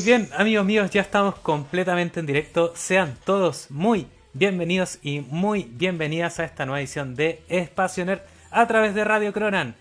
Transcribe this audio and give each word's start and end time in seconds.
Muy 0.00 0.06
bien, 0.06 0.30
amigos 0.34 0.64
míos, 0.64 0.90
ya 0.90 1.02
estamos 1.02 1.34
completamente 1.34 2.20
en 2.20 2.24
directo. 2.24 2.72
Sean 2.74 3.18
todos 3.26 3.70
muy 3.70 4.06
bienvenidos 4.32 4.98
y 5.02 5.20
muy 5.20 5.64
bienvenidas 5.64 6.40
a 6.40 6.44
esta 6.44 6.64
nueva 6.64 6.80
edición 6.80 7.14
de 7.14 7.42
Espacio 7.50 8.06
Nerd 8.06 8.22
a 8.50 8.66
través 8.66 8.94
de 8.94 9.04
Radio 9.04 9.30
Cronan. 9.34 9.74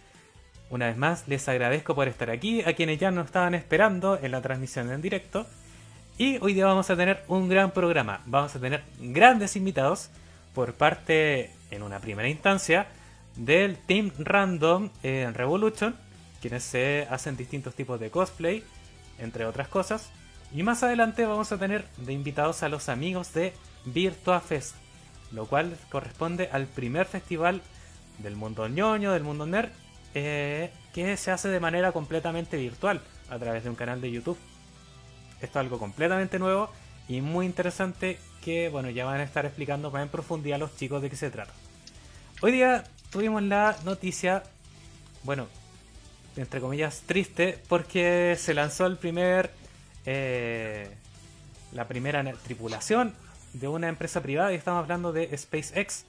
Una 0.69 0.87
vez 0.87 0.97
más, 0.97 1.25
les 1.29 1.47
agradezco 1.47 1.95
por 1.95 2.09
estar 2.09 2.29
aquí, 2.31 2.61
a 2.63 2.73
quienes 2.73 2.99
ya 2.99 3.11
nos 3.11 3.27
estaban 3.27 3.55
esperando 3.55 4.19
en 4.21 4.33
la 4.33 4.41
transmisión 4.41 4.91
en 4.91 5.01
directo. 5.01 5.47
Y 6.17 6.37
hoy 6.41 6.53
día 6.53 6.65
vamos 6.65 6.89
a 6.89 6.97
tener 6.97 7.23
un 7.29 7.47
gran 7.47 7.71
programa. 7.71 8.21
Vamos 8.25 8.53
a 8.57 8.59
tener 8.59 8.83
grandes 8.99 9.55
invitados 9.55 10.09
por 10.53 10.73
parte, 10.73 11.49
en 11.71 11.81
una 11.81 11.99
primera 11.99 12.27
instancia, 12.27 12.87
del 13.37 13.77
Team 13.77 14.11
Random 14.19 14.89
en 15.01 15.33
Revolution, 15.33 15.95
quienes 16.41 16.63
se 16.63 17.07
hacen 17.09 17.37
distintos 17.37 17.73
tipos 17.73 17.97
de 18.01 18.09
cosplay 18.09 18.65
entre 19.19 19.45
otras 19.45 19.67
cosas. 19.67 20.09
Y 20.53 20.63
más 20.63 20.81
adelante 20.83 21.25
vamos 21.25 21.51
a 21.51 21.57
tener 21.57 21.85
de 21.97 22.13
invitados 22.13 22.63
a 22.63 22.69
los 22.69 22.89
amigos 22.89 23.33
de 23.33 23.53
Virtua 23.85 24.39
Fest, 24.41 24.75
lo 25.31 25.45
cual 25.45 25.77
corresponde 25.89 26.49
al 26.51 26.65
primer 26.65 27.05
festival 27.05 27.61
del 28.17 28.35
mundo 28.35 28.67
ñoño, 28.67 29.11
del 29.11 29.23
mundo 29.23 29.45
nerd, 29.45 29.69
eh, 30.15 30.71
que 30.93 31.15
se 31.17 31.31
hace 31.31 31.49
de 31.49 31.59
manera 31.59 31.91
completamente 31.91 32.57
virtual 32.57 33.01
a 33.29 33.37
través 33.37 33.63
de 33.63 33.69
un 33.69 33.75
canal 33.75 34.01
de 34.01 34.11
YouTube. 34.11 34.37
Esto 35.35 35.59
es 35.59 35.65
algo 35.65 35.77
completamente 35.77 36.39
nuevo 36.39 36.69
y 37.07 37.21
muy 37.21 37.45
interesante 37.45 38.19
que 38.43 38.69
bueno 38.69 38.89
ya 38.89 39.05
van 39.05 39.19
a 39.19 39.23
estar 39.23 39.45
explicando 39.45 39.91
más 39.91 40.03
en 40.03 40.09
profundidad 40.09 40.59
los 40.59 40.75
chicos 40.75 41.01
de 41.01 41.09
qué 41.09 41.15
se 41.15 41.29
trata. 41.29 41.53
Hoy 42.41 42.51
día 42.51 42.83
tuvimos 43.11 43.43
la 43.43 43.75
noticia, 43.83 44.43
bueno, 45.23 45.47
entre 46.35 46.61
comillas, 46.61 47.03
triste 47.05 47.59
porque 47.67 48.35
se 48.37 48.53
lanzó 48.53 48.85
el 48.85 48.97
primer. 48.97 49.51
Eh, 50.05 50.89
la 51.71 51.87
primera 51.87 52.23
tripulación 52.43 53.13
de 53.53 53.67
una 53.67 53.89
empresa 53.89 54.21
privada 54.21 54.51
y 54.51 54.55
estamos 54.55 54.81
hablando 54.81 55.11
de 55.11 55.35
SpaceX, 55.37 56.05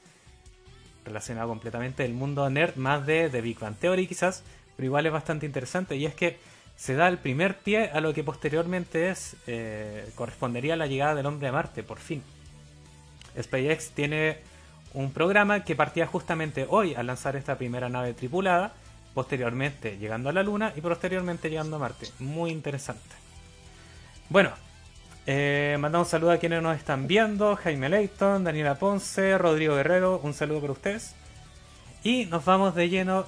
relacionado 1.05 1.49
completamente 1.49 2.03
del 2.03 2.13
mundo 2.13 2.49
nerd, 2.51 2.77
más 2.77 3.07
de, 3.07 3.29
de 3.29 3.41
Big 3.41 3.59
Bang 3.59 3.77
Theory 3.77 4.07
quizás, 4.07 4.43
pero 4.77 4.87
igual 4.87 5.07
es 5.07 5.13
bastante 5.13 5.47
interesante 5.47 5.97
y 5.97 6.07
es 6.07 6.15
que 6.15 6.39
se 6.77 6.95
da 6.95 7.09
el 7.09 7.19
primer 7.19 7.59
pie 7.59 7.91
a 7.91 8.01
lo 8.01 8.15
que 8.15 8.25
posteriormente 8.25 9.11
es 9.11 9.37
eh, 9.47 10.11
correspondería 10.15 10.75
a 10.75 10.77
la 10.77 10.87
llegada 10.87 11.15
del 11.15 11.27
hombre 11.27 11.49
a 11.49 11.53
Marte, 11.53 11.83
por 11.83 11.99
fin. 11.99 12.23
SpaceX 13.39 13.91
tiene 13.91 14.39
un 14.95 15.13
programa 15.13 15.65
que 15.65 15.77
partía 15.77 16.07
justamente 16.07 16.67
hoy 16.69 16.95
al 16.95 17.07
lanzar 17.07 17.37
esta 17.37 17.59
primera 17.59 17.89
nave 17.89 18.15
tripulada 18.15 18.73
posteriormente 19.15 19.99
llegando 19.99 20.29
a 20.29 20.33
la 20.33 20.43
Luna 20.43 20.73
y 20.77 20.81
posteriormente 20.81 21.51
llegando 21.51 21.77
a 21.77 21.79
Marte. 21.79 22.07
Muy 22.19 22.51
interesante. 22.51 23.17
Bueno, 24.29 24.53
eh, 25.27 25.77
mandamos 25.81 26.09
un 26.09 26.11
saludo 26.11 26.33
a 26.33 26.39
quienes 26.39 26.63
nos 26.63 26.77
están 26.77 27.07
viendo, 27.07 27.57
Jaime 27.57 27.89
Leighton, 27.89 28.45
Daniela 28.45 28.77
Ponce, 28.77 29.37
Rodrigo 29.39 29.77
Guerrero, 29.77 30.21
un 30.23 30.35
saludo 30.35 30.61
para 30.61 30.73
ustedes. 30.73 31.15
Y 32.03 32.27
nos 32.27 32.45
vamos 32.45 32.75
de 32.75 32.89
lleno 32.89 33.27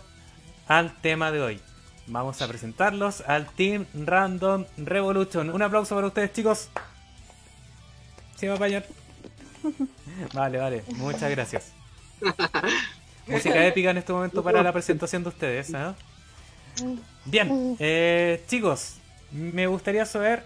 al 0.66 1.00
tema 1.00 1.30
de 1.30 1.42
hoy. 1.42 1.60
Vamos 2.06 2.42
a 2.42 2.48
presentarlos 2.48 3.20
al 3.22 3.46
Team 3.50 3.86
Random 3.94 4.64
Revolution. 4.76 5.50
Un 5.50 5.62
aplauso 5.62 5.94
para 5.94 6.06
ustedes, 6.06 6.32
chicos. 6.32 6.68
¿Sí 8.36 8.46
va 8.46 8.54
a 8.54 8.58
Vale, 10.34 10.58
vale. 10.58 10.84
Muchas 10.96 11.30
gracias. 11.30 11.72
Música 13.26 13.66
épica 13.66 13.90
en 13.90 13.98
este 13.98 14.12
momento 14.12 14.42
para 14.42 14.62
la 14.62 14.72
presentación 14.72 15.22
de 15.22 15.28
ustedes. 15.28 15.70
¿eh? 15.70 15.94
Bien, 17.24 17.76
eh, 17.78 18.42
chicos, 18.48 18.96
me 19.30 19.66
gustaría 19.66 20.04
saber, 20.06 20.44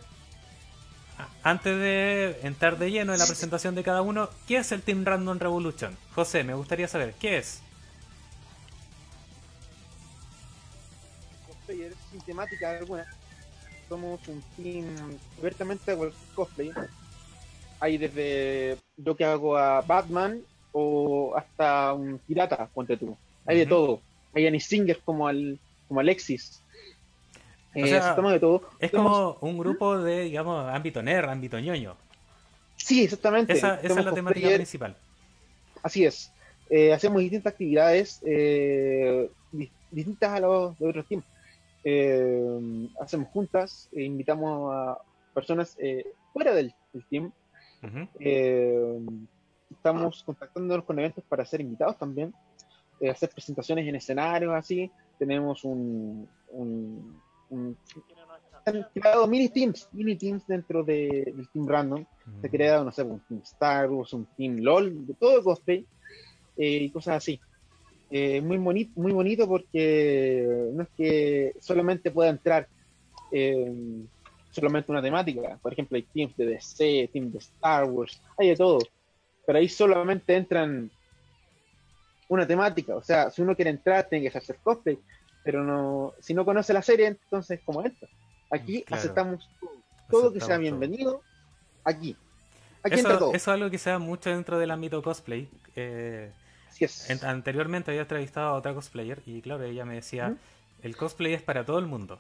antes 1.43 1.77
de 1.79 2.41
entrar 2.43 2.79
de 2.79 2.91
lleno 2.91 3.13
en 3.13 3.19
la 3.19 3.27
presentación 3.27 3.75
de 3.75 3.83
cada 3.83 4.03
uno, 4.03 4.29
¿qué 4.47 4.59
es 4.59 4.73
el 4.73 4.83
Team 4.83 5.05
Random 5.05 5.39
Revolution? 5.39 5.97
José, 6.15 6.45
me 6.45 6.55
gustaría 6.55 6.89
saber, 6.89 7.15
¿qué 7.19 7.39
es? 7.39 7.61
Cosplayer 11.47 11.95
sin 12.11 12.21
temática 12.21 12.71
alguna. 12.71 13.07
Somos 13.89 14.21
un 14.27 14.43
team 14.57 14.87
abiertamente 15.39 15.95
de 15.95 16.13
cosplay. 16.35 16.73
Hay 17.79 17.99
desde 17.99 18.79
yo 18.97 19.17
que 19.17 19.25
hago 19.25 19.57
a 19.57 19.81
Batman 19.83 20.43
o 20.79 21.35
hasta 21.35 21.95
un 21.95 22.19
pirata, 22.19 22.69
ponte 22.75 22.99
tú. 22.99 23.17
Hay 23.47 23.61
de 23.61 23.65
todo. 23.67 24.03
Hay 24.35 24.47
Annie 24.47 24.61
Singer 24.61 25.01
como, 25.03 25.27
al, 25.27 25.59
como 25.89 26.01
Alexis. 26.01 26.63
Eh, 27.75 27.85
de 27.85 28.41
todo. 28.41 28.63
Es 28.79 28.91
como 28.91 29.39
un 29.41 29.57
grupo 29.57 29.99
de, 29.99 30.25
digamos, 30.25 30.69
ámbito 30.69 31.03
nerd, 31.03 31.31
ámbito 31.31 31.59
ñoño. 31.59 31.97
Sí, 32.77 33.05
exactamente. 33.05 33.55
Esa, 33.55 33.81
es 33.81 33.97
la 33.97 34.13
temática 34.13 34.49
principal. 34.49 34.95
Así 35.83 36.05
es. 36.05 36.31
Eh, 36.69 36.93
hacemos 36.93 37.23
distintas 37.23 37.55
actividades 37.55 38.21
eh, 38.27 39.31
distintas 39.91 40.31
a 40.31 40.41
los 40.41 40.79
de 40.79 40.89
otros 40.89 41.07
tiempos. 41.07 41.31
hacemos 43.01 43.29
juntas, 43.29 43.89
e 43.93 44.03
invitamos 44.03 44.75
a 44.75 44.99
personas 45.33 45.79
fuera 46.35 46.55
del, 46.55 46.75
team 47.09 47.33
estamos 49.87 50.25
contactándonos 50.25 50.85
con 50.85 50.99
eventos 50.99 51.23
para 51.29 51.45
ser 51.45 51.61
invitados 51.61 51.97
también, 51.97 52.35
eh, 53.01 53.09
hacer 53.09 53.31
presentaciones 53.31 53.87
en 53.87 53.95
escenarios 53.95 54.53
así. 54.53 54.91
Tenemos 55.17 55.63
un, 55.65 56.29
un, 56.51 57.23
han 58.65 58.87
creado 58.93 59.29
mini 59.29 59.49
teams, 59.49 59.89
mini 59.93 60.17
teams 60.17 60.45
dentro 60.47 60.83
de, 60.83 61.33
del 61.37 61.49
Team 61.51 61.69
Random. 61.69 62.05
Se 62.41 62.47
ha 62.47 62.49
mm. 62.49 62.53
creado, 62.53 62.85
no 62.85 62.91
sé, 62.91 63.05
un 63.05 63.21
Team 63.21 63.41
Star 63.45 63.89
Wars, 63.89 64.13
un 64.13 64.27
Team 64.37 64.57
LOL, 64.59 65.07
de 65.07 65.15
todo 65.15 65.43
cosplay 65.45 65.87
eh, 66.57 66.79
y 66.83 66.91
cosas 66.91 67.19
así. 67.19 67.39
Eh, 68.11 68.41
muy, 68.41 68.59
bonito, 68.59 69.01
muy 69.01 69.13
bonito 69.13 69.47
porque 69.47 70.69
no 70.73 70.83
es 70.83 70.89
que 70.97 71.53
solamente 71.61 72.11
pueda 72.11 72.31
entrar 72.31 72.67
solamente 74.51 74.91
una 74.91 75.03
temática. 75.03 75.59
Por 75.63 75.73
ejemplo, 75.73 75.95
hay 75.95 76.03
teams 76.03 76.37
de 76.37 76.47
DC, 76.47 77.11
teams 77.13 77.33
de 77.33 77.39
Star 77.39 77.85
Wars, 77.89 78.21
hay 78.37 78.49
de 78.49 78.57
todo 78.57 78.79
pero 79.47 79.59
ahí 79.59 79.69
solamente 79.69 80.35
entran 80.37 80.91
una 82.29 82.47
temática. 82.47 82.97
O 82.97 83.03
sea, 83.03 83.31
si 83.31 83.41
uno 83.41 83.55
quiere 83.55 83.71
entrar, 83.71 84.09
tiene 84.09 84.29
que 84.29 84.37
hacer 84.37 84.57
cosplay, 84.63 84.99
pero 85.45 85.63
no, 85.63 86.13
si 86.19 86.35
no 86.35 86.45
conoce 86.45 86.73
la 86.73 86.83
serie, 86.83 87.07
entonces 87.07 87.61
como 87.65 87.85
entra. 87.85 88.09
Aquí 88.51 88.85
aceptamos 88.91 89.49
todo, 90.11 90.33
que 90.33 90.41
sea 90.41 90.59
bienvenido. 90.59 91.23
Aquí. 91.85 92.17
Aquí 92.83 92.97
eso, 92.97 93.19
todo. 93.19 93.29
Eso 93.29 93.37
es 93.37 93.49
algo 93.49 93.71
que 93.71 93.79
se 93.79 93.91
da 93.91 93.99
mucho 93.99 94.31
dentro 94.31 94.59
del 94.59 94.73
ámbito 94.73 95.03
cosplay. 95.03 95.49
Eh, 95.77 96.33
anteriormente 97.23 97.93
había 97.93 98.03
entrevistado 98.03 98.49
a 98.49 98.53
otra 98.55 98.75
cosplayer 98.75 99.23
y 99.25 99.41
claro, 99.41 99.65
ella 99.65 99.85
me 99.85 99.95
decía, 99.95 100.37
el 100.83 100.97
cosplay 100.97 101.35
es 101.35 101.43
para 101.43 101.65
todo 101.65 101.79
el 101.79 101.87
mundo. 101.87 102.19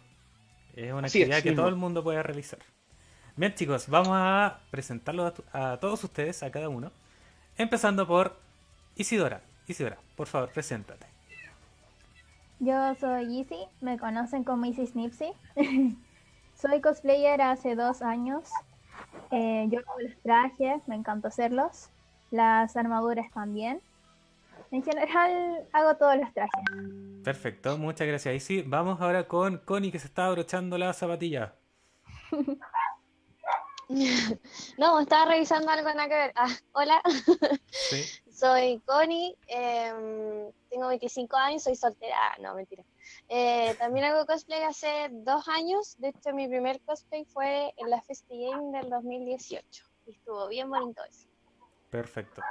Es 0.76 0.93
una 0.93 1.06
actividad 1.06 1.43
que 1.43 1.52
todo 1.52 1.69
el 1.69 1.76
mundo 1.76 2.05
puede 2.05 2.22
realizar. 2.22 2.61
Bien 3.34 3.55
chicos, 3.55 3.88
vamos 3.88 4.12
a 4.12 4.61
presentarlo 4.70 5.34
a 5.52 5.76
todos 5.79 6.02
ustedes, 6.05 6.43
a 6.43 6.50
cada 6.50 6.69
uno. 6.69 6.90
Empezando 7.58 8.06
por 8.06 8.37
Isidora. 8.97 9.41
Isidora, 9.67 9.99
por 10.14 10.26
favor, 10.26 10.50
preséntate. 10.50 11.06
Yo 12.58 12.94
soy 12.94 13.41
Izzy, 13.41 13.67
me 13.81 13.99
conocen 13.99 14.44
como 14.44 14.64
Izzy 14.67 14.87
Snipsy. 14.87 15.32
soy 16.55 16.81
cosplayer 16.81 17.41
hace 17.43 17.75
dos 17.75 18.03
años. 18.03 18.49
Eh, 19.31 19.67
yo 19.69 19.81
hago 19.81 20.00
los 20.00 20.17
trajes, 20.23 20.87
me 20.87 20.94
encanta 20.94 21.29
hacerlos. 21.29 21.91
Las 22.31 22.76
armaduras 22.76 23.31
también. 23.32 23.81
En 24.70 24.82
general 24.82 25.67
hago 25.73 25.97
todos 25.97 26.17
los 26.17 26.32
trajes. 26.32 26.62
Perfecto, 27.25 27.79
muchas 27.79 28.06
gracias 28.06 28.35
Izzy. 28.35 28.62
Vamos 28.62 29.00
ahora 29.00 29.29
con 29.29 29.58
Connie 29.58 29.93
que 29.93 29.98
se 29.98 30.06
está 30.06 30.27
abrochando 30.27 30.77
la 30.79 30.93
zapatilla. 30.93 31.55
no, 34.78 35.00
estaba 35.00 35.26
revisando 35.26 35.70
algo 35.70 35.88
en 35.88 35.96
la 35.96 36.08
que 36.08 36.14
ver. 36.14 36.32
Ah, 36.34 36.48
hola, 36.72 37.00
soy 38.32 38.81
Connie, 38.84 39.36
em, 39.46 40.50
tengo 40.69 40.88
25 40.88 41.36
años, 41.36 41.62
soy 41.62 41.76
soltera. 41.76 42.16
Ah, 42.20 42.36
no, 42.40 42.55
mentira. 42.55 42.84
Eh, 43.28 43.74
también 43.78 44.06
hago 44.06 44.26
cosplay 44.26 44.62
hace 44.62 45.08
dos 45.10 45.46
años. 45.48 45.96
De 45.98 46.08
hecho, 46.08 46.32
mi 46.34 46.48
primer 46.48 46.81
cosplay 46.81 47.24
fue 47.26 47.72
en 47.76 47.90
la 47.90 48.02
Game 48.28 48.78
del 48.78 48.90
2018. 48.90 49.84
Y 50.06 50.12
estuvo 50.12 50.48
bien 50.48 50.69
bonito 50.69 51.02
eso. 51.05 51.28
Perfecto. 51.90 52.43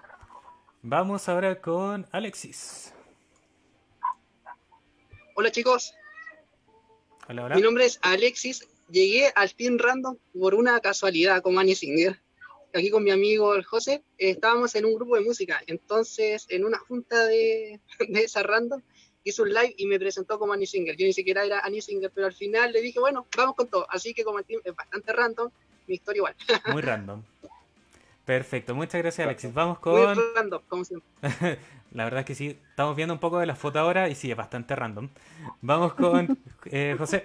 Vamos 0.81 1.27
ahora 1.27 1.59
con 1.59 2.07
Alexis. 2.11 2.93
Hola 5.35 5.51
chicos. 5.51 5.93
Hola, 7.27 7.45
hola. 7.45 7.55
Mi 7.55 7.61
nombre 7.61 7.85
es 7.85 7.99
Alexis 8.03 8.65
llegué 8.89 9.31
al 9.35 9.53
Team 9.53 9.77
Random 9.77 10.17
por 10.37 10.55
una 10.55 10.79
casualidad 10.79 11.41
como 11.41 11.59
Annie 11.59 11.75
Singer. 11.75 12.19
Aquí 12.73 12.89
con 12.89 13.03
mi 13.03 13.11
amigo 13.11 13.55
el 13.55 13.63
José 13.63 14.03
estábamos 14.17 14.75
en 14.75 14.85
un 14.85 14.95
grupo 14.95 15.15
de 15.15 15.21
música, 15.21 15.61
entonces 15.67 16.45
en 16.49 16.65
una 16.65 16.77
junta 16.77 17.25
de, 17.25 17.79
de 18.09 18.23
esa 18.23 18.43
random 18.43 18.81
hizo 19.25 19.43
un 19.43 19.49
live 19.49 19.73
y 19.77 19.85
me 19.87 19.99
presentó 19.99 20.39
como 20.39 20.53
Annie 20.53 20.67
Singer. 20.67 20.95
Yo 20.95 21.05
ni 21.05 21.13
siquiera 21.13 21.43
era 21.43 21.59
Annie 21.59 21.81
Singer, 21.81 22.11
pero 22.13 22.27
al 22.27 22.33
final 22.33 22.71
le 22.71 22.81
dije, 22.81 22.99
bueno, 22.99 23.25
vamos 23.35 23.55
con 23.55 23.67
todo. 23.67 23.87
Así 23.89 24.13
que 24.13 24.23
como 24.23 24.39
el 24.39 24.45
team 24.45 24.61
es 24.63 24.75
bastante 24.75 25.11
random, 25.11 25.49
mi 25.87 25.95
historia 25.95 26.19
igual. 26.19 26.35
Muy 26.71 26.81
random. 26.81 27.23
Perfecto, 28.23 28.73
muchas 28.73 29.01
gracias 29.01 29.25
Alexis. 29.25 29.53
Vamos 29.53 29.79
con... 29.79 30.15
Muy 30.15 30.23
random, 30.35 30.61
como 30.67 30.85
siempre. 30.85 31.09
La 31.91 32.03
verdad 32.03 32.21
es 32.21 32.25
que 32.25 32.35
sí, 32.35 32.59
estamos 32.69 32.95
viendo 32.95 33.13
un 33.13 33.19
poco 33.19 33.39
de 33.39 33.45
la 33.45 33.55
foto 33.55 33.79
ahora 33.79 34.09
y 34.09 34.15
sí, 34.15 34.29
es 34.29 34.37
bastante 34.37 34.75
random. 34.75 35.09
Vamos 35.61 35.93
con 35.93 36.37
eh, 36.65 36.95
José. 36.97 37.23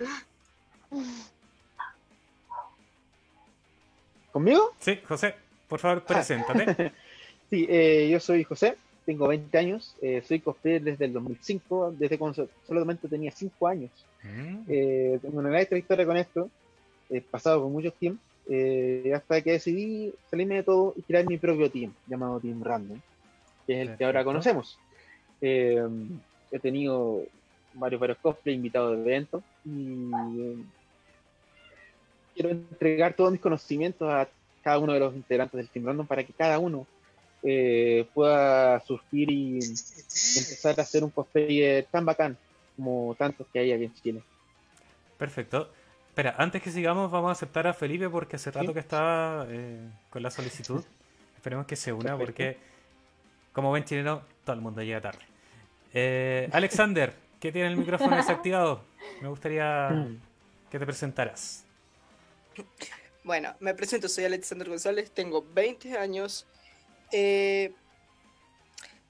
¿Conmigo? 4.32 4.72
Sí, 4.78 4.98
José, 5.06 5.34
por 5.68 5.80
favor, 5.80 6.02
ah. 6.04 6.06
preséntate. 6.06 6.92
sí, 7.50 7.66
eh, 7.68 8.08
yo 8.10 8.20
soy 8.20 8.44
José, 8.44 8.76
tengo 9.04 9.28
20 9.28 9.58
años, 9.58 9.96
eh, 10.00 10.22
soy 10.26 10.40
cosplayer 10.40 10.82
desde 10.82 11.06
el 11.06 11.12
2005, 11.12 11.94
desde 11.98 12.18
cuando 12.18 12.48
solamente 12.66 13.08
tenía 13.08 13.30
5 13.30 13.66
años. 13.66 13.90
Mm. 14.22 14.58
Eh, 14.68 15.18
tengo 15.20 15.38
una 15.38 15.48
gran 15.48 15.66
trayectoria 15.66 16.06
con 16.06 16.16
esto, 16.16 16.50
he 17.08 17.20
pasado 17.20 17.62
con 17.62 17.72
muchos 17.72 17.94
teams, 17.94 18.18
hasta 19.14 19.42
que 19.42 19.52
decidí 19.52 20.12
salirme 20.28 20.56
de 20.56 20.62
todo 20.64 20.92
y 20.96 21.02
crear 21.02 21.24
mi 21.24 21.38
propio 21.38 21.70
team, 21.70 21.92
llamado 22.08 22.40
Team 22.40 22.62
Random, 22.62 22.98
que 23.66 23.80
es 23.80 23.88
el 23.88 23.96
que 23.96 24.04
ahora 24.04 24.24
conocemos. 24.24 24.78
he 25.40 26.58
tenido 26.60 27.22
varios, 27.74 28.00
varios 28.00 28.18
cosplay 28.18 28.56
invitados 28.56 28.96
de 28.96 29.02
eventos 29.02 29.42
y 29.64 30.10
quiero 32.34 32.50
entregar 32.50 33.14
todos 33.14 33.32
mis 33.32 33.40
conocimientos 33.40 34.08
a 34.08 34.28
cada 34.62 34.78
uno 34.78 34.92
de 34.92 35.00
los 35.00 35.14
integrantes 35.14 35.56
del 35.56 35.68
Team 35.68 35.86
Random 35.86 36.06
para 36.06 36.24
que 36.24 36.32
cada 36.32 36.58
uno 36.58 36.86
eh, 37.42 38.06
pueda 38.12 38.80
surgir 38.80 39.30
y 39.30 39.54
empezar 39.54 40.78
a 40.78 40.82
hacer 40.82 41.02
un 41.02 41.10
cosplayer 41.10 41.86
tan 41.90 42.04
bacán 42.04 42.36
como 42.76 43.14
tantos 43.18 43.46
que 43.52 43.58
hay 43.58 43.72
aquí 43.72 43.84
en 43.84 43.94
Chile. 43.94 44.22
Perfecto. 45.16 45.70
Espera, 46.08 46.34
antes 46.38 46.62
que 46.62 46.70
sigamos, 46.70 47.10
vamos 47.10 47.28
a 47.28 47.32
aceptar 47.32 47.66
a 47.66 47.72
Felipe 47.72 48.08
porque 48.08 48.36
hace 48.36 48.50
rato 48.50 48.74
que 48.74 48.80
estaba 48.80 49.46
eh, 49.48 49.80
con 50.10 50.22
la 50.22 50.30
solicitud. 50.30 50.84
Esperemos 51.36 51.66
que 51.66 51.76
se 51.76 51.92
una 51.92 52.18
porque, 52.18 52.58
como 53.52 53.72
ven 53.72 53.84
chileno, 53.84 54.22
todo 54.44 54.54
el 54.54 54.60
mundo 54.60 54.82
llega 54.82 55.00
tarde. 55.00 55.24
Eh, 55.94 56.48
Alexander, 56.52 57.14
que 57.38 57.52
tiene 57.52 57.68
el 57.68 57.76
micrófono 57.76 58.16
desactivado, 58.16 58.82
me 59.22 59.28
gustaría 59.28 60.08
que 60.70 60.78
te 60.78 60.84
presentaras. 60.84 61.64
Bueno, 63.22 63.54
me 63.60 63.74
presento, 63.74 64.08
soy 64.08 64.24
Alexander 64.24 64.68
González, 64.68 65.10
tengo 65.10 65.44
20 65.54 65.98
años. 65.98 66.46
Eh, 67.12 67.72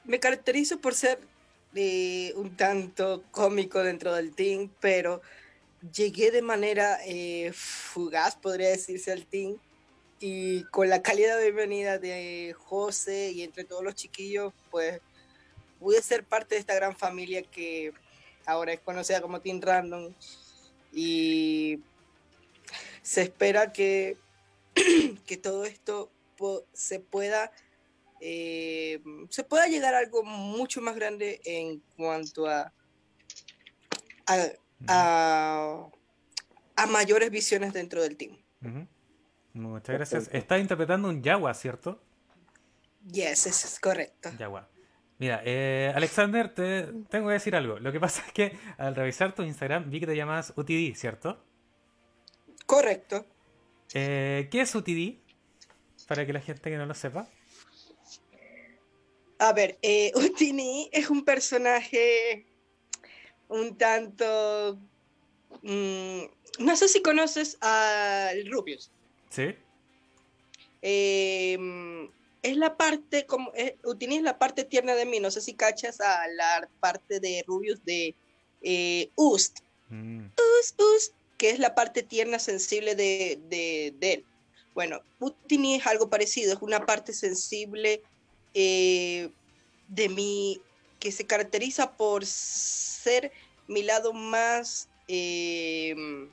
me 0.05 0.19
caracterizo 0.19 0.81
por 0.81 0.95
ser 0.95 1.19
eh, 1.75 2.33
un 2.35 2.57
tanto 2.57 3.23
cómico 3.31 3.83
dentro 3.83 4.13
del 4.13 4.35
team, 4.35 4.71
pero 4.81 5.23
llegué 5.95 6.31
de 6.31 6.43
manera 6.43 6.99
eh, 7.07 7.53
fugaz, 7.55 8.37
podría 8.37 8.71
decirse, 8.71 9.13
al 9.13 9.27
team. 9.27 9.57
Y 10.19 10.65
con 10.65 10.89
la 10.89 11.03
calidad 11.03 11.39
de 11.39 11.45
bienvenida 11.45 11.99
de 11.99 12.55
José 12.59 13.31
y 13.31 13.43
entre 13.43 13.65
todos 13.65 13.85
los 13.85 13.95
chiquillos, 13.95 14.53
pues 14.71 15.01
pude 15.79 16.03
ser 16.03 16.25
parte 16.25 16.57
de 16.57 16.61
esta 16.61 16.75
gran 16.75 16.95
familia 16.95 17.43
que 17.43 17.93
ahora 18.45 18.73
es 18.73 18.81
conocida 18.81 19.23
como 19.23 19.41
Team 19.41 19.61
Random. 19.63 20.13
Y 20.93 21.79
se 23.11 23.23
espera 23.23 23.73
que, 23.73 24.19
que 25.27 25.37
todo 25.37 25.65
esto 25.65 26.13
se 26.73 27.01
pueda 27.01 27.51
eh, 28.21 29.03
se 29.31 29.43
pueda 29.43 29.67
llegar 29.67 29.95
a 29.95 29.99
algo 29.99 30.23
mucho 30.23 30.81
más 30.81 30.95
grande 30.95 31.41
en 31.45 31.83
cuanto 31.97 32.47
a, 32.47 32.73
a, 34.87 35.89
a, 36.77 36.87
mayores 36.87 37.31
visiones 37.33 37.73
dentro 37.73 38.01
del 38.01 38.17
team. 38.17 38.39
Muchas 39.55 39.97
gracias. 39.97 40.31
Estás 40.33 40.61
interpretando 40.61 41.09
un 41.09 41.21
Yawa, 41.21 41.53
¿cierto? 41.55 42.01
Yes, 43.11 43.47
eso 43.47 43.67
es 43.67 43.81
correcto. 43.81 44.31
Yawa. 44.39 44.69
Mira, 45.19 45.43
eh, 45.45 45.93
Alexander, 45.97 46.55
te 46.55 46.85
tengo 47.09 47.27
que 47.27 47.35
decir 47.35 47.57
algo. 47.57 47.81
Lo 47.81 47.91
que 47.91 47.99
pasa 47.99 48.23
es 48.25 48.33
que 48.33 48.57
al 48.79 48.95
revisar 48.95 49.35
tu 49.35 49.43
Instagram 49.43 49.91
vi 49.91 49.99
que 49.99 50.07
te 50.07 50.15
llamas 50.15 50.53
UTD, 50.57 50.95
¿cierto? 50.95 51.50
Correcto. 52.71 53.27
Eh, 53.95 54.47
¿Qué 54.49 54.61
es 54.61 54.73
UTD? 54.73 55.19
Para 56.07 56.25
que 56.25 56.33
la 56.33 56.41
gente 56.41 56.71
que 56.71 56.77
no 56.77 56.87
lo 56.87 56.95
sepa. 56.95 57.29
A 59.41 59.53
ver, 59.53 59.77
eh, 59.83 60.13
Utini 60.15 60.89
es 60.93 61.11
un 61.11 61.25
personaje 61.25 62.47
un 63.49 63.77
tanto... 63.77 64.79
Mm, 65.63 66.21
no 66.61 66.77
sé 66.77 66.87
si 66.87 67.03
conoces 67.03 67.59
al 67.61 68.49
Rubius. 68.49 68.93
Sí. 69.31 69.57
Em, 70.81 72.09
es 72.41 72.57
la 72.57 72.77
parte, 72.77 73.27
como, 73.27 73.51
es, 73.57 73.75
Utini 73.83 74.19
es 74.19 74.23
la 74.23 74.39
parte 74.39 74.63
tierna 74.63 74.95
de 74.95 75.07
mí. 75.07 75.19
No 75.19 75.33
sé 75.33 75.41
si 75.41 75.55
cachas 75.55 76.01
a 76.01 76.29
la 76.29 76.69
parte 76.79 77.19
de 77.19 77.43
Rubius 77.49 77.85
de 77.85 78.15
eh, 78.63 79.11
Ust. 79.17 79.59
Mm. 79.89 80.27
Ust, 80.61 80.81
Ust 80.81 81.20
que 81.41 81.49
es 81.49 81.59
la 81.59 81.75
parte 81.75 82.03
tierna, 82.03 82.39
sensible 82.39 82.95
de, 82.95 83.95
él. 84.03 84.27
Bueno, 84.75 85.01
Utini 85.21 85.77
es 85.77 85.87
algo 85.87 86.11
parecido, 86.11 86.53
es 86.53 86.61
una 86.61 86.85
parte 86.85 87.15
sensible 87.15 88.03
eh, 88.53 89.31
de 89.89 90.09
mí 90.11 90.61
que 90.99 91.11
se 91.11 91.25
caracteriza 91.25 91.97
por 91.97 92.27
ser 92.27 93.33
mi 93.69 93.83
lado 93.83 94.13
más, 94.13 94.91
eh, 95.09 96.29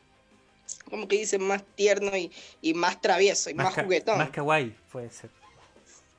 como 0.90 1.08
que 1.08 1.20
dice, 1.20 1.40
más 1.40 1.64
tierno 1.76 2.12
y, 2.18 2.74
más 2.74 3.00
travieso 3.00 3.50
y 3.50 3.54
más, 3.54 3.76
juguetón. 3.76 4.18
Más 4.18 4.32
kawaii, 4.32 4.76
puede 4.92 5.10
ser. 5.10 5.30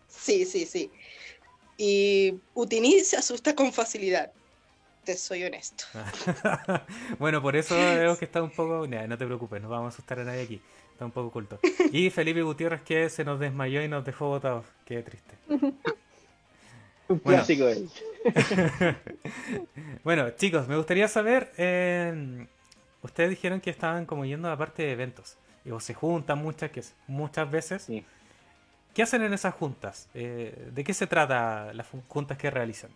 Sí, 0.08 0.46
sí, 0.46 0.64
sí. 0.64 0.90
Y 1.76 2.40
Utini 2.54 3.00
se 3.00 3.18
asusta 3.18 3.54
con 3.54 3.70
facilidad 3.70 4.32
soy 5.16 5.44
honesto. 5.44 5.84
bueno, 7.18 7.40
por 7.42 7.56
eso 7.56 7.74
veo 7.76 8.16
que 8.18 8.24
está 8.24 8.42
un 8.42 8.50
poco. 8.50 8.86
no 8.86 9.18
te 9.18 9.26
preocupes, 9.26 9.62
no 9.62 9.68
vamos 9.68 9.86
a 9.86 9.88
asustar 9.94 10.20
a 10.20 10.24
nadie 10.24 10.42
aquí. 10.42 10.60
Está 10.92 11.04
un 11.04 11.12
poco 11.12 11.28
oculto. 11.28 11.60
Y 11.92 12.10
Felipe 12.10 12.42
Gutiérrez 12.42 12.82
que 12.82 13.08
se 13.08 13.24
nos 13.24 13.38
desmayó 13.38 13.82
y 13.82 13.88
nos 13.88 14.04
dejó 14.04 14.28
botados. 14.28 14.66
Qué 14.84 15.02
triste. 15.02 15.34
un 17.08 17.18
clásico 17.20 17.66
bueno, 20.04 20.30
chicos, 20.30 20.66
me 20.68 20.76
gustaría 20.76 21.08
saber. 21.08 21.52
Eh, 21.56 22.46
ustedes 23.02 23.30
dijeron 23.30 23.60
que 23.60 23.70
estaban 23.70 24.06
como 24.06 24.24
yendo 24.24 24.48
a 24.48 24.50
la 24.50 24.56
parte 24.56 24.82
de 24.82 24.92
eventos. 24.92 25.36
Y 25.64 25.70
se 25.80 25.94
juntan 25.94 26.38
muchas, 26.38 26.70
que, 26.70 26.82
muchas 27.06 27.50
veces. 27.50 27.86
¿Qué 28.94 29.02
hacen 29.02 29.22
en 29.22 29.32
esas 29.32 29.54
juntas? 29.54 30.08
Eh, 30.14 30.70
¿De 30.72 30.82
qué 30.82 30.92
se 30.94 31.06
trata 31.06 31.72
las 31.74 31.86
juntas 32.08 32.36
que 32.38 32.50
realizan? 32.50 32.90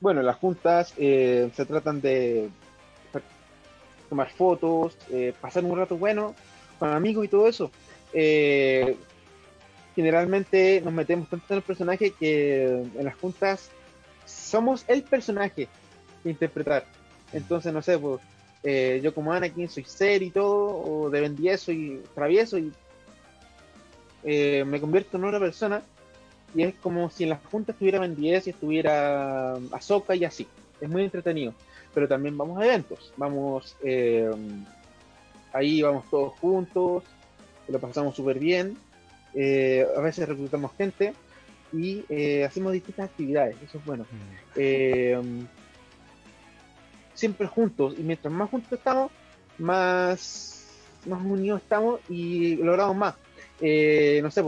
Bueno, 0.00 0.22
las 0.22 0.36
juntas 0.36 0.94
eh, 0.96 1.50
se 1.54 1.64
tratan 1.64 2.00
de 2.00 2.48
tomar 4.08 4.30
fotos, 4.30 4.96
eh, 5.10 5.32
pasar 5.40 5.64
un 5.64 5.76
rato 5.76 5.96
bueno 5.96 6.34
con 6.78 6.90
amigos 6.90 7.24
y 7.24 7.28
todo 7.28 7.48
eso. 7.48 7.70
Eh, 8.12 8.96
generalmente 9.94 10.80
nos 10.84 10.92
metemos 10.92 11.28
tanto 11.28 11.46
en 11.50 11.56
el 11.56 11.62
personaje 11.62 12.10
que 12.12 12.64
en 12.66 13.04
las 13.04 13.14
juntas 13.16 13.70
somos 14.26 14.84
el 14.88 15.02
personaje 15.02 15.68
que 16.22 16.30
interpretar. 16.30 16.84
Entonces, 17.32 17.72
no 17.72 17.82
sé, 17.82 17.98
pues, 17.98 18.20
yo 19.02 19.14
como 19.14 19.32
Anakin 19.32 19.68
soy 19.68 19.84
serio 19.84 20.28
y 20.28 20.30
todo, 20.30 20.82
o 20.82 21.10
de 21.10 21.20
Ben 21.20 21.36
10 21.36 21.60
soy 21.60 22.02
travieso 22.14 22.58
y 22.58 22.72
me 24.22 24.80
convierto 24.80 25.16
en 25.16 25.24
otra 25.24 25.40
persona 25.40 25.82
y 26.54 26.62
es 26.62 26.74
como 26.76 27.10
si 27.10 27.24
en 27.24 27.30
las 27.30 27.44
juntas 27.46 27.74
estuviera 27.74 27.98
Ben 27.98 28.14
10 28.14 28.46
y 28.46 28.50
estuviera 28.50 29.54
Azoka 29.72 30.14
y 30.14 30.24
así. 30.24 30.46
Es 30.80 30.88
muy 30.88 31.02
entretenido. 31.02 31.52
Pero 31.92 32.06
también 32.06 32.38
vamos 32.38 32.60
a 32.60 32.64
eventos. 32.64 33.12
Vamos. 33.16 33.76
Eh, 33.82 34.30
ahí 35.52 35.82
vamos 35.82 36.08
todos 36.08 36.32
juntos. 36.38 37.02
Lo 37.68 37.78
pasamos 37.80 38.14
súper 38.14 38.38
bien. 38.38 38.76
Eh, 39.34 39.84
a 39.96 40.00
veces 40.00 40.28
reclutamos 40.28 40.72
gente. 40.76 41.12
Y 41.72 42.04
eh, 42.08 42.44
hacemos 42.44 42.72
distintas 42.72 43.06
actividades. 43.06 43.56
Eso 43.62 43.78
es 43.78 43.84
bueno. 43.84 44.06
Mm. 44.54 45.44
siempre 47.14 47.48
juntos. 47.48 47.96
Y 47.98 48.02
mientras 48.02 48.32
más 48.32 48.48
juntos 48.48 48.72
estamos, 48.72 49.10
más, 49.58 50.68
más 51.06 51.20
unidos 51.20 51.62
estamos 51.62 52.00
y 52.08 52.56
logramos 52.56 52.96
más. 52.96 53.14
no 53.60 54.30
sé, 54.30 54.42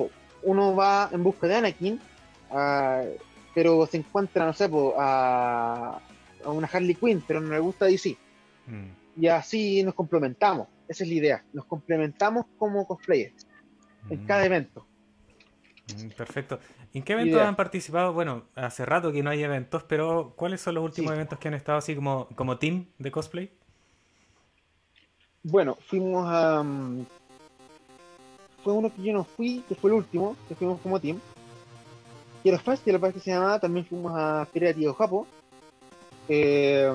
uno 0.47 0.75
va 0.75 1.11
en 1.13 1.23
busca 1.23 1.47
de 1.47 1.57
Anakin, 1.57 2.01
ah, 2.51 3.03
pero 3.55 3.87
se 3.87 3.99
encuentra, 3.99 4.47
no 4.47 4.53
sé, 4.53 4.71
a, 4.99 5.99
una 6.45 6.71
Harley 6.73 6.95
Quinn, 6.95 7.23
pero 7.27 7.41
no 7.41 7.53
le 7.53 7.59
gusta 7.59 7.87
DC. 7.87 8.17
Mm. 8.67 9.21
Y 9.21 9.27
así 9.27 9.83
nos 9.83 9.95
complementamos. 9.95 10.69
Esa 10.89 11.05
es 11.05 11.11
la 11.11 11.17
idea. 11.17 11.45
Nos 11.53 11.65
complementamos 11.65 12.47
como 12.59 12.87
cosplayers 12.87 13.47
en 14.09 14.25
cada 14.25 14.43
mm. 14.43 14.47
evento. 14.47 14.87
Mm, 15.97 16.09
perfecto. 16.11 16.61
¿En 16.95 17.03
qué 17.03 17.15
eventos 17.15 17.41
han 17.41 17.57
participado? 17.57 18.13
Bueno, 18.13 18.45
hace 18.55 18.87
rato 18.87 19.11
que 19.11 19.23
no 19.23 19.31
hay 19.31 19.43
eventos, 19.43 19.83
pero 19.83 20.35
¿cuáles 20.37 20.61
son 20.61 20.77
los 20.77 20.85
últimos 20.85 21.13
eventos 21.13 21.39
que 21.39 21.49
han 21.49 21.55
estado 21.55 21.79
así 21.79 21.97
como, 21.97 22.29
como 22.37 22.59
team 22.59 22.87
de 22.99 23.11
cosplay? 23.11 23.53
Bueno, 25.43 25.77
fuimos 25.81 26.27
a... 26.29 26.63
Mm, 26.63 27.07
fue 28.67 28.75
uno 28.75 28.93
que 28.93 29.01
yo 29.01 29.13
no 29.13 29.23
fui, 29.23 29.63
que 29.69 29.77
fue 29.77 29.91
el 29.91 29.99
último, 29.99 30.37
que 30.49 30.57
fuimos 30.57 30.81
como 30.81 30.99
team. 30.99 31.21
Y 32.43 32.49
era 32.49 32.59
fácil, 32.59 32.95
la 32.95 32.99
parte 32.99 33.21
que 33.21 33.25
se 33.25 33.31
llamaba, 33.31 33.61
también 33.61 33.87
fuimos 33.87 34.13
a 34.17 34.45
Feria 34.53 34.71
de 34.71 34.75
Tío 34.75 34.93
Japo. 34.93 35.25
Eh, 36.29 36.93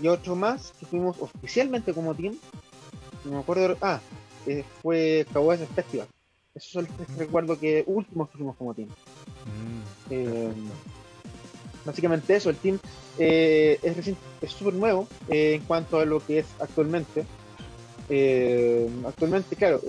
y 0.00 0.08
otro 0.08 0.36
más 0.36 0.72
que 0.80 0.86
fuimos 0.86 1.18
oficialmente 1.20 1.92
como 1.92 2.14
team. 2.14 2.34
No 3.26 3.32
me 3.32 3.38
acuerdo. 3.40 3.76
Ah, 3.82 4.00
eh, 4.46 4.64
fue 4.80 5.26
Kawaii 5.34 5.66
Festival. 5.66 6.08
Esos 6.54 6.70
son 6.70 6.86
los 6.86 7.06
que 7.06 7.14
recuerdo 7.18 7.58
que 7.60 7.84
últimos 7.86 8.30
que 8.30 8.38
fuimos 8.38 8.56
como 8.56 8.72
team. 8.72 8.88
Mm, 8.88 9.82
eh, 10.08 10.52
básicamente 11.84 12.36
eso, 12.36 12.48
el 12.48 12.56
team 12.56 12.78
eh, 13.18 13.78
es 13.82 14.50
súper 14.50 14.72
nuevo 14.72 15.06
eh, 15.28 15.56
en 15.56 15.62
cuanto 15.64 15.98
a 15.98 16.06
lo 16.06 16.24
que 16.24 16.38
es 16.38 16.46
actualmente. 16.58 17.26
Actualmente, 19.06 19.56
claro, 19.56 19.80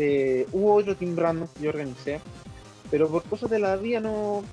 hubo 0.52 0.76
otro 0.76 0.96
team 0.96 1.16
random 1.16 1.48
que 1.56 1.64
yo 1.64 1.70
organicé, 1.70 2.20
pero 2.90 3.10
por 3.10 3.24
cosas 3.24 3.50
de 3.50 3.60
la 3.60 3.76
vida 3.76 4.00
no, 4.00 4.44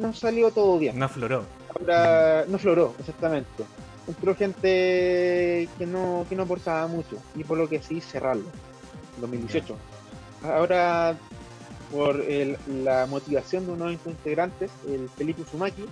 no 0.00 0.14
salió 0.14 0.50
todo 0.50 0.78
bien. 0.78 0.98
No 0.98 1.08
floró. 1.08 1.44
Ahora, 1.78 2.44
no 2.48 2.58
floró, 2.58 2.94
exactamente. 2.98 3.64
Entró 4.08 4.34
gente 4.34 5.68
que 5.78 5.86
no, 5.86 6.26
que 6.28 6.34
no 6.34 6.42
aportaba 6.42 6.86
mucho 6.88 7.18
y 7.36 7.44
por 7.44 7.56
lo 7.58 7.68
que 7.68 7.80
sí 7.82 8.00
cerrarlo. 8.00 8.46
2018. 9.20 9.76
Ahora, 10.44 11.16
por 11.92 12.24
la 12.68 13.06
motivación 13.06 13.66
de 13.66 13.72
uno 13.72 13.86
de 13.86 13.92
integrantes, 13.92 14.70
el 14.88 15.08
Felipe 15.10 15.42
Uzumaki, 15.42 15.84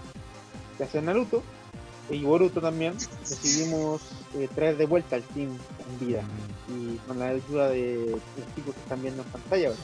que 0.76 0.84
hace 0.84 1.00
Naruto, 1.02 1.42
y 2.10 2.22
Boruto 2.22 2.60
también, 2.60 2.94
decidimos 3.28 4.02
eh, 4.36 4.48
traer 4.54 4.76
de 4.76 4.86
vuelta 4.86 5.16
al 5.16 5.22
team 5.22 5.50
en 5.50 6.06
vida 6.06 6.22
mm. 6.22 6.72
y 6.72 6.96
con 6.98 7.18
la 7.18 7.28
ayuda 7.28 7.68
de 7.68 8.10
los 8.10 8.54
chicos 8.54 8.74
que 8.74 8.80
están 8.80 9.02
viendo 9.02 9.22
en 9.22 9.28
pantalla 9.28 9.68
ahora. 9.68 9.80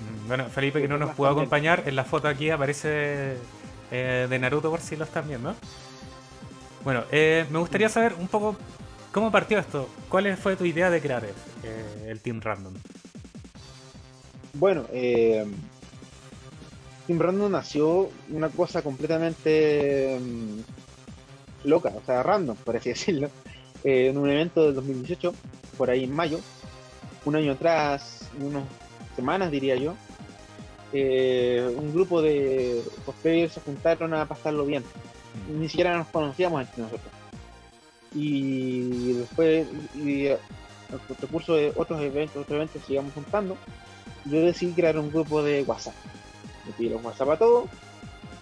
Mm, 0.00 0.28
bueno, 0.28 0.44
Felipe 0.48 0.80
que 0.80 0.88
no 0.88 0.98
nos 0.98 1.14
pudo 1.14 1.28
acompañar, 1.28 1.84
en 1.86 1.96
la 1.96 2.04
foto 2.04 2.28
aquí 2.28 2.50
aparece 2.50 3.36
eh, 3.90 4.26
de 4.28 4.38
Naruto 4.38 4.70
por 4.70 4.80
si 4.80 4.96
lo 4.96 5.04
están 5.04 5.28
viendo. 5.28 5.54
Bueno, 6.84 7.04
eh, 7.12 7.46
me 7.50 7.58
gustaría 7.58 7.88
saber 7.88 8.14
un 8.18 8.28
poco 8.28 8.56
cómo 9.12 9.30
partió 9.30 9.58
esto. 9.58 9.88
¿Cuál 10.08 10.36
fue 10.36 10.56
tu 10.56 10.64
idea 10.64 10.90
de 10.90 11.00
crear 11.00 11.24
el 12.06 12.20
Team 12.20 12.40
Random? 12.40 12.74
Bueno, 14.54 14.84
eh, 14.92 15.46
Team 17.06 17.18
Random 17.18 17.52
nació 17.52 18.10
una 18.30 18.48
cosa 18.48 18.82
completamente 18.82 20.18
mm, 20.20 20.81
loca, 21.64 21.92
o 21.94 22.04
sea, 22.04 22.22
random, 22.22 22.56
por 22.56 22.76
así 22.76 22.88
decirlo, 22.90 23.28
eh, 23.84 24.08
en 24.08 24.18
un 24.18 24.30
evento 24.30 24.64
del 24.64 24.74
2018, 24.74 25.34
por 25.76 25.90
ahí 25.90 26.04
en 26.04 26.14
mayo, 26.14 26.40
un 27.24 27.36
año 27.36 27.52
atrás, 27.52 28.28
unas 28.40 28.64
semanas 29.16 29.50
diría 29.50 29.76
yo, 29.76 29.94
eh, 30.92 31.74
un 31.76 31.92
grupo 31.92 32.20
de 32.20 32.82
cosplayers 33.06 33.54
se 33.54 33.60
juntaron 33.60 34.12
a 34.14 34.26
pasarlo 34.26 34.66
bien. 34.66 34.84
Ni 35.48 35.68
siquiera 35.68 35.96
nos 35.96 36.08
conocíamos 36.08 36.60
entre 36.60 36.82
nosotros. 36.82 37.10
Y 38.14 39.14
después, 39.14 39.66
y, 39.94 40.26
el 40.26 40.38
recurso 41.18 41.54
de 41.54 41.72
otros 41.74 42.02
eventos, 42.02 42.36
otros 42.36 42.56
eventos, 42.56 42.82
sigamos 42.84 43.14
juntando 43.14 43.56
yo 44.24 44.40
decidí 44.40 44.72
crear 44.72 44.98
un 44.98 45.10
grupo 45.10 45.42
de 45.42 45.62
WhatsApp. 45.62 45.94
Me 46.66 46.72
pidieron 46.72 47.04
WhatsApp 47.04 47.30
a 47.30 47.36
todos 47.36 47.70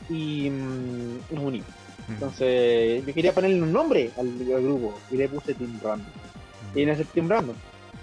y 0.08 0.50
mm, 0.50 1.34
nos 1.34 1.44
unimos. 1.44 1.68
Entonces, 2.10 3.06
yo 3.06 3.14
quería 3.14 3.32
ponerle 3.32 3.62
un 3.62 3.72
nombre 3.72 4.10
al, 4.18 4.28
grupo 4.38 4.98
y 5.10 5.16
le 5.16 5.28
puse 5.28 5.54
Team 5.54 5.78
Random. 5.82 6.06
Y 6.74 6.82
en 6.82 6.88
ese 6.90 7.04
Team 7.04 7.28
Random. 7.28 7.56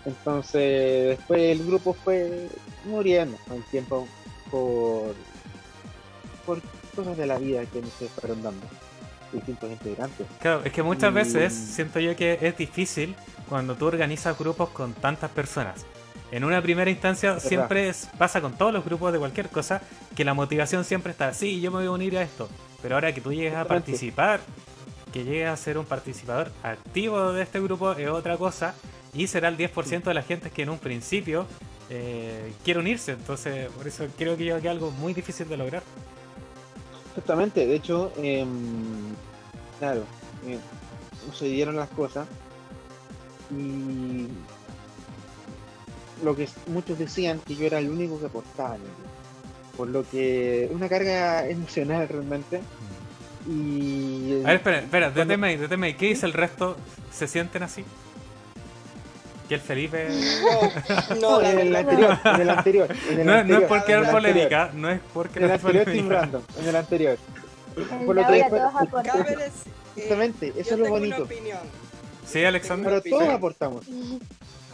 Entonces, 0.05 1.17
después 1.17 1.41
el 1.41 1.65
grupo 1.65 1.93
fue 1.93 2.47
muriendo 2.85 3.37
con 3.47 3.57
el 3.57 3.63
tiempo 3.65 4.07
por, 4.49 5.13
por 6.45 6.61
cosas 6.95 7.17
de 7.17 7.25
la 7.25 7.37
vida 7.37 7.65
que 7.65 7.81
nos 7.81 7.91
fueron 7.91 8.41
dando 8.41 8.65
distintos 9.31 9.69
integrantes. 9.69 10.25
Claro, 10.39 10.61
es 10.63 10.71
que 10.71 10.83
muchas 10.83 11.13
veces 11.13 11.53
siento 11.53 11.99
yo 11.99 12.15
que 12.15 12.37
es 12.41 12.57
difícil 12.57 13.15
cuando 13.49 13.75
tú 13.75 13.85
organizas 13.85 14.37
grupos 14.37 14.69
con 14.69 14.93
tantas 14.93 15.29
personas. 15.31 15.85
En 16.31 16.43
una 16.43 16.61
primera 16.61 16.89
instancia 16.89 17.39
siempre 17.39 17.93
pasa 18.17 18.41
con 18.41 18.53
todos 18.53 18.73
los 18.73 18.83
grupos 18.83 19.13
de 19.13 19.19
cualquier 19.19 19.49
cosa 19.49 19.81
que 20.15 20.25
la 20.25 20.33
motivación 20.33 20.83
siempre 20.83 21.11
está, 21.11 21.33
sí, 21.33 21.61
yo 21.61 21.71
me 21.71 21.77
voy 21.77 21.87
a 21.87 21.91
unir 21.91 22.17
a 22.17 22.21
esto. 22.21 22.49
Pero 22.81 22.95
ahora 22.95 23.13
que 23.13 23.21
tú 23.21 23.31
llegues 23.31 23.55
a 23.55 23.65
participar, 23.65 24.39
que 25.11 25.23
llegues 25.23 25.47
a 25.47 25.57
ser 25.57 25.77
un 25.77 25.85
participador 25.85 26.51
activo 26.63 27.31
de 27.31 27.43
este 27.43 27.59
grupo 27.59 27.91
es 27.93 28.09
otra 28.09 28.37
cosa 28.37 28.75
y 29.13 29.27
será 29.27 29.47
el 29.47 29.57
10% 29.57 30.03
de 30.03 30.13
la 30.13 30.21
gente 30.21 30.51
que 30.51 30.63
en 30.63 30.69
un 30.69 30.77
principio 30.77 31.47
eh, 31.89 32.53
quiere 32.63 32.79
unirse. 32.79 33.13
Entonces, 33.13 33.69
por 33.71 33.87
eso 33.87 34.05
creo 34.17 34.37
que 34.37 34.55
es 34.55 34.65
algo 34.65 34.91
muy 34.91 35.13
difícil 35.13 35.47
de 35.47 35.57
lograr. 35.57 35.83
Exactamente, 37.09 37.65
de 37.65 37.75
hecho, 37.75 38.11
em, 38.17 39.15
claro, 39.79 40.03
eh, 40.45 40.59
sucedieron 41.25 41.75
las 41.75 41.89
cosas 41.89 42.27
y 43.49 44.27
lo 46.23 46.35
que 46.35 46.47
muchos 46.67 46.99
decían 46.99 47.39
que 47.39 47.55
yo 47.55 47.65
era 47.65 47.79
el 47.79 47.89
único 47.89 48.19
que 48.19 48.27
aportaba 48.27 48.77
por 49.77 49.87
lo 49.87 50.03
que 50.09 50.67
una 50.71 50.89
carga 50.89 51.47
emocional 51.47 52.07
realmente. 52.09 52.61
Y 53.47 54.41
a 54.43 54.47
ver 54.47 54.55
espera 54.57 54.79
espera 54.79 55.13
cuando... 55.13 55.37
deteme 55.37 55.95
¿qué 55.95 56.07
dice 56.07 56.25
el 56.25 56.33
resto? 56.33 56.75
¿se 57.11 57.27
sienten 57.27 57.63
así? 57.63 57.85
que 59.47 59.55
el 59.55 59.61
Felipe 59.61 60.09
no, 61.21 61.39
no 61.39 61.41
en, 61.41 61.59
el 61.59 61.73
anterior, 61.73 62.19
en 62.25 62.41
el 62.41 62.49
anterior 62.49 62.95
en 63.09 63.19
el 63.21 63.25
no, 63.25 63.33
anterior, 63.33 63.59
no 63.59 63.65
es 63.65 63.69
porque 63.69 63.91
era 63.93 64.11
polémica 64.11 64.71
no 64.73 64.89
es 64.89 64.99
porque 65.13 65.39
en 65.39 65.45
el 65.45 65.51
anterior 65.51 65.85
Team 65.85 66.09
Random 66.09 66.41
en 66.59 66.67
el 66.67 66.75
anterior. 66.75 67.17
Por 68.05 68.15
lo 68.15 68.27
que 68.27 68.43
justamente 69.93 70.53
eso 70.57 70.73
es 70.73 70.79
lo 70.79 70.89
bonito. 70.89 71.27
Sí 72.25 72.43
Alexander. 72.43 73.01
Pero 73.03 73.17
todos 73.17 73.29
aportamos. 73.29 73.85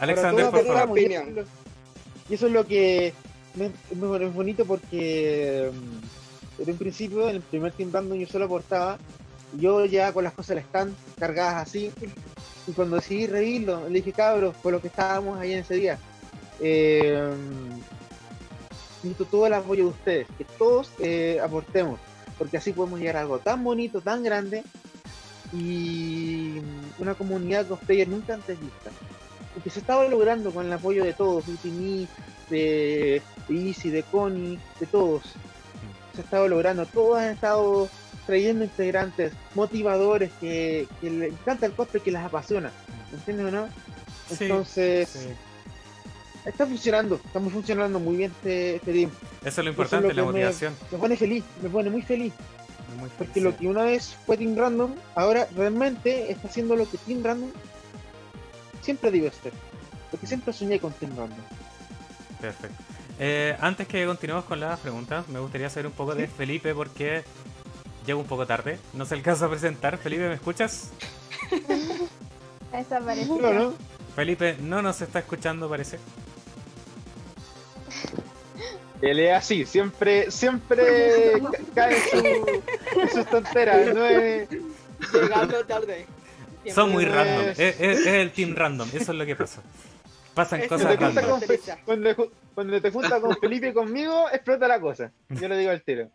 Alexander, 0.00 0.50
por 0.50 0.66
favor. 0.66 0.98
Y 0.98 2.34
eso 2.34 2.46
es 2.46 2.52
lo 2.52 2.66
que 2.66 3.12
es 3.62 3.96
muy 3.96 4.18
bonito 4.28 4.64
porque 4.64 5.70
mm, 5.72 6.62
en 6.62 6.70
un 6.70 6.76
principio, 6.76 7.28
en 7.28 7.36
el 7.36 7.42
primer 7.42 7.72
Team 7.72 7.90
Random, 7.92 8.18
yo 8.18 8.26
solo 8.26 8.46
aportaba. 8.46 8.98
Y 9.56 9.60
yo 9.60 9.84
ya 9.84 10.12
con 10.12 10.24
las 10.24 10.32
cosas 10.32 10.58
están 10.58 10.94
cargadas 11.18 11.68
así. 11.68 11.92
Y 12.66 12.72
cuando 12.72 12.96
decidí 12.96 13.26
reírlo, 13.26 13.88
le 13.88 13.96
dije, 13.96 14.12
cabros, 14.12 14.56
por 14.56 14.72
lo 14.72 14.80
que 14.80 14.88
estábamos 14.88 15.38
ahí 15.38 15.52
en 15.52 15.60
ese 15.60 15.74
día. 15.74 15.98
Eh, 16.60 17.30
necesito 19.02 19.26
todo 19.26 19.46
el 19.46 19.54
apoyo 19.54 19.84
de 19.84 19.90
ustedes, 19.90 20.26
que 20.38 20.44
todos 20.44 20.90
eh, 20.98 21.38
aportemos, 21.42 22.00
porque 22.38 22.56
así 22.56 22.72
podemos 22.72 22.98
llegar 22.98 23.18
a 23.18 23.20
algo 23.20 23.38
tan 23.38 23.62
bonito, 23.62 24.00
tan 24.00 24.22
grande 24.22 24.62
y 25.52 26.54
una 26.98 27.14
comunidad 27.14 27.66
cosplayer 27.66 28.08
nunca 28.08 28.34
antes 28.34 28.58
vista 28.58 28.90
que 29.62 29.70
se 29.70 29.78
estaba 29.78 30.08
logrando 30.08 30.50
con 30.50 30.66
el 30.66 30.72
apoyo 30.72 31.04
de 31.04 31.12
todos, 31.12 31.44
de 32.50 33.22
Easy, 33.48 33.90
de 33.90 34.02
Connie, 34.02 34.58
de 34.80 34.86
todos. 34.86 35.22
Se 36.14 36.20
ha 36.20 36.24
estado 36.24 36.48
logrando, 36.48 36.86
todos 36.86 37.18
han 37.18 37.32
estado 37.32 37.88
trayendo 38.26 38.64
integrantes, 38.64 39.32
motivadores 39.54 40.30
que, 40.40 40.86
que 41.00 41.10
le 41.10 41.26
encanta 41.28 41.66
el 41.66 41.72
cosplay, 41.72 42.02
que 42.02 42.12
les 42.12 42.22
apasiona. 42.22 42.72
¿Entiendes 43.12 43.46
o 43.46 43.50
no? 43.50 43.68
Entonces, 44.30 45.28
está 46.44 46.66
funcionando, 46.66 47.20
estamos 47.24 47.52
funcionando 47.52 47.98
muy 48.00 48.16
bien 48.16 48.32
este, 48.32 48.76
este 48.76 48.92
team. 48.92 49.10
Eso 49.44 49.60
es 49.60 49.64
lo 49.64 49.70
importante, 49.70 50.14
la 50.14 50.24
motivación. 50.24 50.74
Me, 50.90 50.98
pone 50.98 51.16
feliz, 51.16 51.44
me 51.62 51.68
pone 51.68 51.90
muy 51.90 52.02
feliz. 52.02 52.32
porque 53.18 53.40
lo 53.40 53.56
que 53.56 53.66
una 53.66 53.84
vez 53.84 54.16
fue 54.26 54.36
Team 54.36 54.56
Random, 54.56 54.94
ahora 55.14 55.48
realmente 55.56 56.30
está 56.30 56.48
haciendo 56.48 56.76
lo 56.76 56.88
que 56.88 56.98
Team 56.98 57.22
Random 57.22 57.50
siempre 58.82 59.10
digo 59.10 59.26
este, 59.26 59.50
porque 60.10 60.26
siempre 60.26 60.52
soñé 60.52 60.78
con 60.78 60.92
Team 60.92 61.12
Perfecto. 62.44 62.82
Eh, 63.18 63.56
antes 63.60 63.86
que 63.86 64.04
continuemos 64.06 64.44
con 64.44 64.60
las 64.60 64.78
preguntas, 64.80 65.28
me 65.28 65.38
gustaría 65.38 65.70
saber 65.70 65.86
un 65.86 65.92
poco 65.92 66.14
de 66.14 66.26
Felipe 66.26 66.74
porque 66.74 67.24
llego 68.06 68.20
un 68.20 68.26
poco 68.26 68.46
tarde. 68.46 68.78
No 68.92 69.06
se 69.06 69.14
alcanza 69.14 69.46
a 69.46 69.50
presentar. 69.50 69.98
Felipe, 69.98 70.28
¿me 70.28 70.34
escuchas? 70.34 70.90
Desapareció. 72.72 73.52
¿no? 73.52 73.74
Felipe 74.14 74.56
no 74.60 74.82
nos 74.82 75.00
está 75.00 75.20
escuchando, 75.20 75.68
parece. 75.68 75.98
Él 79.00 79.20
es 79.20 79.32
así, 79.34 79.66
siempre, 79.66 80.30
siempre 80.30 81.42
cae 81.74 81.96
en 82.96 83.10
sus 83.10 83.26
tonteras, 83.26 83.94
no 83.94 84.04
es... 84.04 84.48
Llegando 85.12 85.64
tarde. 85.66 86.06
Son 86.72 86.90
muy 86.90 87.04
random. 87.04 87.52
Es, 87.56 88.06
el 88.06 88.30
team 88.30 88.54
random. 88.54 88.88
Eso 88.94 89.12
es 89.12 89.18
lo 89.18 89.26
que 89.26 89.36
pasa. 89.36 89.62
Pasan 90.34 90.66
cosas 90.66 90.96
cuando, 91.84 92.30
cuando, 92.54 92.80
te 92.80 92.90
juntas 92.90 93.20
con 93.20 93.36
Felipe 93.36 93.68
y 93.68 93.72
conmigo, 93.72 94.28
explota 94.30 94.66
la 94.66 94.80
cosa. 94.80 95.12
Yo 95.28 95.48
lo 95.48 95.56
digo 95.56 95.70
al 95.70 95.82
tiro. 95.82 96.10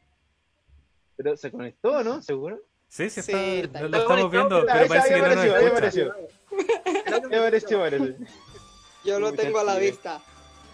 Pero 1.16 1.38
se 1.38 1.52
conectó, 1.52 2.04
¿no? 2.04 2.22
¿Seguro? 2.22 2.60
Sí, 2.90 3.10
sí, 3.10 3.20
está, 3.20 3.82
lo, 3.82 3.98
estamos 3.98 4.32
viendo, 4.32 4.66
pero 4.66 4.88
parece 4.88 5.14
que 5.14 5.22
no 5.22 5.36
nos 5.36 5.46
apareció, 5.72 6.16
Yo 9.06 9.20
lo 9.20 9.32
tengo 9.34 9.60
a 9.60 9.64
la 9.64 9.78
vista. 9.78 10.22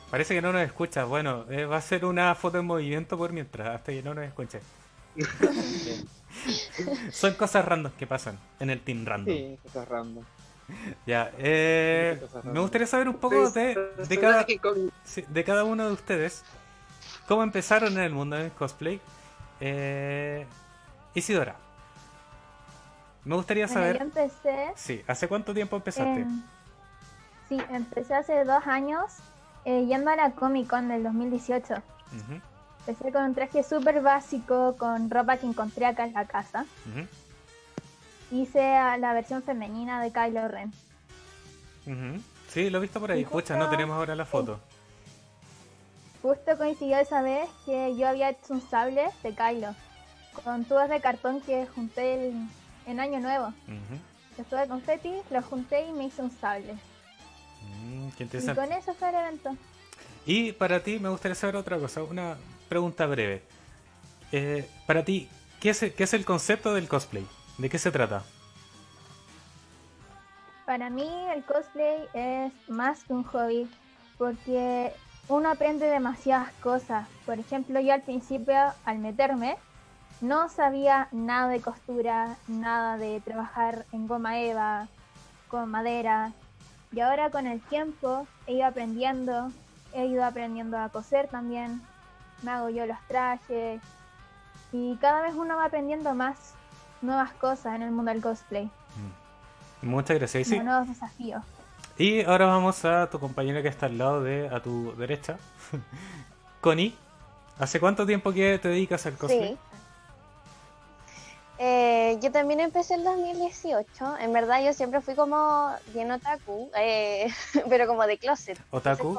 Parece 0.10 0.34
que 0.34 0.42
no 0.42 0.54
nos 0.54 0.62
escucha. 0.62 1.04
Bueno, 1.04 1.46
eh, 1.50 1.66
va 1.66 1.78
a 1.78 1.82
ser 1.82 2.06
una 2.06 2.34
foto 2.36 2.60
en 2.60 2.66
movimiento 2.66 3.18
por 3.18 3.34
mientras, 3.34 3.68
hasta 3.76 3.92
que 3.92 4.02
no 4.02 4.14
nos 4.14 4.26
escuche. 4.26 4.62
Son 7.12 7.34
cosas 7.34 7.66
random 7.66 7.92
que 7.94 8.08
pasan 8.08 8.40
en 8.60 8.70
el 8.70 8.80
Team 8.82 9.06
Random. 9.06 9.36
Sí, 9.36 9.58
cosas 9.64 9.88
random. 9.88 10.24
Ya, 11.06 11.32
eh, 11.38 12.20
me 12.44 12.60
gustaría 12.60 12.88
saber 12.88 13.08
un 13.08 13.16
poco 13.16 13.50
de, 13.52 13.76
de, 14.08 14.20
cada, 14.20 14.46
de 15.28 15.44
cada 15.44 15.64
uno 15.64 15.86
de 15.88 15.94
ustedes. 15.94 16.44
¿Cómo 17.28 17.44
empezaron 17.44 17.94
en 17.94 18.04
el 18.04 18.12
mundo 18.12 18.36
del 18.36 18.52
cosplay? 18.52 19.00
Eh, 19.60 20.46
Isidora. 21.14 21.56
Me 23.24 23.36
gustaría 23.36 23.68
saber. 23.68 23.98
yo 23.98 24.04
empecé. 24.04 24.72
Sí, 24.76 25.04
¿hace 25.08 25.28
cuánto 25.28 25.54
tiempo 25.54 25.76
empezaste? 25.76 26.26
sí, 27.50 27.58
empecé 27.72 28.14
hace 28.14 28.44
dos 28.44 28.66
años 28.68 29.06
eh, 29.66 29.86
yendo 29.88 30.12
a 30.12 30.16
la 30.16 30.32
Comic 30.32 30.68
Con 30.68 30.88
del 30.90 31.04
2018. 31.04 31.76
Empecé 32.88 33.12
con 33.12 33.24
un 33.24 33.34
traje 33.34 33.64
súper 33.64 34.02
básico, 34.02 34.76
con 34.78 35.10
ropa 35.10 35.38
que 35.38 35.48
encontré 35.48 35.88
acá 35.88 36.06
en 36.06 36.14
la 36.14 36.26
casa. 36.26 36.66
Hice 38.32 38.60
la 39.00 39.14
versión 39.14 39.44
femenina 39.44 40.02
de 40.02 40.12
Kylo 40.12 40.48
Ren. 40.48 40.74
Sí, 42.50 42.70
lo 42.70 42.80
he 42.80 42.82
visto 42.82 43.00
por 43.00 43.12
ahí. 43.12 43.22
Escucha, 43.22 43.56
no 43.56 43.70
tenemos 43.70 43.96
ahora 43.96 44.16
la 44.16 44.26
foto. 44.26 44.60
Justo 46.22 46.58
coincidió 46.58 46.98
esa 46.98 47.22
vez 47.22 47.48
que 47.66 47.96
yo 47.96 48.08
había 48.08 48.30
hecho 48.30 48.54
un 48.54 48.62
sable 48.62 49.06
de 49.22 49.36
Kylo 49.36 49.76
con 50.44 50.66
tubos 50.66 50.90
de 50.90 51.00
cartón 51.00 51.42
que 51.42 51.68
junté 51.68 52.32
en 52.86 53.00
Año 53.00 53.20
Nuevo. 53.20 53.54
Estuve 54.38 54.62
de 54.62 54.68
confeti, 54.68 55.14
lo 55.30 55.42
junté 55.42 55.86
y 55.86 55.92
me 55.92 56.06
hice 56.06 56.22
un 56.22 56.32
sable. 56.32 56.74
Mm, 57.62 58.10
y 58.10 58.56
con 58.56 58.72
eso 58.72 58.94
fue 58.96 59.10
el 59.10 59.16
evento. 59.16 59.56
Y 60.26 60.52
para 60.54 60.82
ti 60.82 61.00
me 61.00 61.10
gustaría 61.10 61.36
saber 61.36 61.56
otra 61.56 61.78
cosa, 61.78 62.04
una 62.04 62.38
pregunta 62.68 63.06
breve. 63.06 63.44
Eh, 64.32 64.68
para 64.88 65.06
ti, 65.06 65.30
¿qué 65.60 65.70
es, 65.70 65.80
¿qué 65.80 66.04
es 66.04 66.14
el 66.14 66.26
concepto 66.26 66.74
del 66.74 66.88
cosplay? 66.88 67.26
¿De 67.58 67.70
qué 67.70 67.80
se 67.80 67.92
trata? 67.92 68.24
Para 70.66 70.90
mí 70.90 71.10
el 71.34 71.44
cosplay 71.44 72.08
es 72.14 72.52
más 72.68 73.04
que 73.04 73.14
un 73.14 73.24
hobby 73.24 73.70
porque 74.18 74.92
uno 75.30 75.50
aprende 75.50 75.86
demasiadas 75.86 76.52
cosas. 76.62 77.08
Por 77.26 77.40
ejemplo, 77.40 77.80
yo 77.80 77.94
al 77.94 78.02
principio, 78.02 78.56
al 78.84 79.00
meterme, 79.00 79.58
no 80.22 80.50
sabía 80.50 81.08
nada 81.12 81.50
de 81.50 81.62
costura, 81.62 82.38
nada 82.48 82.98
de 82.98 83.22
trabajar 83.22 83.86
en 83.92 84.08
goma 84.08 84.40
eva, 84.40 84.88
con 85.48 85.70
madera. 85.70 86.34
Y 86.92 87.00
ahora 87.00 87.30
con 87.30 87.48
el 87.48 87.62
tiempo 87.62 88.28
he 88.48 88.54
ido 88.54 88.66
aprendiendo, 88.66 89.52
he 89.94 90.06
ido 90.06 90.24
aprendiendo 90.26 90.78
a 90.78 90.90
coser 90.90 91.28
también, 91.28 91.82
me 92.42 92.52
hago 92.52 92.70
yo 92.70 92.86
los 92.86 93.00
trajes 93.08 93.82
y 94.72 94.96
cada 94.98 95.22
vez 95.22 95.36
uno 95.36 95.58
va 95.58 95.66
aprendiendo 95.66 96.14
más 96.14 96.55
nuevas 97.06 97.32
cosas 97.34 97.76
en 97.76 97.84
el 97.84 97.92
mundo 97.92 98.12
del 98.12 98.22
cosplay. 98.22 98.66
Mm. 98.66 99.90
Muchas 99.90 100.18
gracias. 100.18 100.48
Sí. 100.48 100.60
Nuevos 100.60 100.88
desafíos. 100.88 101.44
Y 101.98 102.24
ahora 102.24 102.48
vamos 102.48 102.84
a 102.84 103.10
tu 103.10 103.20
compañera 103.20 103.62
que 103.62 103.70
está 103.70 103.86
al 103.86 103.98
lado 103.98 104.22
de 104.22 104.50
a 104.50 104.62
tu 104.62 104.94
derecha, 104.98 105.38
Connie. 106.62 106.96
¿Hace 107.58 107.80
cuánto 107.80 108.06
tiempo 108.06 108.34
que 108.34 108.60
te 108.60 108.68
dedicas 108.68 109.06
al 109.06 109.14
cosplay? 109.14 109.54
Sí. 109.54 109.58
Eh, 111.58 112.18
yo 112.22 112.32
también 112.32 112.60
empecé 112.60 112.96
en 112.96 113.06
2018. 113.06 114.18
En 114.20 114.34
verdad 114.34 114.62
yo 114.62 114.74
siempre 114.74 115.00
fui 115.00 115.16
como 115.16 115.74
bien 115.94 116.12
otaku, 116.12 116.70
eh, 116.78 117.32
pero 117.70 117.88
como 117.88 118.06
de 118.06 118.18
closet. 118.18 118.60
¿Otaku? 118.72 119.18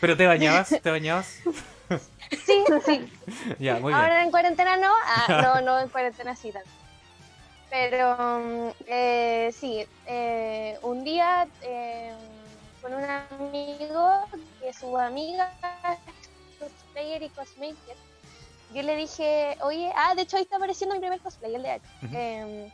¿Pero 0.00 0.16
te 0.16 0.26
bañabas? 0.26 0.68
¿Te 0.82 0.90
bañabas? 0.90 1.40
Sí, 2.46 2.64
sí. 2.86 3.12
ya, 3.58 3.80
muy 3.80 3.92
Ahora 3.92 4.22
en 4.22 4.30
cuarentena 4.30 4.76
no. 4.76 4.92
Ah, 5.04 5.42
no, 5.42 5.60
no 5.62 5.80
en 5.80 5.88
cuarentena 5.88 6.36
sí 6.36 6.52
tanto. 6.52 6.70
Pero 7.70 8.74
eh, 8.86 9.50
sí, 9.58 9.86
eh, 10.06 10.78
un 10.82 11.04
día 11.04 11.48
eh, 11.62 12.12
con 12.82 12.92
un 12.94 13.04
amigo 13.04 14.26
que 14.58 14.68
es 14.70 14.76
su 14.76 14.96
amiga 14.98 15.52
cosplayer 16.58 17.22
y 17.22 17.28
cosmaker 17.30 17.96
yo 18.72 18.82
le 18.82 18.96
dije, 18.96 19.56
oye, 19.62 19.92
ah, 19.96 20.14
de 20.14 20.22
hecho 20.22 20.36
ahí 20.36 20.42
está 20.42 20.56
apareciendo 20.56 20.94
mi 20.94 21.00
primer 21.00 21.20
cosplay, 21.20 21.54
el 21.54 21.62
de 21.62 21.70
H, 21.72 21.84
em, 22.12 22.70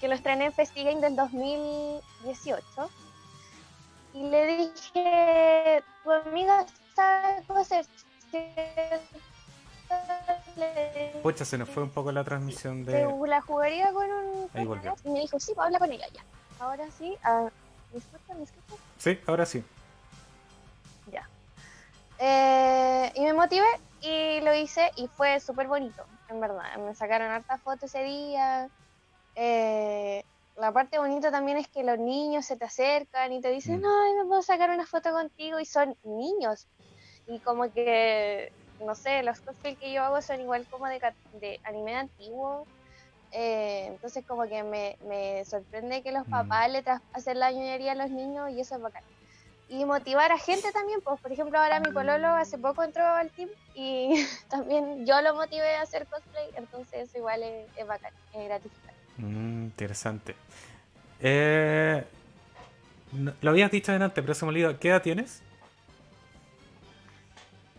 que 0.00 0.08
lo 0.08 0.14
estrené 0.14 0.46
en 0.46 0.52
Festigame 0.52 1.00
del 1.00 1.14
2018. 1.14 2.90
Y 4.14 4.22
le 4.24 4.46
dije, 4.46 5.84
tu 6.02 6.10
amiga 6.10 6.66
sabe 6.96 7.44
coser. 7.46 7.86
Pucha, 11.22 11.44
se 11.44 11.58
nos 11.58 11.68
fue 11.68 11.82
un 11.82 11.90
poco 11.90 12.12
la 12.12 12.24
transmisión 12.24 12.84
de. 12.84 13.04
La 13.26 13.40
jugaría 13.40 13.92
con 13.92 14.10
un. 14.10 14.50
Ahí 14.54 14.64
volvió. 14.64 14.94
Y 15.04 15.10
me 15.10 15.20
dijo, 15.20 15.38
sí, 15.38 15.52
pues 15.54 15.66
habla 15.66 15.78
con 15.78 15.92
ella 15.92 16.06
ya. 16.12 16.24
Ahora 16.58 16.84
sí. 16.98 17.16
¿Me 17.92 17.98
escuchan? 17.98 18.38
¿Me 18.38 18.44
escuchan? 18.44 18.78
Sí, 18.98 19.18
ahora 19.26 19.46
sí. 19.46 19.64
Ya. 21.10 21.28
Eh, 22.18 23.12
y 23.14 23.22
me 23.22 23.32
motivé 23.32 23.66
y 24.02 24.40
lo 24.40 24.54
hice 24.54 24.90
y 24.96 25.08
fue 25.08 25.40
súper 25.40 25.66
bonito, 25.66 26.04
en 26.28 26.40
verdad. 26.40 26.76
Me 26.78 26.94
sacaron 26.94 27.30
hartas 27.30 27.60
fotos 27.60 27.94
ese 27.94 28.04
día. 28.04 28.68
Eh, 29.34 30.24
la 30.56 30.72
parte 30.72 30.98
bonita 30.98 31.30
también 31.30 31.56
es 31.56 31.68
que 31.68 31.82
los 31.82 31.98
niños 31.98 32.44
se 32.44 32.56
te 32.56 32.66
acercan 32.66 33.32
y 33.32 33.40
te 33.40 33.50
dicen, 33.50 33.80
mm. 33.80 33.86
ay, 33.86 34.14
me 34.14 34.24
puedo 34.26 34.42
sacar 34.42 34.70
una 34.70 34.86
foto 34.86 35.10
contigo 35.10 35.58
y 35.58 35.64
son 35.64 35.96
niños. 36.04 36.66
Y 37.26 37.38
como 37.38 37.72
que, 37.72 38.52
no 38.84 38.94
sé, 38.94 39.22
los 39.22 39.40
cosplays 39.40 39.78
que 39.78 39.92
yo 39.92 40.02
hago 40.02 40.20
son 40.22 40.40
igual 40.40 40.66
como 40.70 40.86
de, 40.86 41.00
de 41.40 41.60
anime 41.64 41.96
antiguo. 41.96 42.66
Eh, 43.32 43.86
entonces 43.86 44.24
como 44.26 44.48
que 44.48 44.62
me, 44.64 44.96
me, 45.06 45.44
sorprende 45.44 46.02
que 46.02 46.10
los 46.10 46.26
mm. 46.26 46.30
papás 46.30 46.70
le 46.70 46.82
hacen 47.12 47.38
la 47.38 47.52
ñoñería 47.52 47.92
a 47.92 47.94
los 47.94 48.10
niños 48.10 48.50
y 48.50 48.60
eso 48.60 48.74
es 48.74 48.82
bacán 48.82 49.04
y 49.70 49.84
motivar 49.84 50.32
a 50.32 50.38
gente 50.38 50.70
también. 50.72 51.00
Pues, 51.00 51.18
por 51.20 51.32
ejemplo, 51.32 51.58
ahora 51.58 51.80
mi 51.80 51.92
pololo 51.92 52.28
hace 52.28 52.58
poco 52.58 52.82
entró 52.82 53.06
al 53.06 53.30
team 53.30 53.48
y 53.74 54.26
también 54.50 55.06
yo 55.06 55.22
lo 55.22 55.34
motivé 55.34 55.76
a 55.76 55.82
hacer 55.82 56.06
cosplay, 56.06 56.48
entonces 56.56 57.08
eso 57.08 57.18
igual 57.18 57.42
es, 57.42 57.86
bacán, 57.86 58.12
es 58.34 58.44
gratificante. 58.44 59.00
Mm, 59.16 59.64
interesante. 59.64 60.34
Eh, 61.20 62.04
lo 63.40 63.50
habías 63.50 63.70
dicho 63.70 63.92
antes, 63.92 64.12
pero 64.12 64.34
se 64.34 64.44
me 64.44 64.50
olvidó. 64.50 64.78
¿Qué 64.78 64.88
edad 64.88 65.02
tienes? 65.02 65.42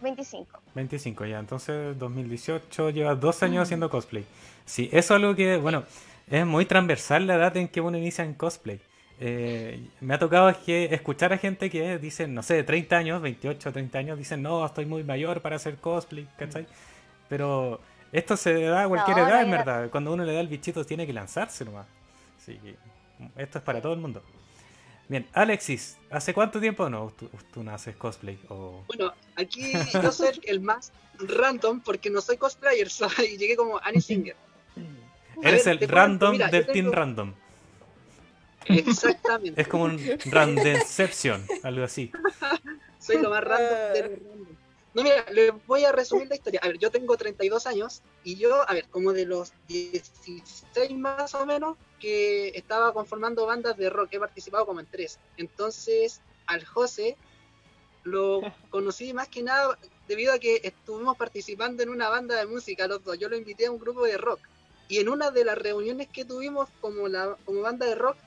25. 0.01 0.59
25, 0.75 1.25
ya. 1.25 1.39
Entonces, 1.39 1.97
2018, 1.97 2.89
llevas 2.89 3.19
dos 3.19 3.41
años 3.43 3.63
haciendo 3.63 3.89
cosplay. 3.89 4.25
Sí, 4.65 4.89
eso 4.91 4.97
es 5.15 5.21
algo 5.21 5.35
que, 5.35 5.57
bueno, 5.57 5.83
es 6.29 6.45
muy 6.45 6.65
transversal 6.65 7.27
la 7.27 7.35
edad 7.35 7.55
en 7.57 7.67
que 7.67 7.81
uno 7.81 7.97
inicia 7.97 8.23
en 8.23 8.33
cosplay. 8.33 8.79
Eh, 9.19 9.79
me 9.99 10.15
ha 10.15 10.19
tocado 10.19 10.51
que 10.65 10.85
escuchar 10.85 11.31
a 11.31 11.37
gente 11.37 11.69
que 11.69 11.99
dicen, 11.99 12.33
no 12.33 12.41
sé, 12.41 12.63
30 12.63 12.97
años, 12.97 13.21
28, 13.21 13.71
30 13.71 13.99
años, 13.99 14.17
dicen, 14.17 14.41
no, 14.41 14.65
estoy 14.65 14.85
muy 14.85 15.03
mayor 15.03 15.41
para 15.41 15.57
hacer 15.57 15.75
cosplay, 15.77 16.27
¿cachai? 16.37 16.65
Pero 17.29 17.79
esto 18.11 18.35
se 18.35 18.63
da 18.63 18.83
a 18.83 18.87
cualquier 18.87 19.19
edad, 19.19 19.43
en 19.43 19.51
verdad. 19.51 19.89
Cuando 19.89 20.11
uno 20.11 20.23
le 20.23 20.33
da 20.33 20.39
el 20.39 20.47
bichito 20.47 20.83
tiene 20.83 21.05
que 21.05 21.13
lanzarse 21.13 21.63
nomás. 21.63 21.85
Así 22.37 22.55
que 22.55 22.75
esto 23.37 23.59
es 23.59 23.63
para 23.63 23.81
todo 23.81 23.93
el 23.93 23.99
mundo. 23.99 24.23
Bien, 25.07 25.27
Alexis, 25.33 25.97
¿hace 26.09 26.33
cuánto 26.33 26.59
tiempo 26.59 26.89
no 26.89 27.11
tú, 27.53 27.63
no 27.63 27.71
haces 27.71 27.95
cosplay? 27.97 28.39
Bueno, 28.87 29.13
aquí 29.35 29.73
yo 29.93 30.11
soy 30.11 30.39
el 30.43 30.61
más 30.61 30.91
random 31.19 31.81
porque 31.81 32.09
no 32.09 32.21
soy 32.21 32.37
cosplayer, 32.37 32.89
soy, 32.91 33.37
llegué 33.37 33.55
como 33.55 33.79
Annie 33.83 34.01
Singer. 34.01 34.35
Eres 35.41 35.67
el 35.67 35.79
random 35.79 36.37
del 36.37 36.67
team 36.67 36.91
random. 36.91 37.33
Exactamente. 38.65 39.59
Es 39.59 39.67
como 39.67 39.85
un 39.85 39.99
randomception, 40.25 41.45
algo 41.63 41.83
así. 41.83 42.11
Soy 42.99 43.19
lo 43.19 43.31
más 43.31 43.43
random 43.43 43.93
de 43.93 44.01
random. 44.03 44.61
No, 44.93 45.03
mira, 45.03 45.25
les 45.31 45.51
voy 45.67 45.85
a 45.85 45.91
resumir 45.91 46.27
la 46.27 46.35
historia. 46.35 46.59
A 46.63 46.67
ver, 46.67 46.77
yo 46.77 46.91
tengo 46.91 47.15
32 47.15 47.65
años 47.65 48.01
y 48.23 48.35
yo, 48.35 48.69
a 48.69 48.73
ver, 48.73 48.85
como 48.89 49.13
de 49.13 49.25
los 49.25 49.53
16 49.67 50.91
más 50.97 51.33
o 51.33 51.45
menos, 51.45 51.77
que 51.99 52.49
estaba 52.49 52.93
conformando 52.93 53.45
bandas 53.45 53.77
de 53.77 53.89
rock, 53.89 54.09
he 54.11 54.19
participado 54.19 54.65
como 54.65 54.81
en 54.81 54.85
tres. 54.87 55.17
Entonces, 55.37 56.21
al 56.45 56.65
José 56.65 57.17
lo 58.03 58.41
conocí 58.69 59.13
más 59.13 59.27
que 59.27 59.43
nada 59.43 59.77
debido 60.07 60.33
a 60.33 60.39
que 60.39 60.61
estuvimos 60.63 61.17
participando 61.17 61.83
en 61.83 61.89
una 61.89 62.09
banda 62.09 62.35
de 62.35 62.45
música 62.45 62.87
los 62.87 63.03
dos. 63.03 63.17
Yo 63.17 63.29
lo 63.29 63.37
invité 63.37 63.67
a 63.67 63.71
un 63.71 63.79
grupo 63.79 64.03
de 64.03 64.17
rock. 64.17 64.39
Y 64.87 64.99
en 64.99 65.09
una 65.09 65.31
de 65.31 65.45
las 65.45 65.57
reuniones 65.57 66.09
que 66.09 66.25
tuvimos 66.25 66.69
como, 66.81 67.07
la, 67.07 67.37
como 67.45 67.61
banda 67.61 67.85
de 67.85 67.95
rock, 67.95 68.17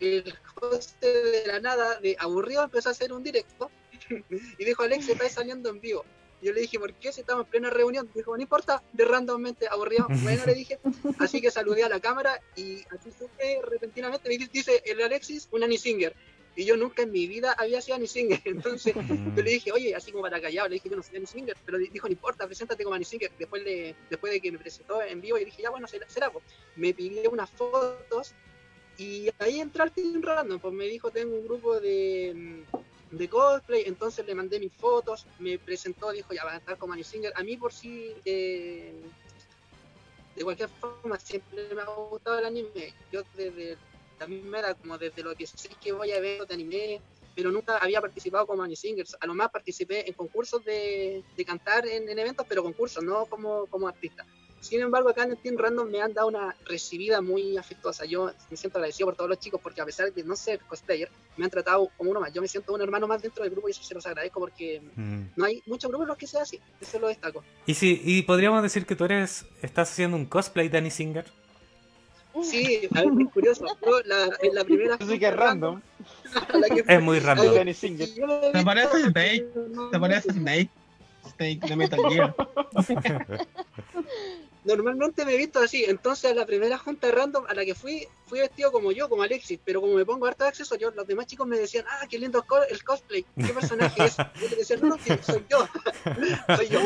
el 0.00 0.34
host 0.60 1.00
de 1.00 1.44
la 1.46 1.60
nada, 1.60 2.00
de 2.00 2.16
aburrido, 2.18 2.62
empezó 2.62 2.88
a 2.88 2.92
hacer 2.92 3.12
un 3.12 3.22
directo 3.22 3.70
y 4.58 4.64
dijo, 4.64 4.82
Alex, 4.82 5.08
está 5.08 5.28
saliendo 5.28 5.68
en 5.68 5.80
vivo. 5.80 6.04
Yo 6.42 6.52
le 6.52 6.60
dije, 6.60 6.78
¿por 6.78 6.92
qué 6.94 7.10
si 7.10 7.20
estamos 7.20 7.46
en 7.46 7.50
plena 7.50 7.70
reunión? 7.70 8.10
Dijo, 8.14 8.36
no 8.36 8.42
importa, 8.42 8.82
de 8.92 9.04
randommente 9.06 9.66
aburrido. 9.66 10.06
Bueno, 10.22 10.42
le 10.44 10.54
dije, 10.54 10.78
así 11.18 11.40
que 11.40 11.50
saludé 11.50 11.84
a 11.84 11.88
la 11.88 12.00
cámara 12.00 12.38
y 12.54 12.82
así 12.90 13.10
supe 13.18 13.60
repentinamente, 13.62 14.28
me 14.28 14.36
dice 14.36 14.82
el 14.84 15.00
Alexis, 15.00 15.48
un 15.52 15.64
Annie 15.64 15.78
Singer. 15.78 16.14
Y 16.56 16.64
yo 16.64 16.76
nunca 16.76 17.02
en 17.02 17.10
mi 17.10 17.26
vida 17.26 17.54
había 17.58 17.80
sido 17.80 17.96
Annie 17.96 18.08
Singer. 18.08 18.40
Entonces 18.44 18.94
yo 18.94 19.42
le 19.42 19.50
dije, 19.50 19.72
oye, 19.72 19.94
así 19.94 20.12
como 20.12 20.22
para 20.22 20.40
callado, 20.40 20.68
le 20.68 20.74
dije, 20.74 20.88
yo 20.88 20.96
no 20.96 21.02
soy 21.02 21.16
Annie 21.16 21.26
Singer. 21.26 21.56
Pero 21.64 21.78
dijo, 21.78 22.06
no 22.06 22.12
importa, 22.12 22.46
preséntate 22.46 22.84
como 22.84 22.94
Annie 22.94 23.04
Singer. 23.04 23.30
Después 23.38 23.64
de, 23.64 23.94
después 24.10 24.32
de 24.32 24.40
que 24.40 24.52
me 24.52 24.58
presentó 24.58 25.02
en 25.02 25.20
vivo, 25.20 25.38
y 25.38 25.44
dije, 25.44 25.62
ya 25.62 25.70
bueno, 25.70 25.88
será. 25.88 26.08
será 26.08 26.32
Me 26.76 26.94
pidió 26.94 27.30
unas 27.30 27.50
fotos 27.50 28.34
y 28.96 29.28
ahí 29.40 29.60
entré 29.60 29.82
al 29.82 29.92
Team 29.92 30.22
Random. 30.22 30.60
Pues 30.60 30.74
me 30.74 30.84
dijo, 30.84 31.10
tengo 31.10 31.34
un 31.34 31.44
grupo 31.44 31.80
de 31.80 32.64
de 33.16 33.28
cosplay, 33.28 33.84
entonces 33.86 34.26
le 34.26 34.34
mandé 34.34 34.58
mis 34.58 34.72
fotos, 34.72 35.26
me 35.38 35.58
presentó, 35.58 36.10
dijo, 36.10 36.32
ya 36.32 36.44
va 36.44 36.54
a 36.54 36.56
estar 36.58 36.76
como 36.76 36.92
Annie 36.92 37.04
Singer. 37.04 37.32
A 37.36 37.42
mí 37.42 37.56
por 37.56 37.72
sí, 37.72 38.12
eh, 38.24 38.92
de 40.34 40.44
cualquier 40.44 40.68
forma, 40.68 41.18
siempre 41.18 41.74
me 41.74 41.82
ha 41.82 41.86
gustado 41.86 42.38
el 42.38 42.44
anime. 42.44 42.94
Yo 43.12 43.22
desde 43.36 43.76
también 44.24 44.48
me 44.48 44.58
era 44.58 44.74
como 44.74 44.96
desde 44.96 45.22
los 45.22 45.36
16 45.36 45.76
que 45.82 45.92
voy 45.92 46.10
a 46.12 46.20
ver 46.20 46.46
de 46.46 46.54
anime, 46.54 47.00
pero 47.36 47.50
nunca 47.50 47.76
había 47.76 48.00
participado 48.00 48.46
como 48.46 48.62
Annie 48.62 48.76
Singer. 48.76 49.06
A 49.20 49.26
lo 49.26 49.34
más 49.34 49.50
participé 49.50 50.08
en 50.08 50.14
concursos 50.14 50.64
de, 50.64 51.22
de 51.36 51.44
cantar 51.44 51.86
en, 51.86 52.08
en, 52.08 52.18
eventos, 52.18 52.46
pero 52.48 52.62
concursos, 52.62 53.04
no 53.04 53.26
como, 53.26 53.66
como 53.66 53.86
artista. 53.86 54.24
Sin 54.60 54.80
embargo, 54.80 55.10
acá 55.10 55.24
en 55.24 55.32
el 55.32 55.36
Team 55.36 55.58
Random 55.58 55.90
me 55.90 56.00
han 56.00 56.14
dado 56.14 56.28
una 56.28 56.56
recibida 56.64 57.20
muy 57.20 57.58
afectuosa. 57.58 58.06
Yo 58.06 58.30
me 58.50 58.56
siento 58.56 58.78
agradecido 58.78 59.08
por 59.08 59.14
todos 59.14 59.28
los 59.28 59.38
chicos 59.38 59.60
porque 59.62 59.82
a 59.82 59.84
pesar 59.84 60.10
de 60.10 60.24
no 60.24 60.36
ser 60.36 60.60
cosplayer, 60.60 61.10
me 61.36 61.44
han 61.44 61.50
tratado 61.50 61.90
como 61.98 62.10
uno 62.10 62.20
más. 62.20 62.32
Yo 62.32 62.40
me 62.40 62.48
siento 62.48 62.72
un 62.72 62.80
hermano 62.80 63.06
más 63.06 63.20
dentro 63.20 63.44
del 63.44 63.52
grupo 63.52 63.68
y 63.68 63.72
eso 63.72 63.82
se 63.82 63.92
los 63.92 64.06
agradezco 64.06 64.40
porque 64.40 64.80
mm. 64.96 65.22
no 65.36 65.44
hay 65.44 65.62
muchos 65.66 65.90
grupos 65.90 66.06
en 66.06 66.08
los 66.08 66.16
que 66.16 66.26
sea 66.26 66.42
así. 66.42 66.58
Eso 66.80 66.98
lo 66.98 67.08
destaco. 67.08 67.44
Y 67.66 67.74
sí, 67.74 68.00
y 68.02 68.22
podríamos 68.22 68.62
decir 68.62 68.86
que 68.86 68.96
tú 68.96 69.04
eres, 69.04 69.44
estás 69.60 69.90
haciendo 69.90 70.16
un 70.16 70.24
cosplay 70.24 70.70
de 70.70 70.78
Annie 70.78 70.90
Singer. 70.90 71.26
Sí, 72.42 72.88
a 72.94 73.00
ver, 73.00 73.12
muy 73.12 73.26
curioso. 73.26 73.66
Yo 73.84 74.00
la, 74.04 74.28
en 74.42 74.54
la 74.54 74.64
primera. 74.64 74.98
Sí 74.98 75.18
que 75.18 75.28
es 75.28 75.36
random. 75.36 75.80
es 76.88 77.02
muy 77.02 77.18
random. 77.20 77.54
¿Te 77.54 78.64
parece 78.64 79.02
Snake? 79.02 79.46
¿Te 79.92 79.98
parece 79.98 80.32
Snake? 80.32 80.70
Snake 81.36 81.60
de 81.66 81.76
Metal 81.76 82.00
Gear. 82.10 82.34
normalmente 84.64 85.24
me 85.24 85.34
he 85.34 85.36
visto 85.36 85.60
así, 85.60 85.84
entonces 85.84 86.30
a 86.30 86.34
la 86.34 86.46
primera 86.46 86.78
junta 86.78 87.10
random 87.10 87.44
a 87.48 87.54
la 87.54 87.64
que 87.64 87.74
fui, 87.74 88.08
fui 88.26 88.40
vestido 88.40 88.72
como 88.72 88.92
yo, 88.92 89.08
como 89.08 89.22
Alexis, 89.22 89.60
pero 89.64 89.80
como 89.80 89.94
me 89.94 90.04
pongo 90.04 90.26
harto 90.26 90.44
de 90.44 90.48
accesorios, 90.48 90.94
los 90.94 91.06
demás 91.06 91.26
chicos 91.26 91.46
me 91.46 91.58
decían, 91.58 91.84
ah, 91.88 92.06
qué 92.08 92.18
lindo 92.18 92.44
el 92.70 92.84
cosplay, 92.84 93.24
¿qué 93.36 93.52
personaje 93.52 94.04
es? 94.04 94.16
Yo 94.40 94.48
les 94.48 94.58
decía, 94.58 94.76
no, 94.80 94.88
no, 94.88 94.98
soy 94.98 95.44
yo. 95.50 95.68
soy 96.56 96.68
yo. 96.68 96.80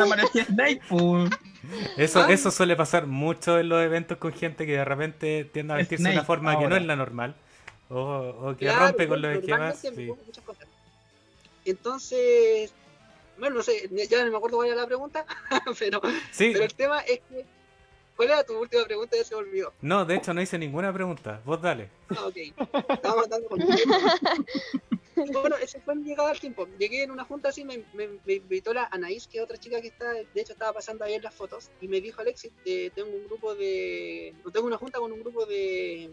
Eso, 1.96 2.20
ah. 2.20 2.32
eso 2.32 2.50
suele 2.50 2.76
pasar 2.76 3.06
mucho 3.06 3.58
en 3.58 3.68
los 3.68 3.82
eventos 3.82 4.18
con 4.18 4.32
gente 4.32 4.66
que 4.66 4.72
de 4.72 4.84
repente 4.84 5.44
tiende 5.52 5.74
a 5.74 5.76
vestirse 5.76 6.08
de 6.08 6.14
una 6.14 6.24
forma 6.24 6.58
que 6.58 6.66
no 6.66 6.76
es 6.76 6.84
la 6.84 6.96
normal, 6.96 7.36
o, 7.90 8.00
o 8.00 8.56
que 8.56 8.72
rompe 8.72 9.06
con 9.06 9.22
los 9.22 9.36
esquemas. 9.36 9.78
Sí. 9.78 10.10
Entonces, 11.64 12.72
bueno, 13.38 13.56
no 13.56 13.62
sé, 13.62 13.88
ya 14.08 14.24
no 14.24 14.30
me 14.30 14.36
acuerdo 14.36 14.56
cuál 14.56 14.68
era 14.68 14.80
la 14.80 14.86
pregunta, 14.86 15.24
pero, 15.78 16.00
pero 16.36 16.64
el 16.64 16.74
tema 16.74 17.00
es 17.00 17.20
que 17.28 17.57
¿Cuál 18.18 18.30
era 18.30 18.42
tu 18.42 18.58
última 18.58 18.84
pregunta? 18.84 19.16
Ya 19.16 19.22
se 19.22 19.32
me 19.32 19.42
olvidó. 19.42 19.72
No, 19.80 20.04
de 20.04 20.16
hecho 20.16 20.34
no 20.34 20.42
hice 20.42 20.58
ninguna 20.58 20.92
pregunta. 20.92 21.40
Vos 21.44 21.62
dale. 21.62 21.88
Ah, 22.08 22.26
ok. 22.26 22.36
Estaba 22.88 23.22
matando 23.22 23.48
con 23.48 23.60
Bueno, 25.32 25.56
ese 25.62 25.78
fue 25.78 25.94
mi 25.94 26.02
llegada 26.02 26.30
al 26.30 26.40
tiempo. 26.40 26.66
Llegué 26.80 27.04
en 27.04 27.12
una 27.12 27.24
junta 27.24 27.50
así, 27.50 27.64
me, 27.64 27.84
me, 27.94 28.08
me, 28.26 28.32
invitó 28.32 28.74
la 28.74 28.88
Anaís, 28.90 29.28
que 29.28 29.38
es 29.38 29.44
otra 29.44 29.56
chica 29.56 29.80
que 29.80 29.86
está, 29.86 30.12
de 30.12 30.26
hecho 30.34 30.54
estaba 30.54 30.72
pasando 30.72 31.04
ahí 31.04 31.14
en 31.14 31.22
las 31.22 31.32
fotos, 31.32 31.70
y 31.80 31.86
me 31.86 32.00
dijo, 32.00 32.20
Alexis, 32.20 32.50
eh, 32.64 32.90
tengo 32.92 33.10
un 33.10 33.24
grupo 33.28 33.54
de... 33.54 34.34
Tengo 34.52 34.66
una 34.66 34.78
junta 34.78 34.98
con 34.98 35.12
un 35.12 35.20
grupo 35.20 35.46
de, 35.46 36.10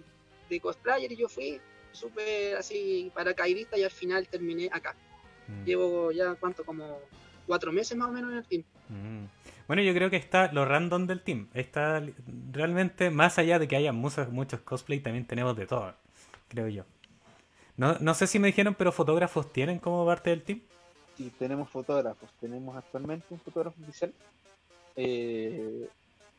de 0.47 0.59
cosplayer 0.59 1.11
y 1.11 1.15
yo 1.15 1.27
fui 1.27 1.59
súper 1.91 2.55
así 2.55 3.11
paracaidista 3.15 3.79
y 3.79 3.83
al 3.83 3.89
final 3.89 4.27
terminé 4.27 4.69
acá. 4.71 4.95
Mm. 5.47 5.63
Llevo 5.63 6.11
ya, 6.11 6.35
¿cuánto? 6.35 6.63
Como 6.63 6.99
cuatro 7.47 7.71
meses 7.71 7.97
más 7.97 8.09
o 8.09 8.11
menos 8.11 8.31
en 8.31 8.37
el 8.37 8.45
team. 8.45 8.63
Mm. 8.89 9.25
Bueno, 9.67 9.82
yo 9.82 9.93
creo 9.93 10.10
que 10.10 10.17
está 10.17 10.51
lo 10.51 10.65
random 10.65 11.08
del 11.08 11.21
team. 11.21 11.49
Está 11.54 12.01
realmente, 12.51 13.10
más 13.10 13.39
allá 13.39 13.60
de 13.60 13.67
que 13.67 13.75
haya 13.75 13.91
muchos, 13.91 14.30
muchos 14.30 14.62
cosplay, 14.62 14.99
también 14.99 15.25
tenemos 15.25 15.56
de 15.58 15.65
todo, 15.65 15.93
creo 16.47 16.67
yo. 16.67 16.84
No, 17.78 17.97
no 17.99 18.13
sé 18.13 18.28
si 18.28 18.39
me 18.39 18.47
dijeron, 18.47 18.75
pero 18.75 18.91
fotógrafos 18.91 19.51
tienen 19.51 19.80
como 19.80 20.06
parte 20.06 20.30
del 20.30 20.43
team. 20.43 20.62
Sí, 21.17 21.32
tenemos 21.38 21.69
fotógrafos. 21.69 22.30
Tenemos 22.39 22.75
actualmente 22.75 23.25
un 23.30 23.39
fotógrafo 23.39 23.82
oficial. 23.82 24.13
Eh, 24.95 25.89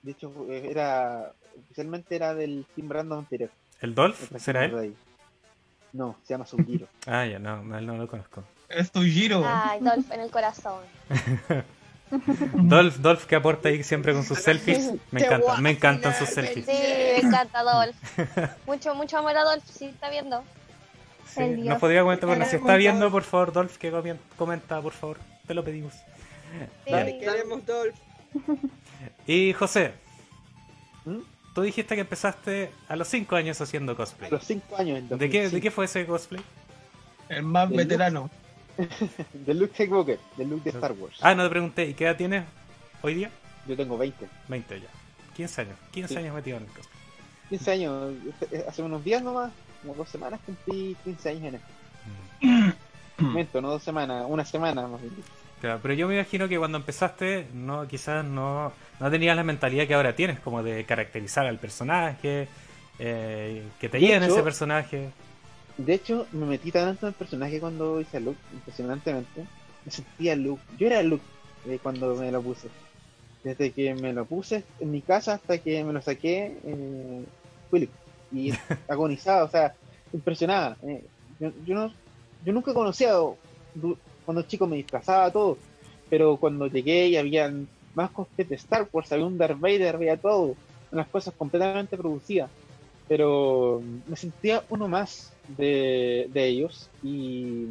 de 0.02 0.10
hecho, 0.10 0.32
era 0.50 1.32
oficialmente 1.58 2.16
era 2.16 2.34
del 2.34 2.66
Team 2.74 2.90
Random 2.90 3.18
anterior. 3.18 3.50
¿El 3.80 3.94
Dolph? 3.94 4.32
¿Será 4.38 4.64
él? 4.64 4.94
No, 5.92 6.16
se 6.22 6.34
llama 6.34 6.46
Sugiro. 6.46 6.88
ah, 7.06 7.26
ya, 7.26 7.38
no, 7.38 7.62
no, 7.62 7.80
no 7.80 7.96
lo 7.96 8.08
conozco. 8.08 8.44
Es 8.68 8.90
tu 8.90 9.02
giro. 9.02 9.42
Ay, 9.44 9.80
Dolph 9.80 10.10
en 10.10 10.20
el 10.20 10.30
corazón. 10.30 10.84
Dolph, 12.54 12.96
Dolph 12.98 13.24
que 13.24 13.36
aporta 13.36 13.68
ahí 13.68 13.82
siempre 13.82 14.12
con 14.12 14.24
sus 14.24 14.38
selfies. 14.38 14.92
Me 15.10 15.22
encanta, 15.22 15.56
me 15.60 15.70
encantan 15.70 16.14
sus 16.14 16.28
selfies. 16.28 16.66
Sí, 16.66 16.72
me 16.72 17.18
encanta 17.18 17.62
Dolph. 17.62 17.96
Mucho, 18.66 18.94
mucho 18.94 19.18
amor 19.18 19.36
a 19.36 19.44
Dolph, 19.44 19.64
si 19.64 19.86
está 19.86 20.10
viendo. 20.10 20.44
Sí, 21.26 21.42
nos 21.42 21.78
podría 21.78 22.02
comentar, 22.02 22.28
bueno, 22.28 22.46
si 22.46 22.56
está 22.56 22.76
viendo, 22.76 23.10
por 23.10 23.22
favor, 23.22 23.52
Dolph, 23.52 23.76
que 23.76 23.92
comenta, 24.36 24.80
por 24.80 24.92
favor. 24.92 25.18
Te 25.46 25.54
lo 25.54 25.62
pedimos. 25.64 25.92
Sí. 26.86 26.92
queremos 26.92 27.64
Dolph. 27.66 27.96
Y 29.26 29.52
José, 29.52 29.92
tú 31.54 31.62
dijiste 31.62 31.94
que 31.96 32.00
empezaste 32.00 32.70
a 32.88 32.96
los 32.96 33.08
5 33.08 33.36
años 33.36 33.60
haciendo 33.60 33.96
cosplay. 33.96 34.30
A 34.30 34.34
los 34.34 34.44
5 34.44 34.76
años. 34.76 35.08
¿De 35.08 35.30
qué, 35.30 35.48
¿De 35.48 35.60
qué 35.60 35.70
fue 35.70 35.84
ese 35.86 36.06
cosplay? 36.06 36.42
El 37.28 37.42
más 37.42 37.68
veterano. 37.68 38.30
de 39.32 39.54
Luke 39.54 39.74
Skywalker, 39.74 40.18
de 40.36 40.44
Luke 40.44 40.64
de 40.64 40.70
Star 40.70 40.92
Wars. 40.92 41.16
Ah, 41.20 41.34
no 41.34 41.44
te 41.44 41.50
pregunté, 41.50 41.86
¿y 41.86 41.94
qué 41.94 42.04
edad 42.04 42.16
tienes 42.16 42.44
hoy 43.02 43.14
día? 43.14 43.30
Yo 43.66 43.76
tengo 43.76 43.98
20. 43.98 44.26
20 44.48 44.80
ya. 44.80 44.88
15 45.36 45.60
años. 45.62 45.78
15 45.92 46.18
años 46.18 46.34
metido 46.34 46.56
en 46.56 46.64
el 46.64 46.68
cosplay. 46.70 47.00
15 47.50 47.70
años. 47.70 48.14
Hace 48.68 48.82
unos 48.82 49.04
días 49.04 49.22
nomás, 49.22 49.52
como 49.82 49.94
dos 49.94 50.08
semanas 50.08 50.40
cumplí 50.44 50.96
15 51.04 51.28
años 51.28 51.42
en 51.44 51.54
esto. 51.56 51.68
Mm. 52.40 52.70
Momento, 53.24 53.60
no 53.60 53.70
dos 53.70 53.82
semanas, 53.82 54.24
una 54.28 54.44
semana 54.44 54.86
más 54.86 55.00
bien. 55.00 55.14
Claro, 55.60 55.80
pero 55.82 55.94
yo 55.94 56.06
me 56.06 56.14
imagino 56.14 56.48
que 56.48 56.58
cuando 56.58 56.76
empezaste, 56.76 57.46
no 57.54 57.88
quizás 57.88 58.24
no, 58.24 58.72
no 59.00 59.10
tenías 59.10 59.34
la 59.36 59.42
mentalidad 59.42 59.86
que 59.86 59.94
ahora 59.94 60.14
tienes, 60.14 60.38
como 60.40 60.62
de 60.62 60.84
caracterizar 60.84 61.46
al 61.46 61.58
personaje, 61.58 62.46
eh, 62.98 63.62
que 63.80 63.88
te 63.88 63.98
llene 63.98 64.26
ese 64.26 64.42
personaje. 64.42 65.10
De 65.78 65.94
hecho, 65.94 66.26
me 66.32 66.46
metí 66.46 66.72
tanto 66.72 67.06
en 67.06 67.10
el 67.10 67.14
personaje 67.14 67.60
cuando 67.60 68.00
hice 68.00 68.16
a 68.16 68.20
Luke, 68.20 68.38
impresionantemente. 68.52 69.44
Me 69.84 69.92
sentía 69.92 70.34
Luke. 70.34 70.62
Yo 70.78 70.86
era 70.86 71.02
Luke 71.02 71.24
eh, 71.68 71.78
cuando 71.82 72.14
me 72.16 72.30
lo 72.32 72.42
puse. 72.42 72.68
Desde 73.44 73.72
que 73.72 73.94
me 73.94 74.12
lo 74.12 74.24
puse 74.24 74.64
en 74.80 74.90
mi 74.90 75.02
casa 75.02 75.34
hasta 75.34 75.58
que 75.58 75.84
me 75.84 75.92
lo 75.92 76.00
saqué, 76.00 76.58
eh, 76.64 77.24
fui 77.70 77.88
Y 78.32 78.52
agonizado, 78.88 79.46
o 79.46 79.48
sea, 79.50 79.74
impresionada. 80.12 80.76
Eh, 80.82 81.04
yo, 81.38 81.74
no, 81.74 81.92
yo 82.44 82.52
nunca 82.52 82.72
conocía 82.72 83.12
cuando 84.24 84.42
chico 84.42 84.66
me 84.66 84.76
disfrazaba 84.76 85.30
todo, 85.30 85.58
pero 86.08 86.38
cuando 86.38 86.66
llegué 86.66 87.08
y 87.08 87.16
había 87.16 87.52
más 87.94 88.10
costes 88.10 88.48
de 88.48 88.56
Star 88.56 88.88
Wars, 88.90 89.12
había 89.12 89.26
un 89.26 89.38
Darth 89.38 89.60
Vader, 89.60 89.94
había 89.94 90.16
todo, 90.16 90.56
unas 90.90 91.06
cosas 91.08 91.34
completamente 91.34 91.96
producidas. 91.96 92.50
Pero 93.08 93.82
me 94.06 94.16
sentía 94.16 94.64
uno 94.68 94.88
más 94.88 95.35
de, 95.48 96.28
ellos 96.34 96.88
y, 97.02 97.66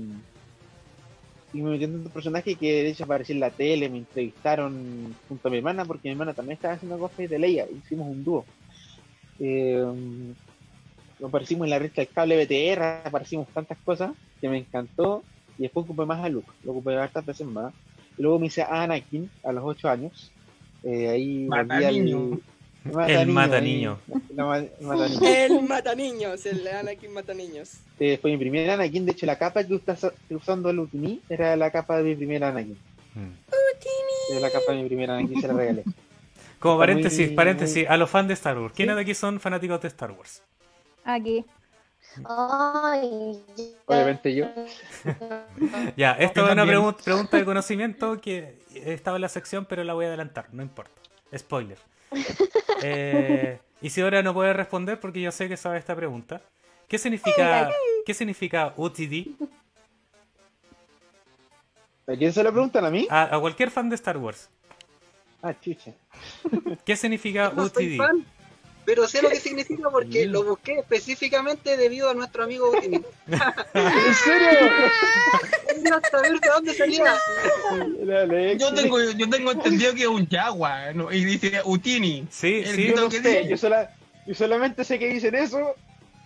y 1.54 1.62
me 1.62 1.72
metí 1.72 1.86
en 1.86 1.96
un 1.96 2.10
personaje 2.10 2.56
que 2.56 2.84
de 2.84 2.90
hecho 2.90 3.04
apareció 3.04 3.34
en 3.34 3.42
la 3.42 3.50
tele, 3.50 3.90
me 3.90 4.00
entrevistaron 4.00 5.16
junto 5.28 5.48
a 5.48 5.52
mi 5.52 5.58
hermana 5.58 5.86
porque 5.86 6.08
mi 6.08 6.14
hermana 6.14 6.34
también 6.34 6.56
estaba 6.56 6.74
haciendo 6.74 6.98
cosplay 6.98 7.28
de 7.28 7.40
Leia, 7.40 7.68
hicimos 7.70 8.08
un 8.08 8.24
dúo. 8.24 8.46
Eh, 9.40 9.86
aparecimos 11.24 11.66
en 11.66 11.72
la 11.72 11.80
revista 11.80 12.02
del 12.02 12.12
cable 12.12 12.46
BTR, 12.46 13.08
aparecimos 13.08 13.48
tantas 13.50 13.78
cosas 13.80 14.12
que 14.42 14.50
me 14.50 14.58
encantó 14.58 15.24
y 15.58 15.64
después 15.64 15.86
ocupé 15.86 16.06
más 16.06 16.24
a 16.24 16.30
Luke, 16.30 16.52
lo 16.64 16.72
ocupé 16.72 16.96
hartas 16.96 17.26
veces 17.26 17.48
más. 17.48 17.74
Y 18.18 18.22
luego 18.22 18.40
me 18.40 18.48
hice 18.48 18.62
a 18.62 18.84
Anakin 18.84 19.30
a 19.44 19.52
los 19.52 19.64
8 19.66 19.90
años. 19.90 20.32
Eh, 20.84 21.10
ahí 21.10 21.48
volví 21.48 21.84
el 23.08 23.28
mata 23.28 23.60
niño. 23.60 24.00
El 24.08 25.62
mata 25.64 25.96
niños, 25.96 26.46
el 26.46 26.68
Anakin 26.68 27.14
mata 27.14 27.34
niños. 27.34 27.80
Eh, 28.00 28.18
fue 28.22 28.32
mi 28.32 28.38
primer 28.38 28.70
Anakin, 28.70 29.06
de 29.06 29.12
hecho 29.12 29.26
la 29.26 29.38
capa 29.38 29.64
que 29.64 29.76
estás 29.76 30.08
usando 30.30 30.70
el 30.70 30.80
Utini 30.80 31.22
era 31.30 31.56
la 31.56 31.72
capa 31.72 31.98
de 31.98 32.04
mi 32.04 32.16
primer 32.16 32.44
Anakin. 32.44 32.78
Mm. 33.16 33.32
Era 34.32 34.40
la 34.40 34.52
capa 34.52 34.74
de 34.74 34.82
mi 34.84 34.88
primer 34.88 35.12
Anakin, 35.12 35.42
se 35.42 35.48
la 35.48 35.54
regalé. 35.54 35.84
Como 36.60 36.78
paréntesis, 36.78 37.32
paréntesis, 37.32 37.86
a 37.88 37.98
los 37.98 38.10
fans 38.10 38.28
de 38.28 38.34
Star 38.34 38.58
Wars. 38.58 38.74
¿Quiénes 38.76 38.96
de 38.96 39.02
aquí 39.02 39.14
son 39.14 39.40
fanáticos 39.40 39.82
de 39.82 39.88
Star 39.88 40.12
Wars? 40.12 40.42
Aquí. 41.04 41.46
Ay, 42.24 43.42
Obviamente 43.86 44.34
yo. 44.34 44.46
Ya, 45.98 46.14
esto 46.14 46.42
Yo 46.42 46.48
es 46.48 46.54
una 46.54 46.66
pregunta 46.66 47.38
de 47.38 47.46
conocimiento 47.46 48.22
que 48.22 48.58
estaba 48.74 49.18
en 49.18 49.22
la 49.22 49.30
sección, 49.30 49.66
pero 49.66 49.84
la 49.84 49.94
voy 49.94 50.06
a 50.06 50.08
adelantar, 50.10 50.48
no 50.52 50.64
importa. 50.64 50.92
Spoiler. 51.36 51.78
Eh, 52.82 53.60
Isidora 53.82 54.22
no 54.22 54.34
puede 54.34 54.54
responder 54.54 55.00
porque 55.00 55.22
yo 55.22 55.32
sé 55.32 55.48
que 55.48 55.58
sabe 55.58 55.78
esta 55.78 55.96
pregunta. 55.96 56.42
¿Qué 56.88 56.98
significa, 56.98 57.70
¿qué 58.06 58.14
significa 58.14 58.74
UTD? 58.78 59.28
¿A 62.08 62.16
quién 62.16 62.32
se 62.32 62.44
lo 62.44 62.52
preguntan 62.52 62.86
a 62.86 62.92
mí? 62.92 63.08
A, 63.10 63.36
a 63.36 63.40
cualquier 63.40 63.72
fan 63.72 63.90
de 63.90 63.96
Star 63.96 64.18
Wars. 64.18 64.50
Ah, 65.42 65.54
chucha. 65.60 65.94
¿Qué 66.84 66.96
significa 66.96 67.52
No 67.56 67.70
fan, 67.70 68.26
pero 68.86 69.08
sé 69.08 69.22
lo 69.22 69.30
que 69.30 69.40
significa 69.40 69.90
porque 69.90 70.26
lo 70.28 70.44
busqué 70.44 70.80
específicamente 70.80 71.76
debido 71.78 72.10
a 72.10 72.14
nuestro 72.14 72.44
amigo 72.44 72.70
Utini. 72.72 73.02
¿En 73.74 74.14
serio? 74.14 74.70
Quería 75.68 76.02
saber 76.12 76.40
de 76.40 76.48
dónde 76.50 76.74
salía. 76.74 77.16
Yo 78.58 78.74
tengo, 78.74 79.00
yo 79.12 79.30
tengo 79.30 79.52
entendido 79.52 79.94
que 79.94 80.02
es 80.02 80.08
un 80.08 80.28
Jaguar, 80.30 80.96
¿no? 80.96 81.12
y 81.12 81.24
dice 81.26 81.62
Utini. 81.66 82.28
Sí, 82.30 82.64
El 82.66 82.76
sí. 82.76 82.88
Yo 82.90 82.96
no 82.96 83.10
que 83.10 83.22
sé, 83.22 83.30
dice. 83.30 83.48
yo, 83.50 83.58
sola- 83.58 83.92
yo 84.26 84.34
solamente 84.36 84.84
sé 84.84 85.00
que 85.00 85.08
dicen 85.10 85.36
eso 85.36 85.76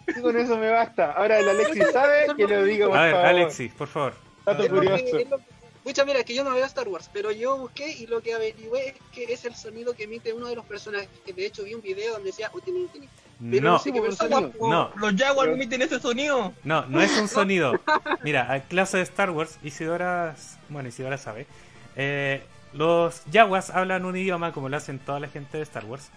y 0.08 0.22
con 0.22 0.38
eso 0.38 0.58
me 0.58 0.69
basta. 0.69 1.12
Ahora 1.12 1.39
el 1.39 1.50
Alexis 1.50 1.86
sabe 1.91 2.28
que 2.36 2.48
lo 2.48 2.63
digo, 2.63 2.89
por 2.89 2.98
A 2.98 3.04
ver, 3.04 3.12
favor. 3.13 3.28
Alexis, 3.28 3.72
por 3.74 3.88
favor. 3.88 4.13
Dato 4.45 4.63
Es 4.63 4.72
lo 4.72 4.82
que- 4.82 4.88
curioso. 4.88 5.17
es 5.19 5.30
lo 5.30 5.38
que- 5.38 5.43
Pucha, 5.84 6.04
mira, 6.06 6.24
que 6.24 6.34
yo 6.36 6.44
no 6.44 6.52
veo 6.54 6.65
Star 6.65 6.88
Wars, 6.88 7.10
pero 7.12 7.32
yo 7.32 7.58
busqué 7.58 7.89
y 7.92 8.06
lo 8.08 8.22
que 8.22 8.34
averigüé 8.34 8.89
es 8.89 8.96
que 9.13 9.24
es 9.32 9.46
el 9.46 9.56
sonido 9.56 9.94
que 9.94 10.04
emite 10.04 10.34
uno 10.34 10.48
de 10.48 10.56
los 10.56 10.65
personajes. 10.65 11.08
Que 11.26 11.34
de 11.34 11.46
hecho 11.46 11.63
vi 11.63 11.74
un 11.74 11.82
video 11.82 12.13
donde 12.13 12.28
decía 12.28 12.52
Utini, 12.54 12.82
Utini. 12.84 13.08
Pero 13.50 13.63
No, 13.63 13.72
no 13.74 13.80
sé 13.80 13.94
qué 13.94 14.02
persona. 14.02 14.50
no, 14.60 14.92
Los 14.98 15.15
Jaguar 15.15 15.46
Pero- 15.48 15.56
emiten 15.56 15.82
ese 15.82 16.00
sonido. 16.00 16.54
no, 16.65 16.86
no 16.88 17.02
es 17.02 17.18
un 17.18 17.28
sonido. 17.30 17.80
Mira, 18.24 18.52
a 18.52 18.60
clase 18.62 18.98
de 18.98 19.04
Star 19.04 19.32
Wars, 19.32 19.58
Isidora, 19.63 20.36
bueno, 20.68 20.89
Isidora 20.89 21.18
sabe. 21.18 21.48
eh, 21.96 22.44
los 22.74 23.22
Jaguars 23.34 23.72
hablan 23.72 24.06
un 24.06 24.15
idioma 24.15 24.52
como 24.52 24.70
lo 24.70 24.78
hacen 24.78 25.00
toda 25.00 25.20
la 25.20 25.28
gente 25.30 25.58
de 25.58 25.63
Star 25.63 25.86
Wars. 25.86 26.10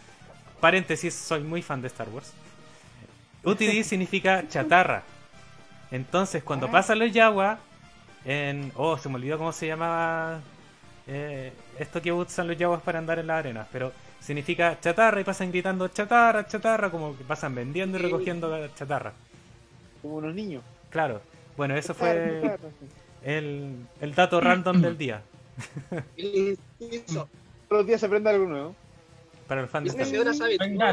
Paréntesis, 0.60 1.14
soy 1.14 1.40
muy 1.42 1.62
fan 1.62 1.80
de 1.80 1.86
Star 1.88 2.08
Wars. 2.10 2.32
UTD 3.44 3.82
significa 3.84 4.46
chatarra. 4.48 5.02
Entonces, 5.90 6.42
cuando 6.42 6.70
pasan 6.70 6.98
los 6.98 7.12
Jaguars, 7.12 7.60
en. 8.24 8.72
Oh, 8.76 8.96
se 8.98 9.08
me 9.08 9.16
olvidó 9.16 9.38
cómo 9.38 9.52
se 9.52 9.66
llamaba. 9.66 10.40
eh, 11.06 11.52
esto 11.78 12.00
que 12.00 12.12
usan 12.12 12.46
los 12.48 12.56
Jaguars 12.56 12.82
para 12.82 12.98
andar 12.98 13.18
en 13.18 13.26
la 13.26 13.38
arena. 13.38 13.66
Pero 13.72 13.92
significa 14.20 14.78
chatarra 14.80 15.20
y 15.20 15.24
pasan 15.24 15.50
gritando 15.50 15.88
chatarra, 15.88 16.46
chatarra, 16.46 16.90
como 16.90 17.16
que 17.16 17.24
pasan 17.24 17.54
vendiendo 17.54 17.98
y 17.98 18.02
recogiendo 18.02 18.68
chatarra. 18.68 19.12
Como 20.00 20.16
unos 20.16 20.34
niños. 20.34 20.62
Claro. 20.90 21.20
Bueno, 21.56 21.76
eso 21.76 21.94
fue 21.94 22.58
el, 23.24 23.76
el 24.00 24.14
dato 24.14 24.40
random 24.40 24.80
del 24.80 24.96
día. 24.98 25.22
Inciso. 26.16 27.28
Todos 27.68 27.80
los 27.82 27.86
días 27.86 28.00
se 28.00 28.06
aprende 28.06 28.30
algo 28.30 28.46
nuevo. 28.46 28.74
Para 29.46 29.60
el 29.60 29.68
fan 29.68 29.84
de 29.84 29.90
Esta 29.90 30.02
Star 30.04 30.18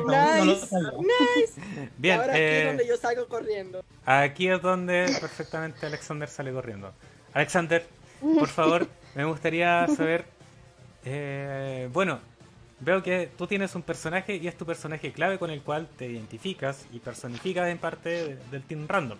Wars. 0.03 0.69
Nice. 0.97 1.61
Bien, 1.97 2.19
Ahora 2.19 2.33
aquí 2.35 2.41
es 2.55 2.63
eh, 2.63 2.65
donde 2.67 2.87
yo 2.87 2.97
salgo 2.97 3.27
corriendo. 3.27 3.83
aquí 4.05 4.49
es 4.49 4.61
donde 4.61 5.17
perfectamente 5.19 5.85
Alexander 5.85 6.27
sale 6.27 6.51
corriendo. 6.51 6.93
Alexander, 7.33 7.85
por 8.21 8.47
favor, 8.47 8.87
me 9.15 9.25
gustaría 9.25 9.87
saber. 9.95 10.25
eh, 11.05 11.89
bueno, 11.93 12.19
veo 12.79 13.01
que 13.03 13.29
tú 13.37 13.47
tienes 13.47 13.75
un 13.75 13.81
personaje 13.83 14.35
y 14.35 14.47
es 14.47 14.57
tu 14.57 14.65
personaje 14.65 15.11
clave 15.11 15.37
con 15.39 15.49
el 15.51 15.61
cual 15.61 15.87
te 15.97 16.07
identificas 16.07 16.85
y 16.91 16.99
personificas 16.99 17.67
en 17.69 17.77
parte 17.77 18.09
de- 18.09 18.35
del 18.51 18.63
Team 18.63 18.87
Random. 18.87 19.17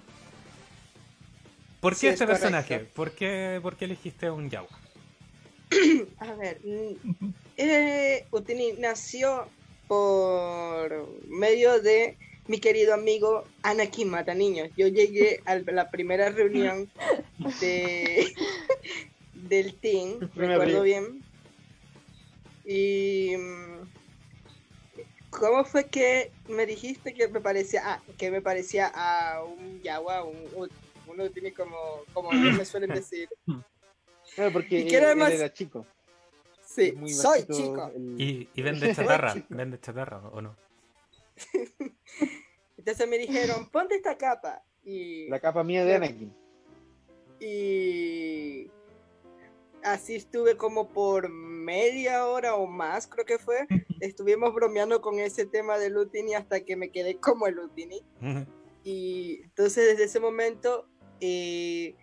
¿Por 1.80 1.94
qué 1.94 2.00
Sí, 2.00 2.08
este 2.08 2.28
personaje? 2.28 2.80
¿Por 2.80 3.12
qué, 3.12 3.60
¿Por 3.62 3.78
qué 3.78 3.86
elegiste 3.86 4.30
un 4.30 4.50
Yawa? 4.50 4.68
A 6.20 6.34
ver, 6.34 6.60
mm, 6.64 7.30
eh, 7.58 8.26
Utini 8.32 8.74
nació 8.80 9.48
por 9.88 11.08
medio 11.28 11.82
de 11.82 12.18
mi 12.50 12.60
querido 12.60 12.96
amigo 12.96 13.44
Anakin 13.62 14.10
Mataniños. 14.10 14.70
Yo 14.76 14.88
llegué 14.88 15.40
a 15.46 15.56
la 15.60 15.90
primera 15.92 16.30
reunión 16.30 16.90
de, 17.62 18.36
del 19.48 19.76
team, 19.76 20.20
recuerdo 20.36 20.82
bien. 20.82 21.24
Y 22.66 23.36
mm, 23.38 23.88
¿cómo 25.30 25.64
fue 25.64 25.86
que 25.86 26.32
me 26.48 26.66
dijiste 26.66 27.14
que 27.14 27.28
me 27.28 27.40
parecía 27.40 27.84
ah, 27.86 28.02
que 28.18 28.32
me 28.32 28.42
parecía 28.42 28.92
a 28.96 29.44
un 29.44 29.82
Yawa, 29.84 30.24
un, 30.24 30.38
un, 30.56 30.70
un 31.08 31.22
Utini 31.22 31.52
como, 31.52 31.78
como 32.14 32.32
me 32.58 32.66
suelen 32.66 32.90
decir? 32.90 33.30
Claro, 34.34 34.52
porque 34.52 34.80
¿Y 34.80 34.82
él, 34.82 34.88
qué 34.88 34.98
era 34.98 35.12
él 35.12 35.20
más? 35.20 35.32
era 35.32 35.54
chico. 35.54 35.86
Sí, 36.66 36.96
soy 37.14 37.42
chico. 37.42 37.92
el- 37.96 38.20
Y, 38.20 38.50
y 38.56 38.62
vende 38.64 38.92
chatarra, 38.96 39.36
vende 39.50 39.80
chatarra, 39.80 40.18
¿o 40.30 40.42
no? 40.42 40.56
Entonces 42.78 43.08
me 43.08 43.18
dijeron, 43.18 43.70
ponte 43.70 43.96
esta 43.96 44.18
capa. 44.18 44.64
Y, 44.84 45.28
La 45.30 45.40
capa 45.40 45.64
mía 45.64 45.84
de 45.86 45.96
Anakin. 45.96 46.34
y 47.40 48.72
así 49.84 50.16
estuve 50.16 50.58
como 50.58 50.90
por 50.90 51.30
media 51.30 52.26
hora 52.26 52.56
o 52.56 52.68
más, 52.68 53.08
creo 53.08 53.26
que 53.26 53.38
fue. 53.38 53.68
Estuvimos 54.00 54.54
bromeando 54.54 55.02
con 55.02 55.20
ese 55.20 55.46
tema 55.46 55.78
de 55.78 55.90
Lutini 55.90 56.34
hasta 56.36 56.62
que 56.62 56.76
me 56.76 56.90
quedé 56.90 57.18
como 57.18 57.48
el 57.48 57.56
Lutini. 57.56 58.02
Y 58.84 59.42
entonces 59.44 59.88
desde 59.88 60.06
ese 60.06 60.20
momento 60.20 60.88
eh, 61.20 61.96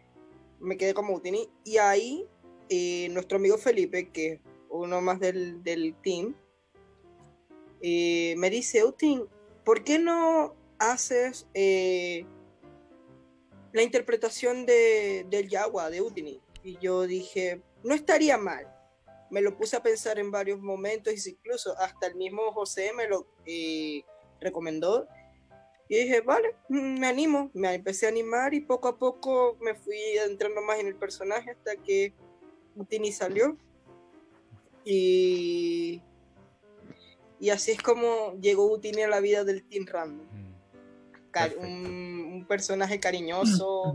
me 0.61 0.77
quedé 0.77 0.95
como 0.95 1.15
Utini. 1.15 1.49
Y 1.65 1.79
ahí 1.79 2.27
eh, 2.69 3.09
nuestro 3.11 3.39
amigo 3.39 3.59
Felipe, 3.59 4.11
que 4.11 4.33
es 4.33 4.41
uno 4.69 5.01
más 5.01 5.21
del, 5.21 5.63
del 5.63 5.95
team, 6.03 6.35
me 7.83 8.51
dice, 8.51 8.85
Utin, 8.85 9.29
¿por 9.65 9.85
qué 9.85 9.99
no 9.99 10.55
haces 10.79 11.47
eh, 11.55 12.25
la 13.73 13.83
interpretación 13.83 14.67
de, 14.67 15.27
del 15.29 15.49
Yagua, 15.49 15.91
de 15.91 16.01
Utini? 16.01 16.41
Y 16.63 16.79
yo 16.79 17.03
dije, 17.03 17.63
no 17.83 17.95
estaría 17.95 18.39
mal. 18.39 18.73
Me 19.31 19.41
lo 19.41 19.57
puse 19.57 19.77
a 19.77 19.83
pensar 19.83 20.19
en 20.19 20.31
varios 20.31 20.61
momentos 20.61 21.27
incluso 21.27 21.77
hasta 21.79 22.07
el 22.07 22.15
mismo 22.15 22.53
José 22.53 22.93
me 22.93 23.09
lo 23.09 23.27
eh, 23.45 24.05
recomendó. 24.41 25.09
Y 25.89 25.97
dije, 25.97 26.21
vale, 26.21 26.57
mm, 26.69 26.99
me 26.99 27.07
animo. 27.07 27.51
Me 27.55 27.75
empecé 27.75 28.07
a 28.07 28.11
animar 28.11 28.55
y 28.55 28.61
poco 28.61 28.89
a 28.89 28.99
poco 28.99 29.57
me 29.61 29.75
fui 29.75 29.99
entrando 30.25 30.63
más 30.63 30.79
en 30.79 30.87
el 30.87 30.97
personaje 30.97 31.51
hasta 31.51 31.77
que 31.77 32.13
Utini 32.77 33.13
salió. 33.13 33.57
Y, 34.85 36.03
y 37.41 37.51
así 37.51 37.73
es 37.73 37.83
como 37.83 38.35
llegó 38.41 38.71
Utini 38.73 39.03
a 39.03 39.09
la 39.09 39.21
vida 39.21 39.45
del 39.45 39.63
Team 39.65 39.87
Random. 39.87 40.27
Perfecto. 41.33 41.61
un, 41.67 42.31
un 42.33 42.45
personaje 42.47 42.99
cariñoso 42.99 43.95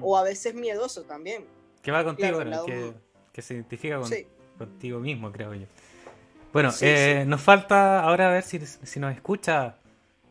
o 0.00 0.16
a 0.16 0.22
veces 0.22 0.54
miedoso 0.54 1.02
también. 1.02 1.44
Que 1.82 1.90
va 1.90 2.02
contigo, 2.02 2.38
que, 2.64 2.92
que 3.32 3.42
se 3.42 3.54
identifica 3.54 3.98
con, 3.98 4.08
Sí. 4.08 4.26
contigo 4.56 4.98
mismo, 4.98 5.30
creo 5.30 5.54
yo. 5.54 5.66
Bueno, 6.52 6.72
Sí, 6.72 6.86
eh, 6.88 7.24
nos 7.26 7.42
falta 7.42 8.00
ahora 8.00 8.28
a 8.30 8.32
ver 8.32 8.42
si, 8.42 8.58
si 8.64 8.98
nos 9.00 9.14
escucha 9.14 9.76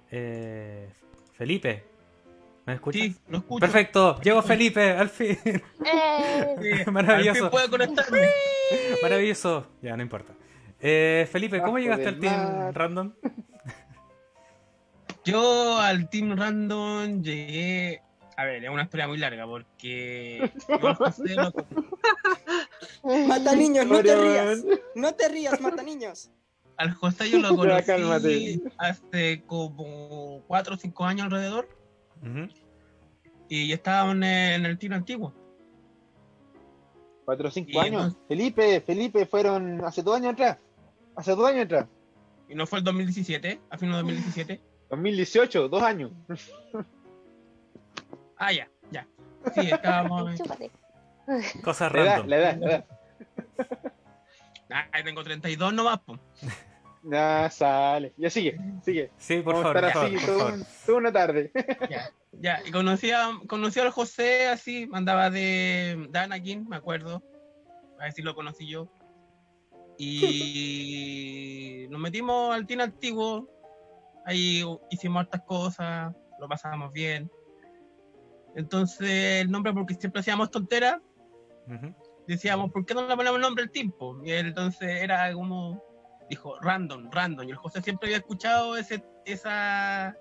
eh, 0.10 0.90
Felipe. 1.34 1.84
¿Nos 2.66 2.76
escucha? 2.76 3.00
Sí, 3.00 3.16
lo 3.30 3.38
escucho. 3.38 3.60
Perfecto, 3.60 4.20
llegó 4.22 4.42
Felipe, 4.42 4.92
al 4.92 5.10
fin. 5.10 5.38
Eh, 5.86 6.86
Maravilloso. 6.92 7.46
Al 7.46 7.50
fin 7.50 7.50
puedo 7.52 7.70
conectarme. 7.70 8.28
Maravilloso. 9.02 9.68
Ya, 9.82 9.96
no 9.96 10.02
importa. 10.04 10.34
Eh, 10.80 11.28
Felipe, 11.32 11.62
¿cómo 11.62 11.80
llegaste 11.80 12.08
al 12.08 12.20
team 12.20 12.72
random? 12.74 13.14
Yo 15.26 15.78
al 15.78 16.10
Team 16.10 16.38
Random 16.38 17.22
llegué. 17.22 18.02
A 18.38 18.46
ver, 18.46 18.64
es 18.64 18.70
una 18.70 18.84
historia 18.84 19.08
muy 19.10 19.18
larga 19.18 19.46
porque. 19.46 20.50
lo- 20.70 21.54
Mata 23.28 23.54
niños, 23.56 23.86
no 23.88 24.02
te 24.02 24.16
rías. 24.16 24.64
No 24.96 25.14
te 25.16 25.28
rías, 25.28 25.60
mata 25.60 25.84
niños. 25.84 26.32
al 26.78 26.94
José 26.94 27.30
yo 27.30 27.40
lo 27.40 27.56
conocí 27.58 28.62
hace 28.78 29.44
como 29.46 30.44
4 30.48 30.76
o 30.76 30.78
5 30.78 31.04
años 31.06 31.26
alrededor. 31.26 31.68
Ujú. 32.22 32.48
Y 33.50 33.74
estábamos 33.74 34.16
en 34.16 34.24
el, 34.24 34.54
en 34.62 34.66
el 34.66 34.78
tiro 34.78 34.96
antiguo. 34.96 35.34
Cuatro 37.26 37.50
o 37.50 37.52
cinco 37.52 37.72
Y 37.74 37.78
años. 37.80 38.04
entonces- 38.06 38.20
Felipe, 38.30 38.80
Felipe, 38.82 39.26
fueron 39.26 39.84
hace 39.84 40.02
dos 40.02 40.16
años 40.16 40.32
atrás. 40.34 40.58
Hace 41.18 41.32
dos 41.32 41.50
años 41.50 41.66
atrás. 41.66 41.88
Y 42.48 42.56
no 42.56 42.66
fue 42.66 42.80
el 42.80 42.86
2017, 42.86 43.60
a 43.70 43.78
fin 43.78 43.90
de 43.90 43.98
2017. 43.98 44.62
2018, 44.90 45.68
dos 45.68 45.84
años. 45.84 46.12
Ah, 48.40 48.54
ya, 48.54 48.70
ya. 48.92 49.08
Sí, 49.56 49.62
estábamos. 49.72 50.36
chúpate. 50.38 50.70
Cosas 51.64 51.92
La 51.92 52.02
edad, 52.04 52.12
random. 52.18 52.28
la 52.30 52.38
edad, 52.38 52.58
la 52.60 52.68
edad. 52.68 52.86
Ah, 54.70 54.86
tengo 55.04 55.24
32 55.24 55.74
nomás, 55.74 56.00
po. 56.02 56.20
Ya 57.02 57.50
sale. 57.50 58.14
Ya 58.18 58.30
sigue, 58.30 58.60
sigue. 58.84 59.10
Sí, 59.18 59.38
por 59.42 59.56
Vamos 59.56 59.64
favor. 59.74 59.86
a 59.86 59.88
estar 59.88 60.06
así 60.06 60.14
por 60.14 60.38
favor. 60.38 60.54
toda 60.86 60.98
una 61.00 61.12
tarde. 61.12 61.52
Ya, 61.90 62.12
ya, 62.34 62.62
y 62.64 62.72
conocía, 62.72 63.32
conocía 63.48 63.84
al 63.84 63.90
José 63.92 64.50
así, 64.50 64.88
andaba 64.94 65.30
de 65.32 66.08
Danakin, 66.12 66.68
me 66.70 66.76
acuerdo. 66.76 67.24
A 68.00 68.04
ver 68.04 68.12
si 68.14 68.22
lo 68.22 68.36
conocí 68.36 68.68
yo. 68.68 68.88
Y 69.98 71.88
nos 71.90 72.00
metimos 72.00 72.56
al 72.56 72.66
team 72.66 72.82
antiguo. 72.82 73.50
Ahí 74.26 74.64
hicimos 74.92 75.22
hartas 75.22 75.42
cosas, 75.44 76.14
lo 76.40 76.48
pasamos 76.48 76.92
bien. 76.92 77.32
Entonces, 78.56 79.42
el 79.42 79.52
nombre, 79.52 79.74
porque 79.74 79.94
siempre 79.94 80.22
hacíamos 80.22 80.52
tonteras, 80.52 81.00
decíamos, 82.28 82.72
¿por 82.72 82.86
qué 82.86 82.94
no 82.94 83.08
le 83.08 83.16
ponemos 83.16 83.36
el 83.38 83.42
nombre 83.42 83.64
al 83.64 83.72
tiempo? 83.72 84.20
Y 84.24 84.32
él 84.32 84.48
entonces 84.48 85.02
era 85.02 85.32
como, 85.34 85.82
dijo, 86.30 86.60
random, 86.60 87.10
random. 87.12 87.48
Y 87.48 87.52
el 87.52 87.58
José 87.58 87.82
siempre 87.82 88.08
había 88.08 88.18
escuchado 88.18 88.76
ese, 88.76 89.04
esa, 89.26 90.18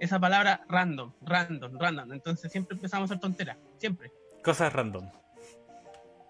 esa 0.00 0.20
palabra 0.20 0.64
random, 0.68 1.12
random, 1.22 1.78
random. 1.78 2.12
Entonces 2.12 2.50
siempre 2.50 2.76
empezamos 2.76 3.10
a 3.10 3.14
hacer 3.14 3.20
tonteras, 3.20 3.58
siempre. 3.78 4.12
Cosas 4.42 4.72
random. 4.72 5.10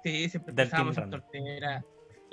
Sí, 0.03 0.29
siempre 0.29 0.53
Del 0.55 0.67
empezamos 0.67 0.99
a 0.99 1.01
hacer 1.03 1.11
tonteras. 1.11 1.85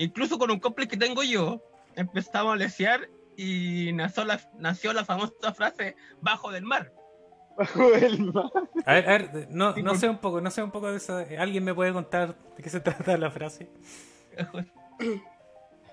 Incluso 0.01 0.37
con 0.39 0.49
un 0.51 0.59
cosplay 0.59 0.87
que 0.87 0.97
tengo 0.97 1.23
yo, 1.23 1.61
empezamos 1.95 2.53
a 2.53 2.57
lesear 2.57 3.07
y 3.37 3.91
nació 3.93 4.25
la, 4.25 4.39
nació 4.57 4.93
la 4.93 5.05
famosa 5.05 5.53
frase 5.53 5.95
bajo 6.21 6.51
del 6.51 6.63
mar. 6.63 6.91
Bajo 7.57 7.93
el 7.93 8.33
mar. 8.33 8.45
A 8.85 8.93
ver, 8.93 9.09
a 9.09 9.11
ver, 9.17 9.47
no, 9.51 9.73
Sí, 9.75 9.83
no 9.83 9.91
por- 9.91 9.99
sé 9.99 10.09
un 10.09 10.17
poco, 10.19 10.41
no 10.41 10.49
sé 10.49 10.63
un 10.63 10.71
poco 10.71 10.89
de 10.89 10.97
eso. 10.97 11.17
¿Alguien 11.37 11.63
me 11.65 11.73
puede 11.75 11.91
contar 11.93 12.35
de 12.57 12.63
qué 12.63 12.69
se 12.69 12.79
trata 12.81 13.17
la 13.17 13.29
frase? 13.29 13.69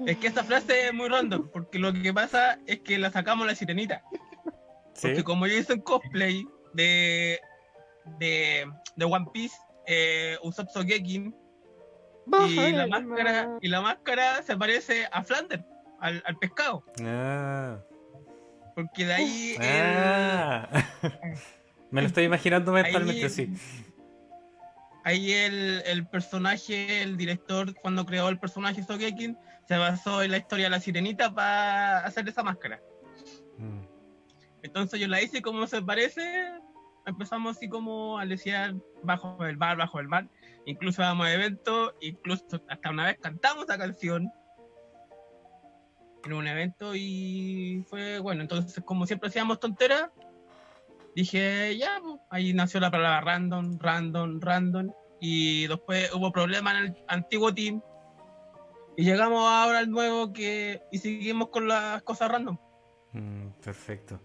Es 0.06 0.16
que 0.18 0.26
esta 0.28 0.44
frase 0.44 0.86
es 0.86 0.94
muy 0.94 1.08
random, 1.08 1.48
porque 1.52 1.78
lo 1.78 1.92
que 1.92 2.14
pasa 2.14 2.58
es 2.66 2.80
que 2.80 2.98
la 2.98 3.10
sacamos 3.10 3.46
la 3.46 3.54
sirenita. 3.54 4.02
Sí. 4.94 5.08
Porque 5.08 5.24
como 5.24 5.46
yo 5.46 5.56
hice 5.58 5.74
un 5.74 5.80
cosplay 5.80 6.46
de, 6.74 7.40
de, 8.18 8.66
de 8.96 9.04
One 9.04 9.26
Piece, 9.32 9.56
eh, 9.86 10.36
Usopp 10.42 10.70
Sogekin, 10.70 11.34
y 12.48 12.72
la 12.72 12.86
máscara, 12.86 13.58
y 13.60 13.68
la 13.68 13.80
máscara 13.80 14.42
se 14.42 14.56
parece 14.56 15.06
a 15.12 15.22
Flanders, 15.22 15.64
al, 16.00 16.22
al 16.26 16.36
pescado. 16.38 16.84
Ah. 17.04 17.78
Porque 18.74 19.06
de 19.06 19.14
ahí 19.14 19.56
el- 19.58 19.66
Ah. 19.66 20.68
Me 21.90 22.02
lo 22.02 22.06
estoy 22.06 22.24
imaginando 22.24 22.72
mentalmente, 22.72 23.24
ahí- 23.24 23.30
sí. 23.30 23.52
Ahí 25.04 25.32
el, 25.32 25.82
el 25.86 26.06
personaje, 26.06 27.02
el 27.02 27.16
director, 27.16 27.74
cuando 27.80 28.04
creó 28.04 28.28
el 28.28 28.38
personaje 28.38 28.82
Sogekin, 28.82 29.38
se 29.66 29.76
basó 29.78 30.22
en 30.22 30.32
la 30.32 30.36
historia 30.36 30.66
de 30.66 30.70
la 30.70 30.80
sirenita 30.80 31.32
para 31.34 32.00
hacer 32.04 32.28
esa 32.28 32.42
máscara. 32.42 32.78
Mm. 33.56 33.80
Entonces 34.62 35.00
yo 35.00 35.08
la 35.08 35.22
hice 35.22 35.40
como 35.40 35.66
se 35.66 35.80
parece. 35.80 36.50
Empezamos 37.06 37.56
así 37.56 37.68
como 37.70 38.18
a 38.18 38.24
lesear 38.26 38.74
bajo 39.02 39.46
el 39.46 39.56
mar, 39.56 39.78
bajo 39.78 39.98
el 39.98 40.08
mar. 40.08 40.26
Incluso 40.68 41.00
damos 41.00 41.26
a 41.26 41.32
eventos, 41.32 41.94
incluso 42.02 42.44
hasta 42.68 42.90
una 42.90 43.06
vez 43.06 43.16
cantamos 43.22 43.64
la 43.66 43.78
canción 43.78 44.30
en 46.24 46.32
un 46.34 46.46
evento 46.46 46.94
y 46.94 47.86
fue 47.88 48.18
bueno. 48.18 48.42
Entonces, 48.42 48.84
como 48.84 49.06
siempre 49.06 49.30
hacíamos 49.30 49.60
tonteras, 49.60 50.10
dije 51.16 51.74
ya, 51.78 51.98
pues, 52.02 52.16
ahí 52.28 52.52
nació 52.52 52.80
la 52.80 52.90
palabra 52.90 53.22
random, 53.22 53.78
random, 53.80 54.40
random. 54.42 54.90
Y 55.22 55.66
después 55.68 56.12
hubo 56.12 56.30
problemas 56.32 56.74
en 56.74 56.84
el 56.84 56.96
antiguo 57.08 57.54
team. 57.54 57.80
Y 58.94 59.04
llegamos 59.04 59.48
ahora 59.48 59.78
al 59.78 59.90
nuevo 59.90 60.34
que. 60.34 60.82
Y 60.92 60.98
seguimos 60.98 61.48
con 61.48 61.66
las 61.66 62.02
cosas 62.02 62.30
random. 62.30 62.58
Mm, 63.14 63.48
perfecto. 63.64 64.20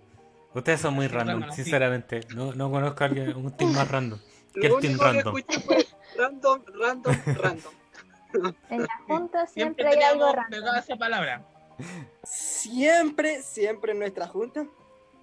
Ustedes 0.53 0.81
son 0.81 0.93
muy 0.93 1.07
random, 1.07 1.49
sinceramente. 1.51 2.19
No, 2.35 2.53
no 2.53 2.69
conozco 2.69 3.01
a 3.01 3.07
alguien, 3.07 3.33
un 3.33 3.55
team 3.55 3.71
más 3.71 3.89
random. 3.89 4.19
que 4.53 4.67
el 4.67 4.73
team 4.81 4.97
que 4.97 5.05
random. 5.05 5.37
escuché 5.37 5.59
fue 5.61 5.92
random, 6.17 6.61
random, 6.79 7.15
random. 7.41 7.73
En 8.69 8.81
la 8.81 8.97
junta 9.07 9.45
Siempre 9.47 9.83
siempre 9.85 9.87
hay 10.05 10.11
algo 10.11 10.33
random. 10.33 10.75
esa 10.77 10.95
palabra. 10.95 11.43
Siempre, 12.23 13.41
siempre 13.41 13.91
en 13.91 13.99
nuestra 13.99 14.27
junta 14.27 14.65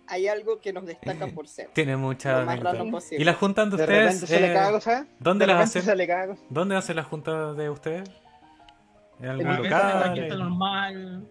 hay 0.07 0.26
algo 0.28 0.61
que 0.61 0.72
nos 0.72 0.86
destaca 0.86 1.26
por 1.34 1.49
ser. 1.49 1.68
Tiene 1.72 1.97
mucha 1.97 2.41
Lo 2.41 2.47
más 2.47 2.61
random 2.61 2.91
posible. 2.91 3.22
¿Y 3.22 3.24
las 3.24 3.36
juntas 3.36 3.70
de 3.70 3.76
De 3.76 3.82
ustedes? 3.82 4.20
sale 4.20 4.51
eh, 4.51 4.55
cada 4.55 4.70
cosa. 4.72 5.07
¿Dónde 5.18 5.47
de 5.47 5.53
las 5.53 5.64
hacen? 5.64 5.82
sale 5.82 6.07
cada 6.07 6.26
cosa. 6.28 6.43
¿Dónde 6.49 6.76
hacen 6.76 6.97
las 6.97 7.07
juntas 7.07 7.57
de 7.57 7.70
ustedes? 7.70 8.11
¿En 9.20 9.28
algún 9.28 9.47
En 9.47 9.53
en 9.64 9.70
la 9.70 9.91
local? 10.01 10.12
fiesta 10.14 10.34
normal. 10.36 11.28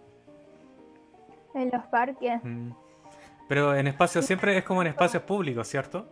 En 1.56 1.70
los 1.72 1.84
parques. 1.88 2.40
Mm. 2.44 2.72
Pero 3.48 3.76
en 3.76 3.88
espacios 3.88 4.26
siempre 4.26 4.58
es 4.58 4.64
como 4.64 4.82
en 4.82 4.88
espacios 4.90 5.24
públicos, 5.24 5.68
¿cierto? 5.68 6.08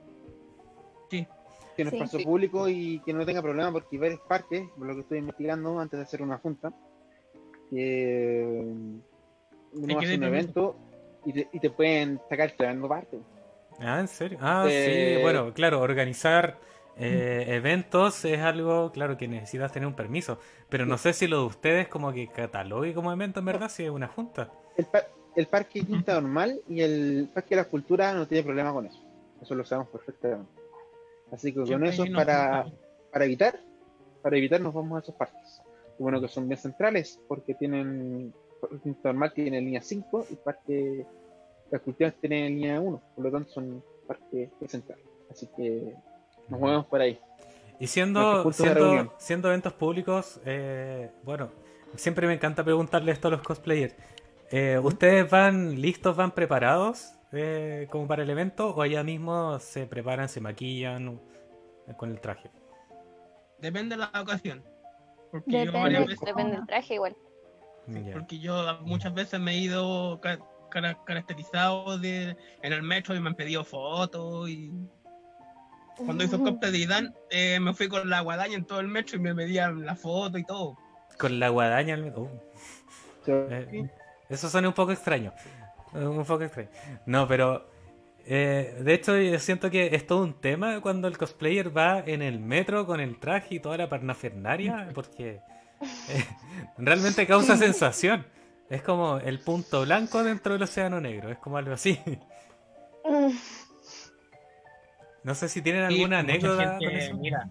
Sí. 1.78 1.84
Que 1.84 1.84
no 1.84 1.90
es 1.90 1.92
Sí. 1.94 2.04
espacio 2.04 2.24
público 2.26 2.68
y 2.70 3.00
que 3.06 3.14
no 3.14 3.26
tenga 3.26 3.42
problema 3.42 3.72
porque 3.72 3.88
hay 3.92 3.98
varios 4.00 4.20
parques, 4.22 4.68
por 4.78 4.88
lo 4.88 4.96
que 4.96 5.02
estoy 5.02 5.20
investigando 5.20 5.80
antes 5.80 5.98
de 6.00 6.04
hacer 6.04 6.22
una 6.24 6.38
junta, 6.40 6.74
que 7.70 8.44
uno 9.74 10.00
hace 10.00 10.16
un 10.16 10.24
evento 10.24 10.76
y 11.26 11.34
te, 11.34 11.50
y 11.52 11.60
te 11.60 11.70
pueden 11.70 12.20
sacar 12.30 12.52
tremendo 12.58 12.88
parte. 12.88 13.20
Ah, 13.80 14.00
¿en 14.00 14.08
serio? 14.08 14.40
Ah, 14.42 14.66
Eh, 14.68 15.14
sí, 15.16 15.22
bueno, 15.22 15.54
claro, 15.54 15.82
organizar 15.82 16.58
eh, 16.98 17.46
eventos 17.50 18.26
es 18.26 18.40
algo, 18.40 18.92
claro, 18.92 19.18
que 19.18 19.28
necesitas 19.28 19.72
tener 19.72 19.86
un 19.86 19.94
permiso, 19.96 20.40
pero 20.70 20.86
no 20.88 20.98
sé 20.98 21.14
si 21.14 21.28
lo 21.28 21.42
de 21.42 21.46
ustedes 21.46 21.88
como 21.88 22.12
que 22.12 22.28
catalogue 22.28 22.94
como 22.96 23.12
evento 23.12 23.40
en 23.40 23.46
verdad, 23.46 23.70
si 23.70 23.84
es 23.84 23.92
una 23.92 24.08
junta. 24.08 24.52
El, 24.78 24.86
pa- 24.86 25.06
el 25.36 25.46
parque 25.46 25.82
Quinta 25.86 26.20
Normal 26.20 26.60
y 26.68 26.82
el 26.82 27.30
parque 27.32 27.50
de 27.52 27.62
la 27.62 27.68
Cultura 27.68 28.14
no 28.14 28.26
tiene 28.28 28.44
problema 28.44 28.74
con 28.74 28.88
eso. 28.88 29.00
Eso 29.40 29.54
lo 29.54 29.64
sabemos 29.64 29.92
perfectamente. 29.92 30.50
Así 31.32 31.54
que 31.54 31.64
con 31.64 31.86
eso 31.86 32.06
para, 32.14 32.66
para 33.12 33.26
evitar, 33.26 33.60
para 34.22 34.38
evitar 34.38 34.62
nos 34.62 34.74
vamos 34.74 34.98
a 34.98 35.02
esos 35.02 35.16
parques. 35.16 35.62
Y 36.00 36.04
bueno, 36.04 36.22
que 36.22 36.28
son 36.28 36.48
bien 36.48 36.60
centrales 36.60 37.20
porque 37.28 37.54
tienen, 37.54 38.34
el 38.72 38.96
Normal 39.04 39.34
tiene 39.34 39.62
línea 39.62 39.82
5 39.82 40.28
y 40.30 40.34
el 40.34 40.40
parque 40.40 41.06
las 41.72 41.82
culturas 41.82 42.14
tiene 42.22 42.50
línea 42.50 42.80
1, 42.80 43.02
por 43.16 43.26
lo 43.26 43.32
tanto 43.32 43.50
son 43.52 43.84
parques 44.08 44.50
centrales. 44.68 45.06
Así 45.30 45.48
que 45.56 45.94
nos 46.48 46.60
movemos 46.60 46.86
por 46.86 47.02
ahí. 47.02 47.20
Y 47.80 47.88
siendo, 47.88 48.52
siendo 49.18 49.50
eventos 49.50 49.74
públicos, 49.74 50.40
eh, 50.46 51.12
bueno, 51.24 51.52
siempre 51.96 52.26
me 52.26 52.34
encanta 52.34 52.64
preguntarle 52.64 53.12
esto 53.12 53.28
a 53.28 53.32
los 53.32 53.42
cosplayers. 53.42 53.96
Eh, 54.50 54.80
¿Ustedes 54.82 55.30
van 55.30 55.80
listos, 55.80 56.16
van 56.16 56.32
preparados 56.32 57.17
eh, 57.32 57.88
como 57.90 58.08
para 58.08 58.24
el 58.24 58.30
evento 58.30 58.70
o 58.76 58.82
allá 58.82 59.04
mismo 59.04 59.60
se 59.60 59.86
preparan, 59.88 60.30
se 60.30 60.40
maquillan 60.42 61.20
eh, 61.88 61.94
con 61.98 62.12
el 62.12 62.20
traje? 62.22 62.50
Depende 63.60 63.96
de 63.98 64.08
la 64.12 64.22
ocasión. 64.22 64.64
Porque 65.32 65.52
Depende. 65.52 65.66
yo 65.66 65.80
varias 65.84 66.06
veces, 66.08 66.22
Depende 66.26 66.52
del 66.58 66.66
traje 66.68 66.94
igual. 66.96 67.16
Porque 68.14 68.40
yo 68.40 68.80
muchas 68.82 69.14
veces 69.14 69.40
me 69.40 69.52
he 69.54 69.58
ido 69.60 70.20
ca- 70.22 70.40
cara- 70.70 70.98
caracterizado 71.06 71.98
de, 71.98 72.36
en 72.62 72.74
el 72.74 72.84
metro 72.84 73.16
y 73.16 73.20
me 73.20 73.30
han 73.30 73.36
pedido 73.36 73.64
fotos 73.64 74.50
y 74.50 74.72
cuando 75.98 76.24
hizo 76.24 76.40
copia 76.44 76.70
de 76.70 76.78
Idan 76.78 77.16
eh, 77.32 77.60
me 77.60 77.74
fui 77.74 77.88
con 77.88 78.08
la 78.10 78.22
guadaña 78.22 78.56
en 78.56 78.66
todo 78.66 78.80
el 78.82 78.88
metro 78.88 79.18
y 79.18 79.20
me 79.20 79.34
pedían 79.34 79.86
la 79.86 79.96
foto 79.96 80.38
y 80.38 80.44
todo. 80.44 80.78
Con 81.18 81.40
la 81.40 81.50
guadaña. 81.50 81.96
al- 81.96 82.14
uh, 82.16 82.30
So- 83.26 83.50
eh, 83.50 83.90
eso 84.30 84.50
suena 84.50 84.68
un 84.68 84.74
poco 84.74 84.92
extraño. 84.92 85.34
Un 85.94 86.26
poco 86.26 86.44
extraño. 86.44 86.70
No, 87.06 87.28
pero 87.28 87.70
eh, 88.26 88.78
de 88.82 88.94
hecho 88.94 89.18
yo 89.18 89.40
siento 89.40 89.72
que 89.72 89.96
es 89.96 90.06
todo 90.06 90.24
un 90.24 90.34
tema 90.34 90.82
cuando 90.82 91.08
el 91.08 91.18
cosplayer 91.18 91.76
va 91.76 92.00
en 92.00 92.22
el 92.22 92.40
metro 92.40 92.86
con 92.86 93.00
el 93.00 93.20
traje 93.20 93.56
y 93.56 93.60
toda 93.60 93.78
la 93.78 93.88
parnafernaria, 93.88 94.90
porque 94.94 95.40
eh, 95.82 96.26
realmente 96.78 97.26
causa 97.26 97.58
sensación. 97.58 98.26
Es 98.70 98.82
como 98.82 99.18
el 99.20 99.40
punto 99.40 99.84
blanco 99.84 100.24
dentro 100.24 100.54
del 100.54 100.64
océano 100.64 101.00
negro, 101.00 101.32
es 101.32 101.38
como 101.38 101.58
algo 101.58 101.74
así. 101.74 102.00
No 105.24 105.36
sé 105.36 105.50
si 105.50 105.62
tienen 105.62 105.84
alguna 105.84 106.20
anécdota 106.20 106.78
gente, 106.80 106.86
con 106.86 106.96
eso. 106.96 107.18
Mira, 107.18 107.50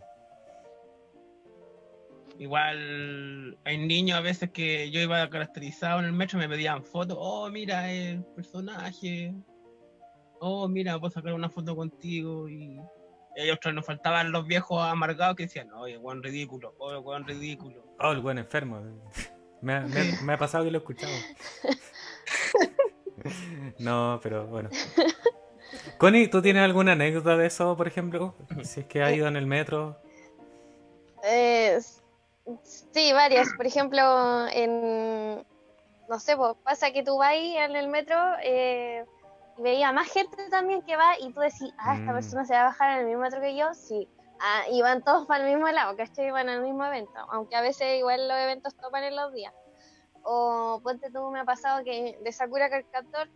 igual 2.39 3.59
hay 3.65 3.79
niños 3.79 4.19
a 4.19 4.23
veces 4.23 4.51
que 4.51 4.91
yo 4.91 5.01
iba 5.01 5.29
caracterizado 5.31 5.99
en 6.01 6.07
el 6.07 6.13
metro 6.13 6.39
y 6.39 6.43
me 6.43 6.49
pedían 6.49 6.85
fotos. 6.85 7.17
Oh, 7.21 7.49
mira 7.51 7.91
el 7.93 8.23
personaje. 8.35 9.35
Oh, 10.41 10.69
mira, 10.69 10.99
puedo 10.99 11.11
sacar 11.13 11.33
una 11.33 11.49
foto 11.49 11.75
contigo. 11.75 12.49
Y, 12.49 12.79
y 13.37 13.51
otros 13.51 13.75
nos 13.75 13.85
faltaban 13.87 14.33
los 14.33 14.47
viejos 14.47 14.83
amargados 14.83 15.37
que 15.37 15.45
decían, 15.45 15.73
oye, 15.73 15.97
buen 15.97 16.23
ridículo, 16.23 16.75
oye, 16.79 16.99
buen 16.99 17.27
ridículo. 17.27 17.85
Oh, 18.01 18.13
el 18.13 18.21
buen 18.21 18.39
enfermo. 18.39 18.81
Me 19.63 19.73
ha, 19.73 19.81
me 19.81 20.01
ha- 20.01 20.23
me 20.23 20.33
ha 20.35 20.39
pasado 20.39 20.65
que 20.65 20.71
lo 20.71 20.79
he 20.79 20.81
escuchado. 20.81 21.13
No, 23.79 24.21
pero 24.23 24.47
bueno. 24.47 24.69
Connie, 25.99 26.29
¿tú 26.29 26.43
tienes 26.43 26.63
alguna 26.63 26.93
anécdota 26.93 27.37
de 27.37 27.47
eso, 27.47 27.77
por 27.77 27.89
ejemplo? 27.89 28.35
Si 28.63 28.81
es 28.81 28.87
que 28.87 29.03
ha 29.03 29.13
ido 29.13 29.27
en 29.27 29.37
el 29.37 29.47
metro. 29.47 29.99
Eh, 31.25 31.79
sí, 32.63 33.13
varias. 33.13 33.49
Por 33.57 33.67
ejemplo, 33.67 34.47
en, 34.53 35.45
no 36.09 36.21
sé, 36.21 36.37
pues 36.37 36.55
pasa 36.63 36.91
que 36.93 37.03
tú 37.03 37.19
vas 37.19 37.31
ahí 37.31 37.57
en 37.57 37.77
el 37.77 37.89
metro 37.89 38.17
eh, 38.43 39.05
y 39.59 39.63
veía 39.63 39.93
más 39.93 40.09
gente 40.09 40.37
también 40.51 40.83
que 40.83 40.97
va 40.97 41.19
y 41.19 41.33
tú 41.33 41.41
decís, 41.41 41.73
ah, 41.79 41.95
esta 41.97 42.13
Mm. 42.13 42.15
persona 42.15 42.45
se 42.45 42.55
va 42.55 42.61
a 42.61 42.65
bajar 42.65 42.91
en 42.93 42.99
el 43.01 43.07
mismo 43.07 43.23
metro 43.23 43.41
que 43.41 43.57
yo, 43.57 43.73
sí. 43.75 44.09
Ah, 44.41 44.65
y 44.71 44.83
van 44.83 45.03
todos 45.03 45.27
para 45.27 45.45
el 45.45 45.51
mismo 45.55 45.67
lado, 45.71 45.97
¿cachai? 45.97 46.31
Van 46.31 46.49
al 46.49 46.61
mismo 46.63 46.85
evento, 46.85 47.19
aunque 47.31 47.57
a 47.57 47.63
veces 47.63 47.99
igual 47.99 48.29
los 48.29 48.37
eventos 48.37 48.75
topan 48.77 49.05
en 49.05 49.17
los 49.17 49.33
días. 49.33 49.53
O 50.25 50.81
ponte 50.83 51.11
tú, 51.11 51.31
me 51.31 51.41
ha 51.41 51.45
pasado 51.45 51.83
que 51.85 52.19
de 52.23 52.33
Sakura 52.33 52.69
Card 52.69 52.85
Captor 52.91 53.31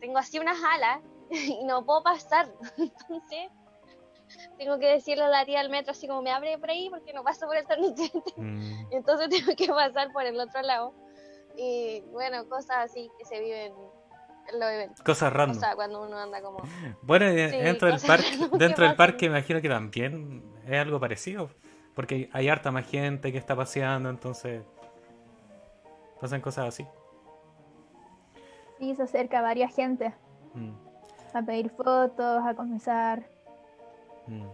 tengo 0.00 0.18
así 0.18 0.38
unas 0.38 0.58
alas 0.62 1.00
y 1.30 1.64
no 1.64 1.86
puedo 1.86 2.02
pasar. 2.02 2.52
Entonces, 2.76 3.50
tengo 4.58 4.78
que 4.78 4.88
decirle 4.88 5.24
a 5.24 5.28
la 5.28 5.44
tía 5.44 5.60
del 5.60 5.70
metro 5.70 5.92
así 5.92 6.06
como 6.08 6.22
me 6.22 6.30
abre 6.30 6.58
por 6.58 6.70
ahí 6.70 6.88
porque 6.90 7.12
no 7.12 7.22
paso 7.24 7.46
por 7.46 7.56
el 7.56 7.66
torniquete. 7.66 8.22
Mm, 8.36 8.86
Entonces 8.92 9.28
tengo 9.46 9.54
que 9.56 9.68
pasar 9.68 10.12
por 10.12 10.24
el 10.24 10.38
otro 10.40 10.62
lado. 10.62 10.94
Y 11.56 12.00
bueno, 12.12 12.48
cosas 12.48 12.90
así 12.90 13.10
que 13.18 13.24
se 13.24 13.40
viven 13.40 13.72
en 14.52 14.60
los 14.60 14.68
eventos. 14.70 15.04
Cosas 15.04 15.30
O 15.32 15.36
random. 15.36 15.60
sea, 15.60 15.74
cuando 15.74 16.02
uno 16.02 16.18
anda 16.18 16.40
como... 16.42 16.62
Bueno, 17.02 17.26
Sí, 17.28 17.34
dentro 17.58 17.88
del 17.88 18.00
parque, 18.00 18.38
dentro 18.58 18.86
del 18.86 18.96
parque 18.96 19.26
imagino 19.26 19.60
que 19.60 19.68
también 19.68 20.42
es 20.66 20.80
algo 20.80 20.98
parecido, 20.98 21.50
porque 21.94 22.28
hay 22.32 22.48
harta 22.48 22.70
más 22.70 22.86
gente 22.88 23.30
que 23.32 23.38
está 23.38 23.54
paseando, 23.54 24.08
entonces 24.10 24.62
pasan 26.20 26.40
cosas 26.40 26.68
así. 26.68 26.86
Sí, 28.78 28.94
se 28.96 29.02
acerca 29.02 29.42
varias 29.42 29.74
gente 29.74 30.12
Mm, 30.54 30.72
a 31.34 31.42
pedir 31.42 31.70
fotos, 31.70 32.42
a 32.44 32.54
comenzar. 32.54 33.26
Mm. 34.26 34.46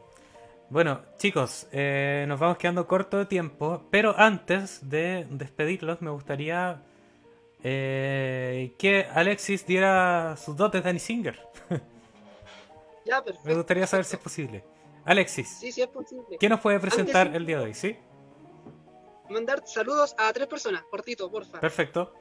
Bueno, 0.70 1.00
chicos, 1.16 1.66
eh, 1.72 2.26
nos 2.28 2.38
vamos 2.38 2.58
quedando 2.58 2.86
corto 2.86 3.16
de 3.16 3.24
tiempo, 3.24 3.84
pero 3.90 4.14
antes 4.18 4.86
de 4.88 5.26
despedirlos 5.30 6.02
me 6.02 6.10
gustaría 6.10 6.82
eh, 7.64 8.74
que 8.78 9.06
Alexis 9.14 9.64
diera 9.66 10.36
sus 10.36 10.56
dotes 10.56 10.84
de 10.84 10.90
Annie 10.90 11.00
Singer. 11.00 11.38
Ya, 13.06 13.24
Me 13.42 13.54
gustaría 13.54 13.86
saber 13.86 14.04
si 14.04 14.16
es 14.16 14.22
posible. 14.22 14.62
Alexis, 15.06 15.48
Sí, 15.60 15.72
sí 15.72 15.80
es 15.80 15.86
posible. 15.88 16.36
¿qué 16.38 16.46
nos 16.50 16.60
puede 16.60 16.78
presentar 16.78 17.28
Antes- 17.28 17.36
el 17.40 17.46
día 17.46 17.58
de 17.58 17.64
hoy? 17.64 17.72
¿Sí? 17.74 17.96
Mandar 19.30 19.62
saludos 19.66 20.14
a 20.18 20.30
tres 20.34 20.46
personas, 20.46 20.82
cortito, 20.90 21.30
porfa. 21.30 21.58
Perfecto. 21.58 22.12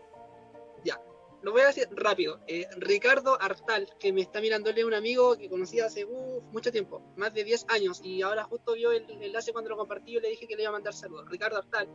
Ya, 0.86 0.98
lo 1.42 1.52
voy 1.52 1.62
a 1.62 1.68
decir 1.68 1.88
rápido. 1.92 2.40
Eh, 2.48 2.68
Ricardo 2.78 3.40
Artal, 3.42 3.88
que 4.00 4.12
me 4.12 4.22
está 4.22 4.42
mirando, 4.42 4.70
él 4.70 4.78
es 4.78 4.84
un 4.86 4.94
amigo 4.94 5.38
que 5.38 5.50
conocí 5.50 5.80
hace 5.80 6.06
mucho 6.52 6.72
tiempo, 6.72 7.14
más 7.16 7.34
de 7.34 7.44
10 7.44 7.66
años, 7.70 8.02
y 8.04 8.22
ahora 8.22 8.44
justo 8.44 8.74
vio 8.74 8.92
el 8.92 9.10
enlace 9.22 9.52
cuando 9.52 9.70
lo 9.70 9.78
compartí, 9.78 10.14
yo 10.14 10.20
le 10.20 10.30
dije 10.30 10.48
que 10.48 10.56
le 10.56 10.64
iba 10.64 10.70
a 10.70 10.74
mandar 10.74 10.94
saludos. 10.94 11.30
Ricardo 11.30 11.58
Artal, 11.58 11.88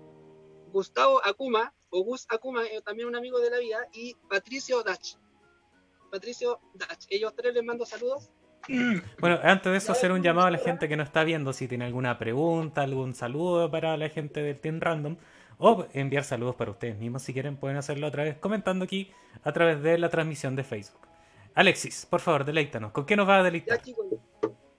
Gustavo 0.72 1.20
Akuma, 1.24 1.74
o 1.90 2.02
Gus 2.02 2.26
Akuma, 2.30 2.64
eh, 2.64 2.80
también 2.82 3.08
un 3.08 3.16
amigo 3.16 3.38
de 3.40 3.50
la 3.50 3.58
vida, 3.58 3.88
y 3.92 4.14
Patricio 4.28 4.82
Dach. 4.82 5.16
Patricio 6.10 6.60
Dach, 6.74 7.04
ellos 7.08 7.34
tres 7.36 7.54
les 7.54 7.64
mando 7.64 7.84
saludos. 7.84 8.30
Bueno, 9.18 9.40
antes 9.42 9.72
de 9.72 9.78
eso, 9.78 9.92
hacer 9.92 10.12
un 10.12 10.22
llamado 10.22 10.46
a 10.46 10.50
la 10.50 10.58
gente 10.58 10.88
que 10.88 10.96
no 10.96 11.02
está 11.02 11.24
viendo 11.24 11.52
si 11.52 11.66
tiene 11.66 11.84
alguna 11.84 12.18
pregunta, 12.18 12.82
algún 12.82 13.14
saludo 13.14 13.70
para 13.70 13.96
la 13.96 14.08
gente 14.08 14.40
del 14.40 14.60
Team 14.60 14.80
Random, 14.80 15.16
o 15.64 15.86
enviar 15.92 16.24
saludos 16.24 16.56
para 16.56 16.70
ustedes 16.72 16.98
mismos. 16.98 17.22
Si 17.22 17.32
quieren, 17.32 17.56
pueden 17.56 17.76
hacerlo 17.76 18.08
otra 18.08 18.24
vez 18.24 18.36
comentando 18.38 18.84
aquí 18.84 19.12
a 19.44 19.52
través 19.52 19.80
de 19.82 19.96
la 19.98 20.08
transmisión 20.10 20.56
de 20.56 20.64
Facebook. 20.64 21.06
Alexis, 21.54 22.04
por 22.06 22.20
favor, 22.20 22.44
deleítanos. 22.44 22.92
¿Con 22.92 23.06
qué 23.06 23.14
nos 23.16 23.28
va 23.28 23.36
a 23.36 23.38
Ya 23.38 23.44
deleitar? 23.44 23.80
chicos, 23.82 24.06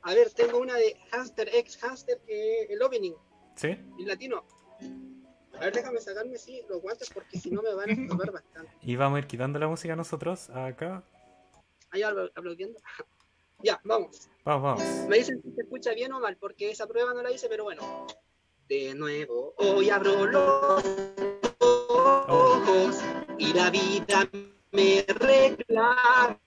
a 0.01 0.13
ver, 0.13 0.29
tengo 0.31 0.57
una 0.57 0.75
de 0.75 0.97
Hamster 1.11 1.49
X 1.53 1.77
Hamster, 1.81 2.19
que 2.27 2.63
es 2.63 2.69
el 2.71 2.81
opening, 2.81 3.13
¿Sí? 3.55 3.67
en 3.69 4.07
latino. 4.07 4.43
A 5.55 5.59
ver, 5.59 5.73
déjame 5.73 6.01
sacarme 6.01 6.37
sí, 6.37 6.61
los 6.67 6.81
guantes 6.81 7.09
porque 7.13 7.39
si 7.39 7.51
no 7.51 7.61
me 7.61 7.73
van 7.73 7.89
a 7.89 7.93
estorbar 7.93 8.31
bastante. 8.33 8.71
Y 8.81 8.95
vamos 8.95 9.15
a 9.17 9.19
ir 9.19 9.27
quitando 9.27 9.59
la 9.59 9.67
música 9.67 9.95
nosotros 9.95 10.49
acá. 10.49 11.03
Ahí 11.91 12.01
apl- 12.01 12.31
aplaudiendo. 12.35 12.79
Ya, 13.65 13.79
vamos. 13.85 14.27
Vamos, 14.43 14.61
vamos. 14.81 15.07
Me 15.07 15.19
dicen 15.19 15.41
si 15.41 15.49
se 15.53 15.61
escucha 15.61 15.93
bien 15.93 16.11
o 16.11 16.19
mal, 16.19 16.35
porque 16.35 16.69
esa 16.69 16.85
prueba 16.85 17.13
no 17.13 17.23
la 17.23 17.31
hice, 17.31 17.47
pero 17.47 17.63
bueno. 17.63 17.81
De 18.67 18.93
nuevo, 18.95 19.53
hoy 19.57 19.89
abro 19.89 20.25
los 20.25 20.83
ojos 21.59 22.95
y 23.37 23.53
la 23.53 23.69
vida 23.69 24.29
me 24.71 25.05
reclama 25.07 26.37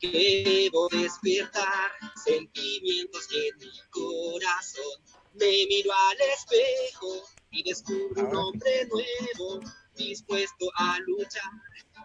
que 0.00 0.42
debo 0.44 0.88
despertar 0.88 1.92
sentimientos 2.24 3.28
en 3.32 3.58
mi 3.58 3.70
corazón. 3.90 5.02
Me 5.34 5.66
miro 5.68 5.92
al 5.92 6.16
espejo 6.34 7.22
y 7.50 7.62
descubro 7.62 8.26
un 8.26 8.34
hombre 8.34 8.86
nuevo, 8.86 9.60
dispuesto 9.94 10.66
a 10.76 10.98
luchar 11.00 11.52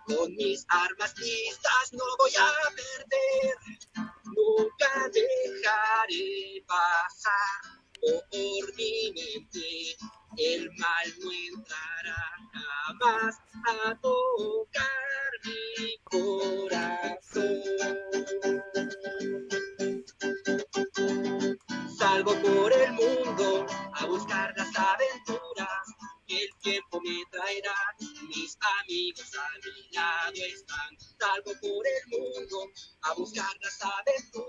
con 0.05 0.35
mis 0.35 0.65
armas 0.67 1.17
listas. 1.17 1.93
No 1.93 2.03
voy 2.19 2.31
a 2.37 2.51
perder 2.75 3.73
nunca 4.25 5.09
dejaré 5.13 6.63
pasar 6.67 7.82
mente. 8.77 9.97
El 10.37 10.69
mal 10.77 11.07
no 11.19 11.31
entrará 11.31 12.23
jamás 12.53 13.35
a 13.65 13.95
tocar 14.01 15.29
mi 15.45 15.97
corazón. 16.03 17.61
Salgo 21.97 22.33
por 22.41 22.73
el 22.73 22.91
mundo 22.93 23.65
a 23.93 24.05
buscar 24.07 24.53
las 24.57 24.75
aventuras 24.75 25.67
que 26.27 26.43
el 26.43 26.49
tiempo 26.61 26.99
me 27.01 27.23
traerá. 27.31 27.75
Mis 28.27 28.57
amigos 28.81 29.31
a 29.37 29.47
mi 29.63 29.95
lado 29.95 30.31
están. 30.33 30.97
Salgo 31.19 31.51
por 31.61 31.87
el 31.87 32.07
mundo 32.09 32.69
a 33.03 33.13
buscar 33.13 33.55
las 33.61 33.79
aventuras 33.81 34.42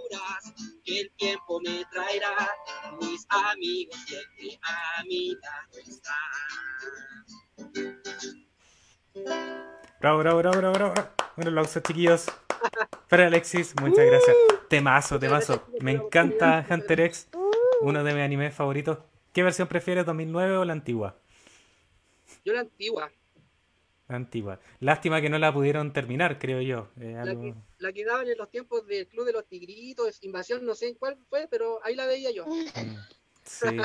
el 1.04 1.10
tiempo 1.12 1.60
me 1.60 1.84
traerá. 1.92 2.48
Mis 3.00 3.26
amigos 3.28 3.96
siempre 4.06 4.58
a 4.62 5.04
mi 5.04 5.34
lado 5.34 5.78
están. 5.86 6.14
Bravo, 10.00 10.18
bravo, 10.18 10.38
bravo, 10.38 10.58
bravo, 10.58 10.74
bravo. 10.74 10.94
Un 11.36 11.48
aplauso, 11.48 11.80
chiquillos. 11.80 12.26
Para 13.08 13.26
Alexis, 13.26 13.74
muchas 13.80 14.06
gracias. 14.06 14.36
Temazo, 14.68 15.18
temazo. 15.18 15.66
Me 15.80 15.92
encanta 15.92 16.64
Hunter 16.68 17.00
X, 17.00 17.28
uno 17.82 18.02
de 18.02 18.14
mis 18.14 18.22
animes 18.22 18.54
favoritos. 18.54 18.98
¿Qué 19.32 19.42
versión 19.42 19.68
prefieres, 19.68 20.06
2009 20.06 20.56
o 20.56 20.64
la 20.64 20.72
antigua? 20.72 21.18
Yo 22.44 22.54
la 22.54 22.60
antigua, 22.60 23.10
antigua. 24.08 24.60
Lástima 24.80 25.20
que 25.20 25.28
no 25.30 25.38
la 25.38 25.52
pudieron 25.52 25.92
terminar, 25.92 26.38
creo 26.38 26.60
yo. 26.60 26.88
Eh, 27.00 27.12
la 27.14 27.22
algo- 27.22 27.42
que, 27.42 27.54
la 27.78 27.92
que 27.92 28.04
daban 28.04 28.28
en 28.28 28.38
los 28.38 28.50
tiempos 28.50 28.86
del 28.86 29.06
Club 29.08 29.26
de 29.26 29.32
los 29.32 29.46
Tigritos, 29.46 30.22
Invasión, 30.22 30.64
no 30.64 30.74
sé 30.74 30.88
en 30.88 30.94
cuál 30.94 31.16
fue, 31.28 31.48
pero 31.50 31.80
ahí 31.84 31.94
la 31.94 32.06
veía 32.06 32.30
yo. 32.30 32.46
Mm, 32.46 32.96
Sí. 33.46 33.76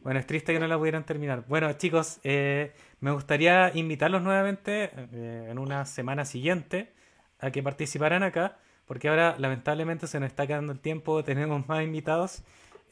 Bueno, 0.00 0.18
es 0.20 0.26
triste 0.26 0.52
que 0.52 0.58
no 0.60 0.66
la 0.66 0.78
pudieran 0.78 1.04
terminar. 1.04 1.44
Bueno, 1.46 1.70
chicos, 1.74 2.20
eh, 2.24 2.72
me 3.00 3.10
gustaría 3.12 3.70
invitarlos 3.74 4.22
nuevamente 4.22 4.90
eh, 5.12 5.48
en 5.50 5.58
una 5.58 5.84
semana 5.86 6.24
siguiente 6.24 6.92
a 7.38 7.50
que 7.50 7.62
participaran 7.62 8.22
acá, 8.22 8.58
porque 8.86 9.08
ahora 9.08 9.36
lamentablemente 9.38 10.06
se 10.06 10.20
nos 10.20 10.28
está 10.28 10.46
quedando 10.46 10.72
el 10.72 10.80
tiempo, 10.80 11.22
tenemos 11.24 11.66
más 11.68 11.82
invitados. 11.84 12.42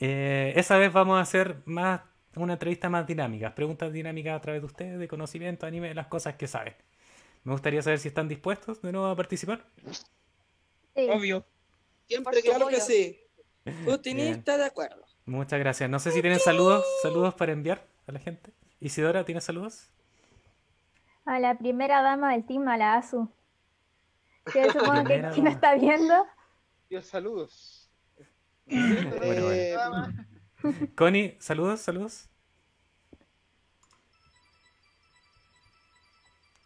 Eh, 0.00 0.52
esa 0.56 0.76
vez 0.78 0.92
vamos 0.92 1.18
a 1.18 1.22
hacer 1.22 1.56
más 1.64 2.00
una 2.36 2.54
entrevista 2.54 2.88
más 2.88 3.06
dinámica, 3.06 3.54
preguntas 3.54 3.92
dinámicas 3.92 4.36
a 4.36 4.40
través 4.40 4.62
de 4.62 4.66
ustedes, 4.66 4.98
de 4.98 5.08
conocimiento, 5.08 5.66
anime, 5.66 5.94
las 5.94 6.06
cosas 6.06 6.36
que 6.36 6.46
saben. 6.46 6.74
Me 7.44 7.52
gustaría 7.52 7.82
saber 7.82 7.98
si 7.98 8.08
están 8.08 8.28
dispuestos 8.28 8.80
de 8.82 8.92
nuevo 8.92 9.06
a 9.06 9.16
participar. 9.16 9.64
Sí. 10.94 11.08
Obvio. 11.10 11.44
Siempre 12.06 12.42
que 12.42 12.48
Claro 12.48 12.68
que 12.68 12.80
sí. 12.80 13.18
Está 13.64 14.58
de 14.58 14.64
acuerdo. 14.64 15.04
Muchas 15.26 15.58
gracias. 15.58 15.88
No 15.88 15.98
sé 15.98 16.10
si 16.10 16.20
tienen 16.20 16.40
saludos, 16.40 16.84
saludos 17.02 17.34
para 17.34 17.52
enviar 17.52 17.86
a 18.06 18.12
la 18.12 18.18
gente. 18.18 18.52
Isidora, 18.80 19.24
¿tienes 19.24 19.44
saludos? 19.44 19.88
A 21.24 21.38
la 21.38 21.56
primera 21.56 22.02
dama 22.02 22.32
del 22.32 22.44
team, 22.44 22.66
a 22.68 22.76
la 22.76 22.94
Asu. 22.96 23.30
Que 24.52 24.64
supongo 24.72 25.04
que, 25.04 25.18
no 25.18 25.48
está 25.48 25.74
viendo. 25.74 26.26
Dios, 26.88 27.06
saludos. 27.06 27.78
Bueno, 28.66 29.50
Eh, 29.52 29.76
Connie, 30.96 31.36
saludos, 31.40 31.80
saludos. 31.80 32.28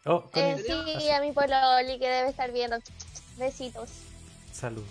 Oh, 0.05 0.21
Connie, 0.31 0.61
Eh, 0.61 0.63
sí, 0.99 1.09
a 1.09 1.19
mi 1.21 1.31
Pololi 1.31 1.99
que 1.99 2.07
debe 2.07 2.29
estar 2.29 2.51
viendo. 2.51 2.77
Besitos. 3.37 3.89
saludos. 4.51 4.87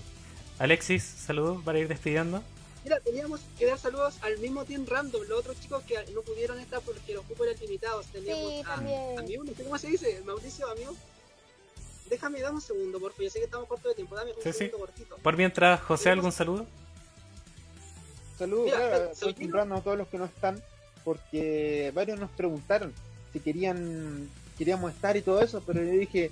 Alexis, 0.58 1.02
saludos 1.02 1.62
para 1.64 1.78
ir 1.78 1.88
despidiendo. 1.88 2.42
Mira, 2.84 3.00
teníamos 3.00 3.40
que 3.58 3.66
dar 3.66 3.78
saludos 3.78 4.14
al 4.22 4.38
mismo 4.38 4.64
Team 4.64 4.86
Random, 4.86 5.22
los 5.28 5.40
otros 5.40 5.58
chicos 5.60 5.82
que 5.82 5.96
no 6.14 6.22
pudieron 6.22 6.58
estar 6.60 6.80
porque 6.82 7.12
los 7.14 7.24
cupos 7.26 7.46
eran 7.48 7.60
limitados. 7.60 8.06
Teníamos 8.06 8.52
Sí, 8.52 8.60
a, 8.60 8.64
también. 8.76 9.18
amigo, 9.18 9.44
no 9.44 9.52
sé 9.54 9.64
cómo 9.64 9.78
se 9.78 9.88
dice, 9.88 10.22
Mauricio, 10.24 10.70
amigo. 10.70 10.94
Déjame, 12.08 12.40
dame 12.40 12.54
un 12.56 12.60
segundo, 12.60 13.00
por 13.00 13.10
favor, 13.10 13.24
yo 13.24 13.30
sé 13.30 13.40
que 13.40 13.46
estamos 13.46 13.66
corto 13.66 13.88
de 13.88 13.96
tiempo, 13.96 14.14
dame 14.14 14.30
un 14.32 14.42
Sí, 14.42 14.52
sí. 14.52 14.58
segundo 14.58 14.78
cortito. 14.78 15.16
Por 15.16 15.36
mientras, 15.36 15.80
José, 15.82 16.10
¿algún 16.10 16.30
saludo? 16.30 16.66
Saludos 18.38 18.66
Mira, 18.66 18.76
claro, 18.76 19.14
soy 19.14 19.34
temprano 19.34 19.76
a 19.76 19.80
todos 19.80 19.98
los 19.98 20.08
que 20.08 20.18
no 20.18 20.26
están, 20.26 20.62
porque 21.04 21.90
varios 21.94 22.18
nos 22.18 22.30
preguntaron 22.30 22.92
si 23.32 23.40
querían 23.40 24.28
queríamos 24.56 24.92
estar 24.92 25.16
y 25.16 25.22
todo 25.22 25.42
eso, 25.42 25.62
pero 25.66 25.82
yo 25.82 25.90
dije, 25.92 26.30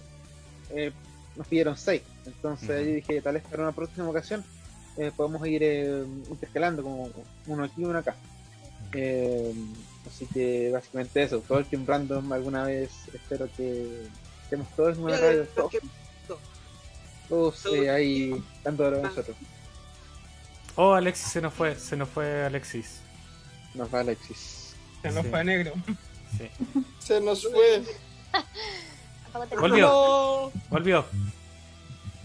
eh, 0.70 0.92
nos 1.36 1.46
pidieron 1.46 1.76
seis. 1.76 2.02
Entonces 2.26 2.86
yo 2.86 2.94
dije, 2.94 3.20
tal 3.20 3.34
vez 3.34 3.42
para 3.44 3.62
una 3.62 3.72
próxima 3.72 4.08
ocasión 4.08 4.44
eh, 4.96 5.12
podemos 5.14 5.46
ir 5.46 5.62
eh, 5.62 6.04
intercalando 6.30 6.82
como 6.82 7.10
uno 7.46 7.64
aquí 7.64 7.82
y 7.82 7.84
uno 7.84 7.98
acá. 7.98 8.16
así 10.06 10.26
que 10.32 10.70
básicamente 10.72 11.22
eso, 11.22 11.40
todo 11.40 11.58
el 11.58 11.66
Team 11.66 11.84
Random 11.86 12.32
alguna 12.32 12.64
vez 12.64 12.90
espero 13.12 13.48
que 13.56 14.06
estemos 14.44 14.68
todos 14.76 14.96
en 14.96 15.04
una 15.04 15.16
radio, 15.16 15.46
todos, 15.54 15.72
todos 17.28 17.66
ahí 17.88 18.34
dando 18.62 18.90
de 18.90 19.02
nosotros. 19.02 19.36
Oh, 20.76 20.92
Alexis 20.92 21.28
se 21.28 21.40
nos 21.40 21.54
fue, 21.54 21.76
se 21.76 21.96
nos 21.96 22.08
fue 22.08 22.44
Alexis. 22.44 23.00
Nos 23.74 23.92
va 23.92 24.00
Alexis. 24.00 24.74
Se 25.02 25.10
nos 25.10 25.26
fue 25.26 25.44
negro. 25.44 25.72
Sí. 26.36 26.50
Se 26.98 27.20
nos 27.20 27.42
fue. 27.42 27.84
Volvió. 29.58 30.50
Volvió. 30.70 31.04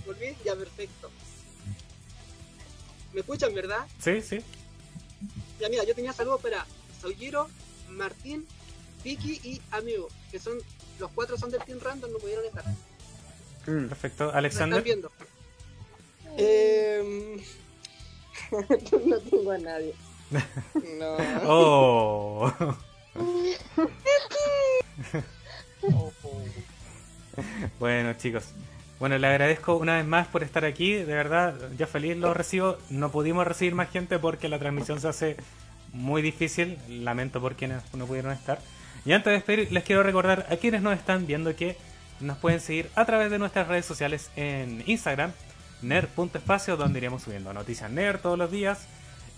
¿Volví? 0.05 0.35
Ya, 0.43 0.55
perfecto. 0.55 1.11
¿Me 3.13 3.21
escuchan, 3.21 3.53
verdad? 3.53 3.85
Sí, 3.99 4.21
sí. 4.21 4.39
Ya, 5.59 5.69
mira, 5.69 5.83
yo 5.83 5.93
tenía 5.93 6.13
saludos 6.13 6.41
para 6.41 6.65
Saullero, 7.01 7.49
Martín, 7.89 8.47
Vicky 9.03 9.39
y 9.43 9.61
Amigo, 9.71 10.07
que 10.31 10.39
son 10.39 10.57
los 10.99 11.11
cuatro 11.11 11.37
son 11.37 11.51
del 11.51 11.63
Team 11.63 11.79
Random, 11.79 12.11
no 12.11 12.17
pudieron 12.17 12.45
estar. 12.45 12.63
Mm. 13.67 13.87
Perfecto. 13.89 14.31
Alexander. 14.33 14.83
¿Me 14.83 14.89
están 14.89 15.01
viendo? 15.01 15.11
Eh... 16.37 17.43
no 19.05 19.19
tengo 19.19 19.51
a 19.51 19.57
nadie. 19.57 19.93
No. 20.99 21.17
Oh. 21.45 22.51
bueno, 27.79 28.13
chicos. 28.13 28.53
Bueno, 28.99 29.17
le 29.17 29.27
agradezco 29.27 29.77
una 29.77 29.95
vez 29.95 30.05
más 30.05 30.27
por 30.27 30.43
estar 30.43 30.65
aquí. 30.65 30.93
De 30.93 31.13
verdad, 31.13 31.55
ya 31.77 31.87
feliz 31.87 32.17
lo 32.17 32.33
recibo. 32.33 32.77
No 32.89 33.11
pudimos 33.11 33.47
recibir 33.47 33.75
más 33.75 33.89
gente 33.89 34.19
porque 34.19 34.49
la 34.49 34.59
transmisión 34.59 34.99
se 34.99 35.07
hace 35.07 35.37
muy 35.93 36.21
difícil. 36.21 36.77
Lamento 36.89 37.39
por 37.39 37.55
quienes 37.55 37.81
no 37.93 38.05
pudieron 38.05 38.33
estar. 38.33 38.59
Y 39.05 39.13
antes 39.13 39.31
de 39.31 39.37
despedir, 39.37 39.71
les 39.71 39.83
quiero 39.83 40.03
recordar 40.03 40.45
a 40.49 40.57
quienes 40.57 40.81
nos 40.81 40.97
están 40.97 41.25
viendo 41.25 41.55
que 41.55 41.77
nos 42.19 42.37
pueden 42.37 42.59
seguir 42.59 42.89
a 42.95 43.05
través 43.05 43.31
de 43.31 43.39
nuestras 43.39 43.67
redes 43.67 43.85
sociales 43.85 44.29
en 44.35 44.83
Instagram, 44.85 45.31
nerd.espacio, 45.81 46.77
donde 46.77 46.99
iremos 46.99 47.23
subiendo 47.23 47.53
noticias 47.53 47.89
nerd 47.89 48.19
todos 48.19 48.37
los 48.37 48.51
días. 48.51 48.87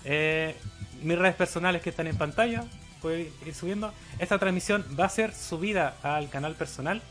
Eh, 0.05 0.55
mis 1.03 1.17
redes 1.17 1.35
personales 1.35 1.81
que 1.81 1.89
están 1.89 2.07
en 2.07 2.17
pantalla, 2.17 2.63
pueden 3.01 3.29
ir 3.45 3.55
subiendo. 3.55 3.93
Esta 4.19 4.39
transmisión 4.39 4.85
va 4.99 5.05
a 5.05 5.09
ser 5.09 5.33
subida 5.33 5.95
al 6.03 6.29
canal 6.29 6.55
personal, 6.55 7.01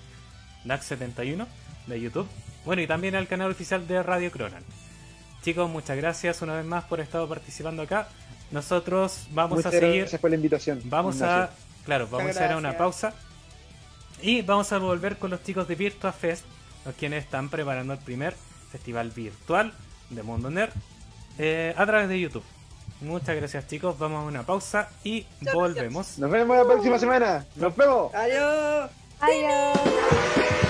DAX71, 0.64 1.46
de 1.86 2.00
YouTube. 2.00 2.28
Bueno, 2.64 2.82
y 2.82 2.86
también 2.86 3.14
al 3.14 3.26
canal 3.26 3.50
oficial 3.50 3.86
de 3.86 4.02
Radio 4.02 4.30
Cronan. 4.30 4.62
Chicos, 5.42 5.70
muchas 5.70 5.96
gracias 5.96 6.42
una 6.42 6.54
vez 6.54 6.66
más 6.66 6.84
por 6.84 7.00
estar 7.00 7.26
participando 7.26 7.82
acá. 7.82 8.08
Nosotros 8.50 9.26
vamos 9.30 9.64
a 9.64 9.70
seguir. 9.70 10.00
Gracias 10.00 10.20
por 10.20 10.30
la 10.30 10.36
invitación. 10.36 10.82
Vamos 10.84 11.22
a. 11.22 11.50
Claro, 11.84 12.06
vamos 12.10 12.36
a 12.36 12.44
hacer 12.44 12.56
una 12.56 12.76
pausa. 12.76 13.14
Y 14.20 14.42
vamos 14.42 14.70
a 14.72 14.78
volver 14.78 15.16
con 15.16 15.30
los 15.30 15.42
chicos 15.42 15.66
de 15.66 15.76
Virtua 15.76 16.12
Fest, 16.12 16.44
los 16.84 16.94
quienes 16.94 17.24
están 17.24 17.48
preparando 17.48 17.94
el 17.94 17.98
primer 18.00 18.34
festival 18.70 19.10
virtual 19.10 19.72
de 20.10 20.22
Mundo 20.22 20.50
Nerd 20.50 20.72
eh, 21.38 21.74
a 21.76 21.86
través 21.86 22.08
de 22.08 22.20
YouTube. 22.20 22.44
Muchas 23.00 23.34
gracias 23.34 23.66
chicos, 23.66 23.98
vamos 23.98 24.22
a 24.22 24.26
una 24.26 24.42
pausa 24.42 24.90
y 25.04 25.26
volvemos. 25.54 26.18
Nos 26.18 26.30
vemos 26.30 26.56
la 26.56 26.64
próxima 26.64 26.98
semana. 26.98 27.46
Nos 27.56 27.74
vemos. 27.74 28.14
Adiós. 28.14 28.90
Adiós. 29.20 30.69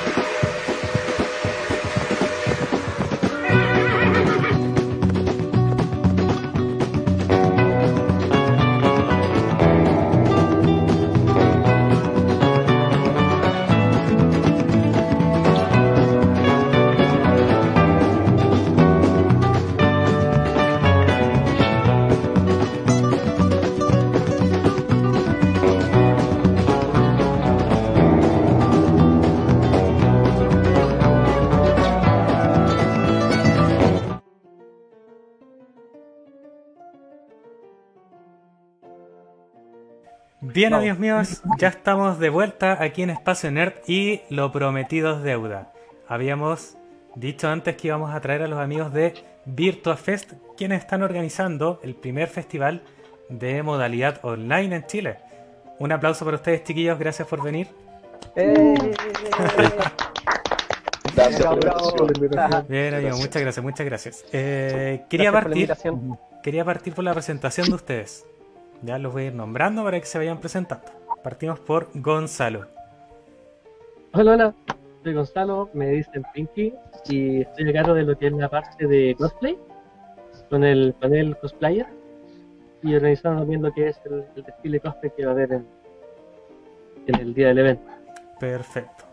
Bien, 40.60 40.74
amigos 40.74 40.98
míos, 40.98 41.42
ya 41.56 41.68
estamos 41.68 42.18
de 42.18 42.28
vuelta 42.28 42.82
aquí 42.82 43.02
en 43.02 43.08
Espacio 43.08 43.50
Nerd 43.50 43.72
y 43.86 44.20
lo 44.28 44.52
prometido 44.52 45.16
es 45.16 45.22
deuda. 45.22 45.72
Habíamos 46.06 46.76
dicho 47.14 47.48
antes 47.48 47.76
que 47.76 47.88
íbamos 47.88 48.14
a 48.14 48.20
traer 48.20 48.42
a 48.42 48.46
los 48.46 48.58
amigos 48.58 48.92
de 48.92 49.14
Virtua 49.46 49.96
Fest, 49.96 50.34
quienes 50.58 50.80
están 50.80 51.02
organizando 51.02 51.80
el 51.82 51.94
primer 51.94 52.28
festival 52.28 52.82
de 53.30 53.62
modalidad 53.62 54.20
online 54.22 54.76
en 54.76 54.86
Chile. 54.86 55.16
Un 55.78 55.92
aplauso 55.92 56.26
para 56.26 56.36
ustedes, 56.36 56.62
chiquillos, 56.62 56.98
gracias 56.98 57.26
por 57.26 57.42
venir. 57.42 57.68
Eh. 58.36 58.74
Bien, 62.68 63.14
muchas 63.14 63.40
gracias, 63.40 63.64
muchas 63.64 63.86
gracias. 63.86 64.24
Eh, 64.30 65.06
quería, 65.08 65.32
partir, 65.32 65.72
quería 66.42 66.66
partir 66.66 66.92
por 66.92 67.04
la 67.04 67.14
presentación 67.14 67.68
de 67.68 67.74
ustedes. 67.76 68.26
Ya 68.82 68.98
los 68.98 69.12
voy 69.12 69.24
a 69.24 69.26
ir 69.26 69.34
nombrando 69.34 69.84
para 69.84 70.00
que 70.00 70.06
se 70.06 70.18
vayan 70.18 70.38
presentando. 70.38 70.86
Partimos 71.22 71.60
por 71.60 71.88
Gonzalo. 71.94 72.66
Hola, 74.12 74.32
hola. 74.32 74.54
Soy 75.02 75.14
Gonzalo, 75.14 75.70
me 75.72 75.88
dicen 75.88 76.22
Pinky 76.34 76.74
y 77.08 77.40
estoy 77.40 77.70
a 77.70 77.72
cargo 77.72 77.94
de 77.94 78.02
lo 78.02 78.18
que 78.18 78.26
es 78.26 78.32
la 78.32 78.48
parte 78.50 78.86
de 78.86 79.14
cosplay 79.18 79.58
con 80.50 80.62
el 80.62 80.92
panel 80.94 81.36
cosplayer 81.38 81.86
y 82.82 82.94
organizando 82.94 83.40
también 83.40 83.62
lo 83.62 83.72
que 83.72 83.88
es 83.88 84.00
el, 84.04 84.24
desfile 84.44 84.80
cosplay 84.80 85.12
que 85.16 85.24
va 85.24 85.30
a 85.30 85.34
haber 85.34 85.52
en, 85.52 85.66
el 87.06 87.34
día 87.34 87.48
del 87.48 87.58
evento. 87.60 87.90
Perfecto. 88.38 89.04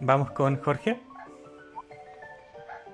Vamos 0.00 0.30
con 0.32 0.56
Jorge. 0.56 1.00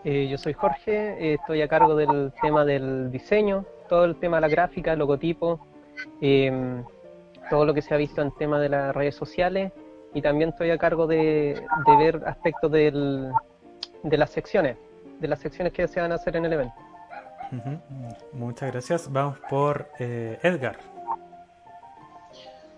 Eh, 0.04 0.28
yo 0.28 0.36
soy 0.38 0.52
Jorge, 0.52 1.16
eh, 1.18 1.34
estoy 1.34 1.62
a 1.62 1.68
cargo 1.68 1.96
del 1.96 2.32
tema 2.40 2.64
del 2.64 3.10
diseño, 3.10 3.64
todo 3.88 4.04
el 4.04 4.16
tema 4.16 4.36
de 4.38 4.42
la 4.42 4.48
gráfica, 4.48 4.92
el 4.92 4.98
logotipo, 4.98 5.66
eh, 6.20 6.82
todo 7.50 7.64
lo 7.64 7.74
que 7.74 7.82
se 7.82 7.94
ha 7.94 7.96
visto 7.96 8.22
en 8.22 8.32
tema 8.32 8.60
de 8.60 8.68
las 8.68 8.94
redes 8.94 9.14
sociales 9.14 9.72
y 10.14 10.22
también 10.22 10.50
estoy 10.50 10.70
a 10.70 10.78
cargo 10.78 11.06
de, 11.06 11.62
ver 11.98 12.22
aspectos 12.26 12.70
del, 12.70 13.30
de 14.02 14.16
las 14.16 14.30
secciones, 14.30 14.76
de 15.20 15.28
las 15.28 15.40
secciones 15.40 15.72
que 15.72 15.86
se 15.88 16.00
van 16.00 16.12
a 16.12 16.16
hacer 16.16 16.36
en 16.36 16.46
el 16.46 16.52
evento. 16.54 16.74
Muchas 18.32 18.72
gracias. 18.72 19.12
Vamos 19.12 19.38
por 19.48 19.88
eh, 19.98 20.38
Edgar. 20.42 20.78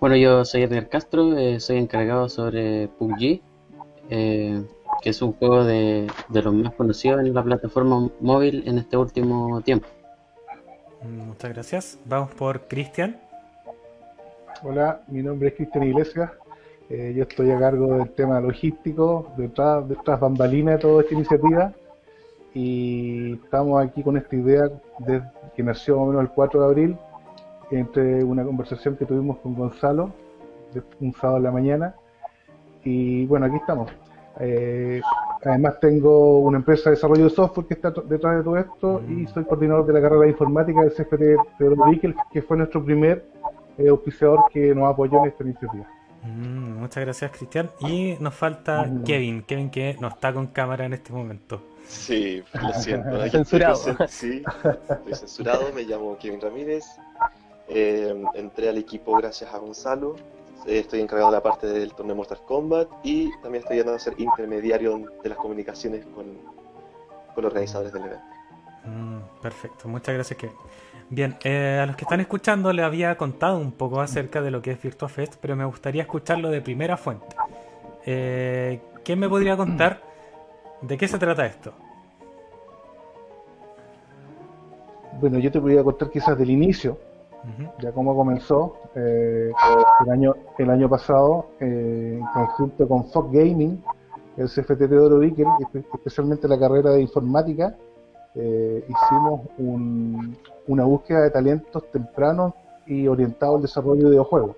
Bueno, 0.00 0.16
yo 0.16 0.44
soy 0.44 0.62
Edgar 0.62 0.88
Castro, 0.88 1.36
eh, 1.36 1.58
soy 1.60 1.78
encargado 1.78 2.28
sobre 2.28 2.88
PUBG, 2.88 3.40
eh, 4.10 4.62
que 5.02 5.10
es 5.10 5.22
un 5.22 5.32
juego 5.32 5.64
de, 5.64 6.06
de 6.28 6.42
los 6.42 6.54
más 6.54 6.74
conocidos 6.74 7.20
en 7.20 7.34
la 7.34 7.42
plataforma 7.42 8.08
móvil 8.20 8.62
en 8.66 8.78
este 8.78 8.96
último 8.96 9.60
tiempo. 9.62 9.88
Muchas 11.02 11.52
gracias. 11.52 11.98
Vamos 12.04 12.30
por 12.34 12.62
Cristian. 12.62 13.16
Hola, 14.62 15.00
mi 15.06 15.22
nombre 15.22 15.48
es 15.48 15.54
Cristian 15.54 15.84
Iglesias. 15.84 16.30
Eh, 16.90 17.12
yo 17.16 17.24
estoy 17.24 17.50
a 17.50 17.58
cargo 17.58 17.98
del 17.98 18.10
tema 18.10 18.40
logístico, 18.40 19.32
detrás 19.36 19.86
de 19.86 19.94
estas 19.94 20.18
bambalinas 20.18 20.76
de 20.76 20.80
toda 20.80 21.02
esta 21.02 21.14
iniciativa. 21.14 21.72
Y 22.54 23.34
estamos 23.34 23.84
aquí 23.84 24.02
con 24.02 24.16
esta 24.16 24.34
idea 24.34 24.68
de, 24.98 25.22
que 25.54 25.62
nació 25.62 25.96
más 25.98 26.02
o 26.02 26.06
menos 26.08 26.22
el 26.22 26.30
4 26.30 26.60
de 26.60 26.66
abril, 26.66 26.96
entre 27.70 28.24
una 28.24 28.42
conversación 28.44 28.96
que 28.96 29.04
tuvimos 29.04 29.38
con 29.38 29.54
Gonzalo, 29.54 30.12
un 31.00 31.12
sábado 31.14 31.36
en 31.36 31.42
la 31.44 31.52
mañana. 31.52 31.94
Y 32.82 33.26
bueno, 33.26 33.46
aquí 33.46 33.56
estamos. 33.56 33.90
Eh, 34.40 35.00
Además 35.44 35.78
tengo 35.80 36.40
una 36.40 36.58
empresa 36.58 36.90
de 36.90 36.96
desarrollo 36.96 37.24
de 37.24 37.30
software 37.30 37.66
que 37.66 37.74
está 37.74 37.90
detrás 37.90 38.38
de 38.38 38.42
todo 38.42 38.56
esto 38.56 39.02
y 39.08 39.26
soy 39.26 39.44
coordinador 39.44 39.86
de 39.86 39.92
la 39.92 40.00
carrera 40.00 40.22
de 40.22 40.30
informática 40.30 40.80
del 40.80 40.92
CFT 40.92 41.20
de 41.20 42.14
que 42.32 42.42
fue 42.42 42.56
nuestro 42.56 42.84
primer 42.84 43.24
eh, 43.78 43.88
auspiciador 43.88 44.44
que 44.52 44.74
nos 44.74 44.92
apoyó 44.92 45.20
en 45.20 45.30
esta 45.30 45.44
iniciativa. 45.44 45.86
Mm, 46.24 46.80
muchas 46.80 47.04
gracias, 47.04 47.30
Cristian. 47.30 47.70
Y 47.80 48.16
nos 48.18 48.34
falta 48.34 48.90
Kevin, 49.04 49.42
Kevin 49.42 49.70
que 49.70 49.96
no 50.00 50.08
está 50.08 50.32
con 50.32 50.48
cámara 50.48 50.86
en 50.86 50.94
este 50.94 51.12
momento. 51.12 51.62
Sí, 51.86 52.42
lo 52.60 52.72
siento. 52.74 53.28
censurado. 53.30 53.76
sí, 54.08 54.42
estoy 54.90 55.14
censurado. 55.14 55.72
Me 55.74 55.84
llamo 55.84 56.18
Kevin 56.18 56.40
Ramírez. 56.40 56.84
Eh, 57.68 58.14
entré 58.34 58.68
al 58.68 58.78
equipo 58.78 59.16
gracias 59.16 59.52
a 59.54 59.58
Gonzalo. 59.58 60.16
Estoy 60.68 61.00
encargado 61.00 61.30
de 61.30 61.36
la 61.36 61.42
parte 61.42 61.66
del 61.66 61.94
torneo 61.94 62.16
Mortal 62.16 62.40
Kombat 62.46 62.88
y 63.02 63.30
también 63.40 63.62
estoy 63.62 63.78
ayudando 63.78 63.96
a 63.96 63.98
ser 63.98 64.14
intermediario 64.18 65.02
de 65.22 65.28
las 65.28 65.38
comunicaciones 65.38 66.04
con, 66.06 66.26
con 67.34 67.44
los 67.44 67.52
organizadores 67.52 67.92
del 67.92 68.04
evento. 68.04 68.24
Mm, 68.84 69.40
perfecto, 69.40 69.88
muchas 69.88 70.14
gracias 70.14 70.38
que 70.38 70.50
Bien, 71.10 71.36
eh, 71.42 71.80
a 71.82 71.86
los 71.86 71.96
que 71.96 72.04
están 72.04 72.20
escuchando 72.20 72.70
les 72.72 72.84
había 72.84 73.16
contado 73.16 73.56
un 73.56 73.72
poco 73.72 74.00
acerca 74.00 74.42
de 74.42 74.50
lo 74.50 74.60
que 74.60 74.72
es 74.72 74.82
Virtua 74.82 75.08
Fest, 75.08 75.36
pero 75.40 75.56
me 75.56 75.64
gustaría 75.64 76.02
escucharlo 76.02 76.50
de 76.50 76.60
primera 76.60 76.98
fuente. 76.98 77.34
Eh, 78.04 78.80
¿Quién 79.04 79.18
me 79.18 79.28
podría 79.28 79.56
contar 79.56 80.02
de 80.82 80.98
qué 80.98 81.08
se 81.08 81.18
trata 81.18 81.46
esto? 81.46 81.72
Bueno, 85.18 85.38
yo 85.38 85.50
te 85.50 85.60
podría 85.60 85.82
contar 85.82 86.10
quizás 86.10 86.38
del 86.38 86.50
inicio, 86.50 86.98
ya 87.80 87.92
cómo 87.92 88.14
comenzó. 88.14 88.76
Eh, 88.94 89.50
el, 90.04 90.10
año, 90.10 90.34
el 90.58 90.70
año 90.70 90.88
pasado, 90.88 91.46
en 91.60 92.20
conjunto 92.32 92.88
con 92.88 93.06
Fox 93.06 93.30
Gaming, 93.32 93.82
el 94.36 94.46
CFTT 94.46 94.88
de 94.88 94.98
Oro 94.98 95.22
especialmente 95.94 96.46
la 96.46 96.58
carrera 96.58 96.90
de 96.90 97.02
informática, 97.02 97.74
eh, 98.34 98.84
hicimos 98.88 99.40
una 100.66 100.84
búsqueda 100.84 101.22
de 101.22 101.30
talentos 101.30 101.90
tempranos 101.90 102.54
y 102.86 103.08
orientados 103.08 103.56
al 103.56 103.62
desarrollo 103.62 104.04
de 104.04 104.10
videojuegos. 104.10 104.56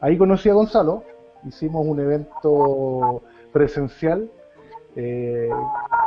Ahí 0.00 0.16
conocí 0.16 0.48
a 0.48 0.54
Gonzalo, 0.54 1.02
hicimos 1.44 1.84
un 1.86 1.98
evento 1.98 3.22
presencial, 3.52 4.30
eh, 4.94 5.50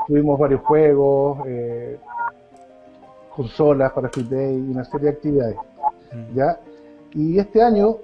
tuvimos 0.08 0.40
varios 0.40 0.62
juegos, 0.62 1.40
eh, 1.46 2.00
consolas 3.36 3.92
para 3.92 4.10
Free 4.10 4.24
Day 4.24 4.56
y 4.56 4.72
una 4.72 4.86
serie 4.86 5.10
de 5.10 5.16
actividades. 5.16 5.58
¿Ya? 6.34 6.60
Y 7.14 7.40
este 7.40 7.62
año, 7.62 7.98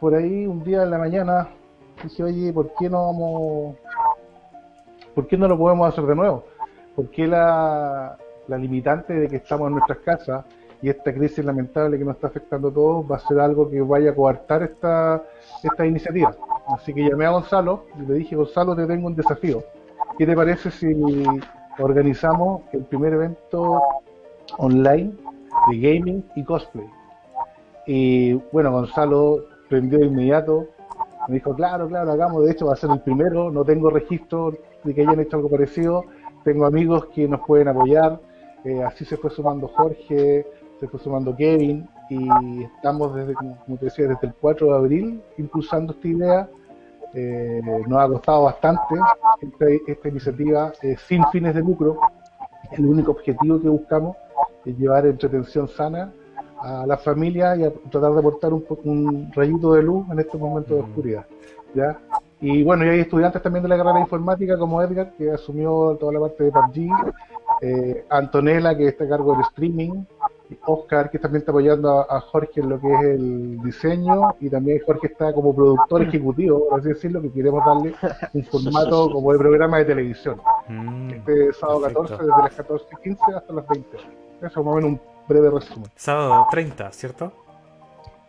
por 0.00 0.14
ahí, 0.14 0.46
un 0.46 0.62
día 0.62 0.82
en 0.82 0.90
la 0.90 0.98
mañana, 0.98 1.48
dije, 2.02 2.22
oye, 2.22 2.52
¿por 2.52 2.72
qué 2.78 2.88
no 2.88 3.06
vamos, 3.06 3.76
por 5.14 5.26
qué 5.26 5.36
no 5.36 5.48
lo 5.48 5.56
podemos 5.56 5.88
hacer 5.88 6.04
de 6.04 6.14
nuevo? 6.14 6.44
¿Por 6.94 7.10
qué 7.10 7.26
la, 7.26 8.16
la 8.46 8.58
limitante 8.58 9.14
de 9.14 9.28
que 9.28 9.36
estamos 9.36 9.68
en 9.68 9.74
nuestras 9.74 9.98
casas 9.98 10.44
y 10.82 10.90
esta 10.90 11.14
crisis 11.14 11.44
lamentable 11.44 11.98
que 11.98 12.04
nos 12.04 12.16
está 12.16 12.26
afectando 12.26 12.68
a 12.68 12.72
todos 12.74 13.10
va 13.10 13.16
a 13.16 13.20
ser 13.20 13.40
algo 13.40 13.70
que 13.70 13.80
vaya 13.80 14.10
a 14.10 14.14
coartar 14.14 14.62
esta, 14.62 15.22
esta 15.62 15.86
iniciativa. 15.86 16.34
Así 16.68 16.92
que 16.92 17.08
llamé 17.08 17.24
a 17.24 17.30
Gonzalo 17.30 17.84
y 17.98 18.06
le 18.06 18.14
dije, 18.14 18.36
Gonzalo, 18.36 18.76
te 18.76 18.86
tengo 18.86 19.06
un 19.06 19.16
desafío. 19.16 19.62
¿Qué 20.18 20.26
te 20.26 20.36
parece 20.36 20.70
si 20.70 21.24
organizamos 21.78 22.62
el 22.72 22.84
primer 22.84 23.14
evento 23.14 23.82
online 24.58 25.12
de 25.70 25.78
gaming 25.78 26.24
y 26.36 26.44
cosplay? 26.44 26.86
Y 27.86 28.34
bueno, 28.52 28.72
Gonzalo 28.72 29.44
prendió 29.68 29.98
de 29.98 30.06
inmediato, 30.06 30.68
me 31.28 31.34
dijo, 31.34 31.54
claro, 31.54 31.88
claro, 31.88 32.12
hagamos, 32.12 32.44
de 32.44 32.52
hecho 32.52 32.66
va 32.66 32.74
a 32.74 32.76
ser 32.76 32.90
el 32.90 33.00
primero, 33.00 33.50
no 33.50 33.64
tengo 33.64 33.90
registro 33.90 34.52
de 34.82 34.94
que 34.94 35.02
hayan 35.02 35.20
hecho 35.20 35.36
algo 35.36 35.48
parecido, 35.48 36.04
tengo 36.44 36.66
amigos 36.66 37.06
que 37.14 37.26
nos 37.26 37.40
pueden 37.46 37.68
apoyar, 37.68 38.20
eh, 38.64 38.82
así 38.82 39.04
se 39.04 39.16
fue 39.16 39.30
sumando 39.30 39.68
Jorge, 39.68 40.46
se 40.80 40.88
fue 40.88 41.00
sumando 41.00 41.34
Kevin 41.34 41.88
y 42.10 42.62
estamos 42.64 43.14
desde, 43.14 43.34
como, 43.34 43.56
te 43.78 43.86
decía, 43.86 44.06
desde 44.06 44.26
el 44.26 44.34
4 44.34 44.66
de 44.66 44.74
abril 44.74 45.22
impulsando 45.38 45.92
esta 45.92 46.08
idea. 46.08 46.48
Eh, 47.16 47.62
nos 47.86 48.00
ha 48.00 48.08
costado 48.08 48.42
bastante 48.42 48.96
esta, 49.86 50.08
iniciativa 50.08 50.72
sin 51.06 51.24
fines 51.26 51.54
de 51.54 51.60
lucro. 51.60 51.98
El 52.72 52.86
único 52.86 53.12
objetivo 53.12 53.60
que 53.60 53.68
buscamos 53.68 54.16
es 54.64 54.76
llevar 54.76 55.06
entretención 55.06 55.68
sana 55.68 56.12
a 56.64 56.86
la 56.86 56.96
familia 56.96 57.56
y 57.56 57.64
a 57.64 57.72
tratar 57.90 58.12
de 58.12 58.18
aportar 58.18 58.52
un, 58.52 58.64
un 58.84 59.32
rayito 59.34 59.74
de 59.74 59.82
luz 59.82 60.06
en 60.10 60.18
estos 60.18 60.40
momentos 60.40 60.76
de 60.76 60.82
oscuridad. 60.82 61.26
¿ya? 61.74 61.98
Y 62.40 62.62
bueno, 62.62 62.84
y 62.84 62.88
hay 62.88 63.00
estudiantes 63.00 63.42
también 63.42 63.62
de 63.62 63.68
la 63.68 63.76
carrera 63.76 63.96
de 63.96 64.02
informática 64.02 64.58
como 64.58 64.82
Edgar, 64.82 65.12
que 65.16 65.30
asumió 65.30 65.96
toda 65.98 66.12
la 66.12 66.20
parte 66.20 66.44
de 66.44 66.52
PUBG, 66.52 67.14
eh, 67.60 68.04
Antonella, 68.10 68.76
que 68.76 68.88
está 68.88 69.04
a 69.04 69.08
cargo 69.08 69.32
del 69.32 69.42
streaming, 69.42 70.04
Oscar, 70.66 71.10
que 71.10 71.18
también 71.18 71.40
está 71.40 71.52
apoyando 71.52 72.06
a, 72.10 72.20
Jorge 72.20 72.60
en 72.60 72.68
lo 72.68 72.80
que 72.80 72.92
es 72.92 73.00
el 73.00 73.58
diseño, 73.62 74.34
y 74.40 74.50
también 74.50 74.80
Jorge 74.84 75.06
está 75.08 75.32
como 75.32 75.54
productor 75.54 76.02
ejecutivo, 76.02 76.68
por 76.68 76.80
así 76.80 76.90
decirlo, 76.90 77.22
que 77.22 77.32
queremos 77.32 77.64
darle 77.64 77.94
un 78.32 78.44
formato 78.44 79.08
como 79.12 79.32
de 79.32 79.38
programa 79.38 79.78
de 79.78 79.84
televisión. 79.86 80.40
Mm, 80.68 81.10
este 81.10 81.52
sábado 81.54 81.82
14, 81.82 82.14
desde 82.14 82.28
las 82.28 82.58
14.15 82.58 83.36
hasta 83.36 83.52
las 83.52 83.68
20. 83.68 83.96
Eso, 84.42 84.62
más 84.62 84.72
o 84.72 84.76
menos 84.76 84.90
un 84.90 85.13
breve 85.28 85.50
resumen. 85.50 85.90
Sábado 85.96 86.46
30, 86.50 86.92
¿cierto? 86.92 87.32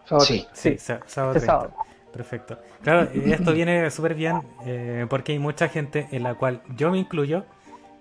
Sábado 0.06 0.26
sí, 0.26 0.48
sí, 0.54 0.78
sábado 0.78 1.34
30. 1.34 1.70
Perfecto. 2.14 2.58
Claro, 2.82 3.10
esto 3.14 3.52
viene 3.52 3.92
súper 3.92 4.16
bien 4.16 4.42
eh, 4.66 5.06
porque 5.10 5.34
hay 5.34 5.40
mucha 5.40 5.68
gente 5.68 6.08
en 6.12 6.24
la 6.24 6.36
cual 6.36 6.62
yo 6.78 6.90
me 6.90 6.98
incluyo 6.98 7.44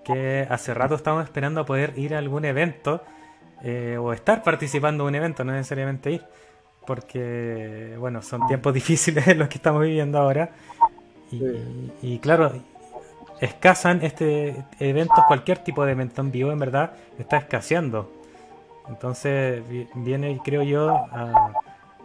que 0.05 0.47
hace 0.49 0.73
rato 0.73 0.95
estamos 0.95 1.25
esperando 1.25 1.63
a 1.63 1.65
poder 1.65 1.95
ir 1.97 2.15
a 2.15 2.19
algún 2.19 2.45
evento 2.45 3.03
eh, 3.65 3.97
o 3.99 4.13
estar 4.13 4.43
participando 4.43 5.05
en 5.05 5.09
un 5.09 5.15
evento, 5.15 5.43
no 5.43 5.53
necesariamente 5.53 6.13
ir, 6.13 6.23
porque, 6.87 7.97
bueno, 7.99 8.23
son 8.23 8.47
tiempos 8.47 8.75
difíciles 8.75 9.37
los 9.37 9.49
que 9.49 9.57
estamos 9.57 9.83
viviendo 9.83 10.19
ahora. 10.19 10.51
Y, 12.03 12.19
claro, 12.21 12.53
escasan 13.41 14.05
este 14.05 14.65
eventos, 14.79 15.25
cualquier 15.27 15.59
tipo 15.59 15.85
de 15.85 15.93
evento 15.93 16.21
en 16.21 16.31
vivo, 16.31 16.53
en 16.53 16.59
verdad, 16.61 16.93
está 17.19 17.39
escaseando. 17.39 18.13
Entonces 18.89 19.63
viene, 19.95 20.41
creo 20.45 20.63
yo, 20.63 20.95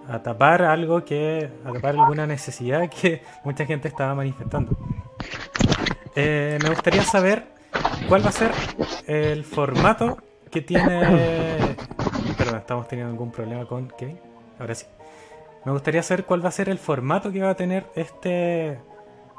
a 0.09 0.23
tapar 0.23 0.63
algo 0.63 1.05
que, 1.05 1.49
a 1.63 1.71
tapar 1.71 1.95
alguna 1.95 2.25
necesidad 2.25 2.89
que 2.89 3.21
mucha 3.43 3.65
gente 3.65 3.87
estaba 3.87 4.15
manifestando. 4.15 4.75
Eh, 6.15 6.57
me 6.63 6.69
gustaría 6.69 7.03
saber 7.03 7.45
cuál 8.07 8.25
va 8.25 8.29
a 8.29 8.33
ser 8.33 8.51
el 9.07 9.43
formato 9.43 10.17
que 10.49 10.61
tiene... 10.61 11.01
Perdón, 12.37 12.57
estamos 12.57 12.87
teniendo 12.87 13.11
algún 13.11 13.31
problema 13.31 13.65
con 13.65 13.87
Kevin. 13.89 14.19
Ahora 14.57 14.73
sí. 14.73 14.85
Me 15.65 15.71
gustaría 15.71 16.01
saber 16.01 16.25
cuál 16.25 16.43
va 16.43 16.49
a 16.49 16.53
ser 16.53 16.69
el 16.69 16.79
formato 16.79 17.31
que 17.31 17.41
va 17.41 17.51
a 17.51 17.55
tener 17.55 17.85
este, 17.95 18.79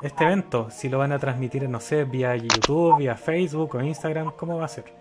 este 0.02 0.24
evento. 0.24 0.70
Si 0.70 0.88
lo 0.88 0.98
van 0.98 1.12
a 1.12 1.18
transmitir, 1.18 1.68
no 1.68 1.80
sé, 1.80 2.04
vía 2.04 2.36
YouTube, 2.36 2.98
vía 2.98 3.16
Facebook 3.16 3.74
o 3.74 3.82
Instagram, 3.82 4.32
¿cómo 4.36 4.58
va 4.58 4.66
a 4.66 4.68
ser? 4.68 4.99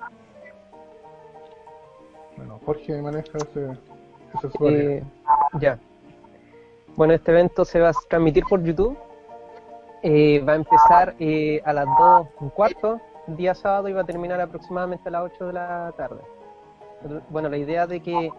Bueno, 2.39 2.57
Jorge 2.65 3.01
maneja 3.01 3.37
ese, 3.37 3.77
eh, 4.61 5.03
ya. 5.59 5.77
Bueno, 6.95 7.13
este 7.13 7.31
evento 7.31 7.65
se 7.65 7.81
va 7.81 7.89
a 7.89 7.93
transmitir 8.09 8.45
por 8.45 8.63
YouTube. 8.63 8.97
Eh, 10.03 10.39
va 10.47 10.53
a 10.53 10.55
empezar 10.55 11.15
eh, 11.19 11.61
a 11.65 11.73
las 11.73 11.85
2 11.85 12.27
un 12.39 12.49
cuarto, 12.51 13.01
día 13.27 13.53
sábado, 13.53 13.89
y 13.89 13.93
va 13.93 14.01
a 14.01 14.05
terminar 14.05 14.39
aproximadamente 14.39 15.09
a 15.09 15.11
las 15.11 15.23
8 15.33 15.47
de 15.47 15.53
la 15.53 15.93
tarde. 15.97 16.21
Bueno, 17.29 17.49
la 17.49 17.57
idea 17.57 17.85
de 17.85 17.99
que 17.99 18.31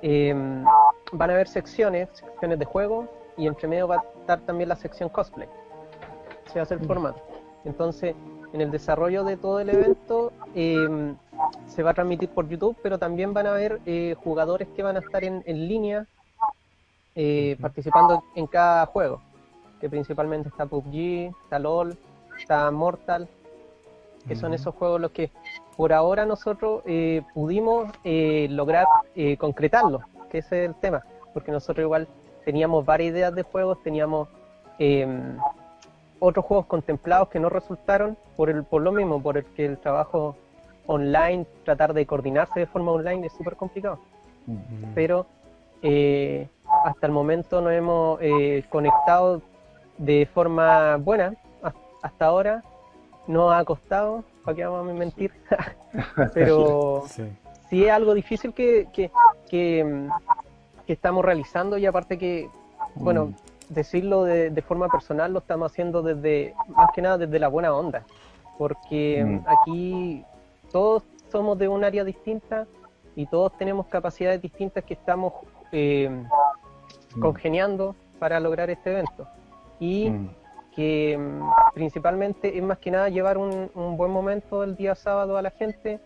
em, 0.00 0.64
van 1.12 1.30
a 1.30 1.34
haber 1.34 1.48
secciones, 1.48 2.08
secciones 2.14 2.58
de 2.58 2.64
juego, 2.64 3.06
y 3.36 3.46
entre 3.46 3.68
medio 3.68 3.86
va 3.86 3.96
a 3.96 4.04
estar 4.20 4.40
también 4.40 4.70
la 4.70 4.76
sección 4.76 5.10
cosplay. 5.10 5.48
Se 6.46 6.54
va 6.54 6.60
a 6.60 6.62
hacer 6.62 6.78
el 6.78 6.84
mm. 6.84 6.86
formato. 6.86 7.20
Entonces, 7.66 8.14
en 8.54 8.62
el 8.62 8.70
desarrollo 8.70 9.24
de 9.24 9.36
todo 9.36 9.60
el 9.60 9.68
evento 9.68 10.32
em, 10.54 11.16
se 11.66 11.82
va 11.82 11.90
a 11.90 11.94
transmitir 11.94 12.28
por 12.28 12.48
YouTube, 12.48 12.76
pero 12.82 12.98
también 12.98 13.34
van 13.34 13.46
a 13.46 13.50
haber 13.50 13.80
eh, 13.86 14.14
jugadores 14.22 14.68
que 14.74 14.82
van 14.82 14.96
a 14.96 15.00
estar 15.00 15.24
en, 15.24 15.42
línea 15.46 16.06
eh, 17.14 17.56
participando 17.60 18.22
en 18.34 18.46
cada 18.46 18.86
juego, 18.86 19.20
que 19.80 19.88
principalmente 19.88 20.48
está 20.48 20.66
PUBG, 20.66 21.34
está 21.44 21.58
LOL, 21.58 21.96
está 22.38 22.70
Mortal, 22.70 23.28
que 24.26 24.36
son 24.36 24.54
esos 24.54 24.74
juegos 24.74 25.00
los 25.00 25.12
que 25.12 25.30
por 25.76 25.92
ahora 25.92 26.26
nosotros 26.26 26.82
eh, 26.86 27.22
pudimos 27.34 27.92
lograr 28.04 28.86
concretarlo, 29.38 30.00
que 30.30 30.38
ese 30.38 30.64
es 30.64 30.70
el 30.70 30.74
tema, 30.76 31.04
porque 31.32 31.52
nosotros 31.52 31.84
igual 31.84 32.08
teníamos 32.44 32.84
varias 32.84 33.10
ideas 33.10 33.34
de 33.34 33.42
juegos, 33.42 33.82
teníamos 33.82 34.28
em, 34.78 35.36
otros 36.20 36.44
juegos 36.44 36.66
contemplados 36.66 37.28
que 37.28 37.40
no 37.40 37.48
resultaron 37.48 38.16
por 38.36 38.48
el 38.50 38.64
por 38.64 38.82
lo 38.82 38.92
mismo, 38.92 39.22
por 39.22 39.36
el 39.36 39.44
que 39.44 39.66
el 39.66 39.78
trabajo 39.78 40.36
online, 40.86 41.46
tratar 41.64 41.94
de 41.94 42.06
coordinarse 42.06 42.60
de 42.60 42.66
forma 42.66 42.92
online 42.92 43.26
es 43.26 43.32
súper 43.32 43.56
complicado. 43.56 43.98
Mm. 44.46 44.94
Pero 44.94 45.26
eh, 45.82 46.48
hasta 46.84 47.06
el 47.06 47.12
momento 47.12 47.60
nos 47.60 47.72
hemos 47.72 48.18
eh, 48.20 48.64
conectado 48.68 49.42
de 49.98 50.28
forma 50.32 50.96
buena. 50.96 51.34
Hasta 52.02 52.26
ahora 52.26 52.62
no 53.26 53.50
ha 53.50 53.64
costado, 53.64 54.22
para 54.44 54.54
qué 54.54 54.64
vamos 54.64 54.90
a 54.90 54.94
mentir, 54.94 55.32
pero 56.34 57.04
sí. 57.68 57.84
es 57.84 57.90
algo 57.90 58.14
difícil 58.14 58.52
que, 58.52 58.86
que, 58.92 59.10
que, 59.48 60.08
estamos 60.86 61.24
realizando 61.24 61.78
y 61.78 61.86
aparte 61.86 62.16
que, 62.16 62.48
bueno, 62.94 63.26
mm 63.26 63.34
decirlo 63.68 64.24
de, 64.24 64.62
forma 64.62 64.88
personal 64.88 65.32
lo 65.32 65.40
estamos 65.40 65.72
haciendo 65.72 66.02
desde, 66.02 66.54
más 66.68 66.90
que 66.94 67.02
nada 67.02 67.18
desde 67.18 67.38
la 67.38 67.48
buena 67.48 67.74
onda, 67.74 68.04
porque 68.58 69.24
mm. 69.24 69.40
aquí 69.46 70.24
todos 70.76 71.04
somos 71.32 71.58
de 71.58 71.68
un 71.68 71.84
área 71.84 72.04
distinta 72.04 72.66
y 73.14 73.24
todos 73.24 73.56
tenemos 73.56 73.86
capacidades 73.86 74.42
distintas 74.42 74.84
que 74.84 74.92
estamos 74.92 75.32
eh, 75.72 76.10
mm. 77.14 77.18
congeniando 77.18 77.96
para 78.18 78.38
lograr 78.40 78.68
este 78.68 78.90
evento. 78.90 79.26
Y 79.80 80.10
Mm. 80.10 80.28
que 80.74 81.16
mm, 81.16 81.72
principalmente 81.72 82.58
es 82.58 82.62
más 82.62 82.76
que 82.76 82.90
nada 82.90 83.08
llevar 83.08 83.38
un, 83.38 83.70
un 83.74 83.96
buen 83.96 84.10
momento 84.10 84.64
el 84.64 84.76
día 84.76 84.94
sábado 84.94 85.38
a 85.38 85.40
la 85.40 85.48
gente. 85.48 85.98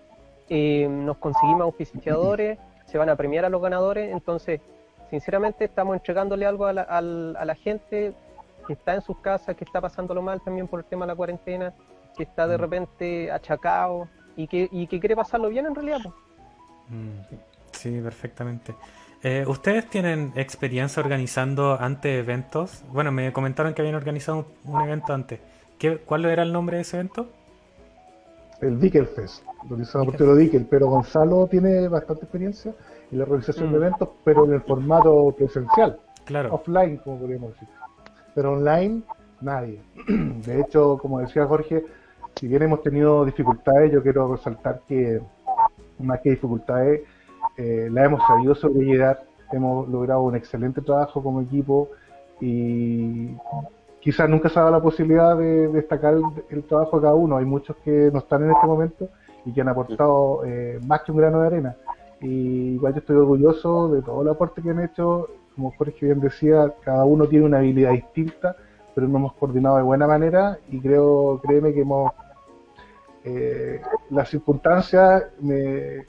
Eh, 0.49 0.87
nos 0.89 1.17
conseguimos 1.17 1.63
auspiciadores, 1.63 2.57
se 2.87 2.97
van 2.97 3.09
a 3.09 3.17
premiar 3.17 3.45
a 3.45 3.49
los 3.49 3.61
ganadores, 3.61 4.13
entonces 4.13 4.61
sinceramente 5.11 5.65
estamos 5.65 5.97
entregándole 5.97 6.47
algo 6.47 6.67
a 6.67 6.73
la, 6.73 6.83
a 6.83 7.45
la 7.45 7.55
gente 7.57 8.13
que 8.69 8.75
está 8.75 8.95
en 8.95 9.03
sus 9.03 9.19
casas, 9.19 9.57
que 9.57 9.65
está 9.65 9.81
pasándolo 9.81 10.23
mal 10.23 10.41
también 10.43 10.69
por 10.69 10.79
el 10.79 10.87
tema 10.87 11.07
de 11.07 11.09
la 11.09 11.17
cuarentena, 11.17 11.75
que 12.17 12.23
está 12.23 12.47
de 12.47 12.57
repente 12.57 13.33
achacado 13.33 14.07
y 14.43 14.47
que, 14.49 14.69
y 14.71 14.87
que 14.87 14.99
quiere 15.01 15.17
pasarlo 15.17 15.49
bien 15.49 15.67
en 15.67 15.75
realidad. 15.75 15.99
pues. 16.03 16.15
Mm, 16.89 17.35
Sí, 17.73 18.01
perfectamente. 18.03 18.75
Eh, 19.23 19.45
¿Ustedes 19.47 19.89
tienen 19.89 20.33
experiencia 20.35 21.03
organizando 21.03 21.79
antes 21.81 22.19
eventos? 22.19 22.83
Bueno, 22.93 23.13
me 23.13 23.33
comentaron 23.33 23.75
que 23.75 23.81
habían 23.83 23.95
organizado 23.95 24.47
un, 24.65 24.75
un 24.75 24.81
evento 24.81 25.13
antes. 25.15 25.41
¿Qué, 25.79 25.99
¿Cuál 25.99 26.25
era 26.27 26.43
el 26.43 26.53
nombre 26.53 26.77
de 26.77 26.83
ese 26.83 26.97
evento? 26.99 27.29
El 28.61 28.79
Dickelfest, 28.81 29.43
organizado 29.65 30.05
por 30.07 30.17
Tero 30.17 30.37
Dickel, 30.37 30.67
pero 30.69 30.89
Gonzalo 30.89 31.47
tiene 31.47 31.89
bastante 31.89 32.25
experiencia 32.25 32.75
en 33.11 33.19
la 33.19 33.25
organización 33.25 33.73
de 33.73 33.79
Mm. 33.79 33.83
eventos, 33.83 34.09
pero 34.25 34.45
en 34.45 34.53
el 34.55 34.61
formato 34.63 35.35
presencial, 35.37 35.99
Claro. 36.25 36.55
offline, 36.55 36.99
como 36.99 37.19
podríamos 37.21 37.53
decir. 37.55 37.69
Pero 38.35 38.53
online, 38.53 39.03
nadie. 39.41 39.81
De 40.47 40.61
hecho, 40.61 40.99
como 40.99 41.21
decía 41.21 41.47
Jorge, 41.47 41.85
si 42.41 42.49
bien 42.49 42.63
hemos 42.63 42.83
tenido 42.83 43.27
dificultades, 43.27 43.93
yo 43.93 44.03
quiero 44.03 44.35
resaltar 44.35 44.81
que 44.89 45.21
más 45.99 46.21
que 46.21 46.31
dificultades, 46.31 47.03
eh, 47.59 47.91
la 47.93 48.07
hemos 48.07 48.27
sabido 48.27 48.55
sobrellevar, 48.55 49.25
hemos 49.53 49.87
logrado 49.91 50.23
un 50.23 50.35
excelente 50.35 50.81
trabajo 50.81 51.23
como 51.23 51.43
equipo 51.43 51.91
y 52.41 53.37
quizás 54.01 54.27
nunca 54.31 54.49
se 54.49 54.59
ha 54.59 54.63
dado 54.63 54.77
la 54.77 54.83
posibilidad 54.83 55.37
de 55.37 55.69
destacar 55.69 56.15
el, 56.49 56.65
trabajo 56.65 56.97
de 56.97 57.03
cada 57.03 57.15
uno. 57.15 57.37
Hay 57.37 57.45
muchos 57.45 57.77
que 57.85 58.11
no 58.11 58.21
están 58.21 58.45
en 58.45 58.53
este 58.53 58.67
momento 58.67 59.11
y 59.45 59.53
que 59.53 59.61
han 59.61 59.69
aportado 59.69 60.43
eh, 60.47 60.81
más 60.87 61.03
que 61.03 61.13
un 61.13 61.19
grano 61.19 61.43
de 61.43 61.47
arena. 61.47 61.77
Y 62.23 62.77
igual 62.77 62.95
yo 62.95 63.01
estoy 63.01 63.17
orgulloso 63.17 63.89
de 63.91 64.01
todo 64.01 64.23
el 64.23 64.29
aporte 64.29 64.63
que 64.63 64.71
han 64.71 64.81
hecho. 64.81 65.29
Como 65.55 65.73
Jorge 65.73 66.07
bien 66.07 66.21
decía, 66.21 66.73
cada 66.83 67.05
uno 67.05 67.27
tiene 67.27 67.45
una 67.45 67.59
habilidad 67.59 67.91
distinta, 67.91 68.57
pero 68.95 69.07
nos 69.09 69.17
hemos 69.17 69.33
coordinado 69.35 69.77
de 69.77 69.83
buena 69.83 70.07
manera 70.07 70.57
y 70.71 70.81
creo, 70.81 71.39
créeme 71.43 71.75
que 71.75 71.83
hemos 71.83 72.13
eh, 73.25 73.81
las 74.11 74.29
circunstancias 74.31 75.25
me 75.41 76.05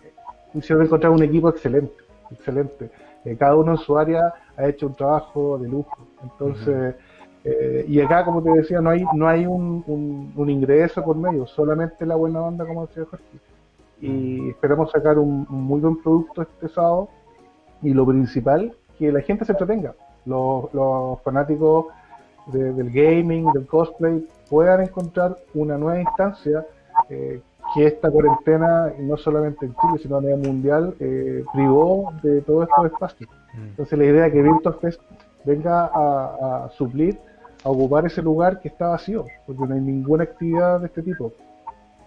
hicieron 0.53 0.85
encontrar 0.85 1.11
un 1.11 1.23
equipo 1.23 1.49
excelente, 1.49 1.93
excelente. 2.31 2.89
Eh, 3.25 3.35
cada 3.37 3.55
uno 3.55 3.71
en 3.73 3.77
su 3.77 3.97
área 3.97 4.33
ha 4.57 4.65
hecho 4.67 4.87
un 4.87 4.95
trabajo 4.95 5.57
de 5.57 5.67
lujo. 5.69 5.97
Entonces, 6.23 6.95
eh, 7.43 7.85
y 7.87 7.99
acá, 8.01 8.23
como 8.25 8.41
te 8.41 8.51
decía, 8.51 8.81
no 8.81 8.89
hay, 8.89 9.03
no 9.13 9.27
hay 9.27 9.45
un, 9.45 9.83
un- 9.87 10.33
un 10.35 10.49
ingreso 10.49 11.03
por 11.03 11.15
medio, 11.17 11.45
solamente 11.47 12.05
la 12.05 12.15
buena 12.15 12.41
onda, 12.41 12.65
como 12.65 12.85
decía 12.87 13.03
Jorge. 13.09 13.25
Y 13.99 14.49
esperamos 14.49 14.91
sacar 14.91 15.19
un, 15.19 15.45
un 15.49 15.63
muy 15.63 15.79
buen 15.79 15.97
producto 16.01 16.41
este 16.41 16.67
sábado. 16.69 17.09
Y 17.83 17.93
lo 17.93 18.05
principal, 18.05 18.73
que 18.97 19.11
la 19.11 19.21
gente 19.21 19.43
se 19.45 19.51
entretenga. 19.53 19.93
Los, 20.25 20.71
los 20.73 21.19
fanáticos 21.23 21.87
de- 22.47 22.73
del 22.73 22.91
gaming, 22.91 23.51
del 23.53 23.65
cosplay, 23.67 24.27
puedan 24.49 24.81
encontrar 24.81 25.37
una 25.53 25.77
nueva 25.77 25.99
instancia 25.99 26.65
eh, 27.11 27.41
que 27.73 27.87
esta 27.87 28.09
cuarentena, 28.09 28.91
no 28.99 29.17
solamente 29.17 29.65
en 29.65 29.75
Chile, 29.75 29.99
sino 30.01 30.17
a 30.17 30.21
nivel 30.21 30.39
mundial, 30.39 30.95
eh, 30.99 31.43
privó 31.53 32.13
de 32.23 32.41
todos 32.41 32.67
estos 32.67 32.85
espacios. 32.85 33.29
Entonces 33.53 33.99
la 33.99 34.05
idea 34.05 34.27
es 34.27 34.33
que 34.33 34.41
Virtual 34.41 34.77
Fest 34.81 35.01
venga 35.43 35.85
a, 35.85 36.65
a 36.65 36.69
suplir, 36.69 37.19
a 37.63 37.69
ocupar 37.69 38.05
ese 38.05 38.21
lugar 38.21 38.61
que 38.61 38.69
está 38.69 38.87
vacío, 38.87 39.25
porque 39.45 39.61
no 39.67 39.75
hay 39.75 39.81
ninguna 39.81 40.23
actividad 40.23 40.79
de 40.79 40.87
este 40.87 41.01
tipo. 41.01 41.33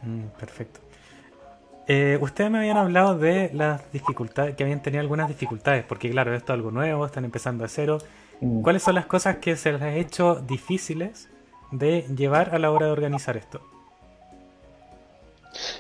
Mm, 0.03 0.25
perfecto. 0.39 0.81
Eh, 1.87 2.19
ustedes 2.21 2.51
me 2.51 2.59
habían 2.59 2.79
hablado 2.79 3.19
de 3.19 3.51
las 3.53 3.93
dificultades, 3.93 4.57
que 4.57 4.63
habían 4.63 4.81
tenido 4.81 5.03
algunas 5.03 5.29
dificultades, 5.29 5.85
porque 5.85 6.11
claro, 6.11 6.35
esto 6.35 6.53
es 6.53 6.57
algo 6.57 6.71
nuevo, 6.71 7.05
están 7.05 7.25
empezando 7.25 7.63
de 7.63 7.69
cero. 7.69 7.99
Mm. 8.41 8.63
¿Cuáles 8.63 8.83
son 8.83 8.95
las 8.95 9.07
cosas 9.07 9.37
que 9.37 9.57
se 9.57 9.73
les 9.73 9.83
ha 9.83 9.95
hecho 9.95 10.37
difíciles 10.37 11.29
de 11.73 12.03
llevar 12.17 12.55
a 12.55 12.59
la 12.59 12.71
hora 12.71 12.87
de 12.87 12.93
organizar 12.93 13.37
esto? 13.37 13.61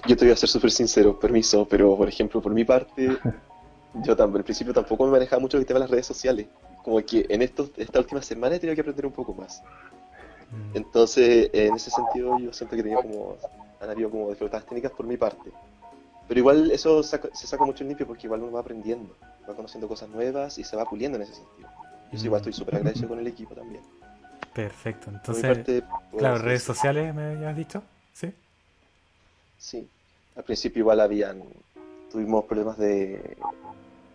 Yo 0.06 0.16
te 0.16 0.24
voy 0.24 0.32
a 0.32 0.36
ser 0.36 0.48
súper 0.48 0.70
sincero, 0.70 1.18
permiso, 1.18 1.66
pero 1.68 1.96
por 1.96 2.08
ejemplo, 2.08 2.40
por 2.40 2.52
mi 2.52 2.64
parte, 2.64 3.18
yo 4.04 4.16
tampoco, 4.16 4.38
al 4.38 4.44
principio 4.44 4.72
tampoco 4.72 5.04
me 5.06 5.12
manejaba 5.12 5.40
mucho 5.40 5.58
el 5.58 5.66
tema 5.66 5.78
de 5.78 5.84
las 5.84 5.90
redes 5.90 6.06
sociales. 6.06 6.46
Como 6.82 6.98
que 7.04 7.26
en 7.28 7.42
estos, 7.42 7.70
esta 7.76 7.98
última 7.98 8.22
semana 8.22 8.56
he 8.56 8.58
tenido 8.60 8.74
que 8.74 8.80
aprender 8.82 9.06
un 9.06 9.12
poco 9.12 9.32
más. 9.34 9.62
Entonces, 10.74 11.50
en 11.52 11.74
ese 11.76 11.90
sentido, 11.90 12.36
yo 12.36 12.52
siento 12.52 12.76
que 12.76 12.82
tenido 12.82 13.00
como, 13.02 13.36
han 13.80 13.90
habido 13.90 14.10
como 14.10 14.28
dificultades 14.28 14.66
técnicas 14.66 14.92
por 14.92 15.06
mi 15.06 15.16
parte. 15.16 15.50
Pero 16.26 16.40
igual 16.40 16.70
eso 16.70 17.02
saca- 17.02 17.30
se 17.32 17.46
saca 17.46 17.64
mucho 17.64 17.84
en 17.84 17.88
limpio 17.88 18.06
porque 18.06 18.26
igual 18.26 18.42
uno 18.42 18.52
va 18.52 18.60
aprendiendo, 18.60 19.14
va 19.48 19.54
conociendo 19.54 19.86
cosas 19.88 20.08
nuevas 20.08 20.58
y 20.58 20.64
se 20.64 20.76
va 20.76 20.84
puliendo 20.84 21.16
en 21.16 21.22
ese 21.22 21.34
sentido. 21.34 21.68
Yo 22.12 22.24
igual 22.24 22.40
estoy 22.40 22.52
súper 22.52 22.76
agradecido 22.76 23.08
con 23.10 23.18
el 23.18 23.26
equipo 23.26 23.54
también. 23.54 23.82
Perfecto, 24.54 25.10
entonces, 25.10 25.44
parte, 25.44 25.82
claro, 26.16 26.38
redes 26.38 26.62
sociales 26.62 27.14
me 27.14 27.24
habías 27.24 27.56
dicho, 27.56 27.82
¿sí? 28.12 28.32
Sí, 29.56 29.86
al 30.36 30.44
principio 30.44 30.80
igual 30.80 31.00
habían, 31.00 31.42
tuvimos 32.10 32.44
problemas 32.44 32.78
de 32.78 33.36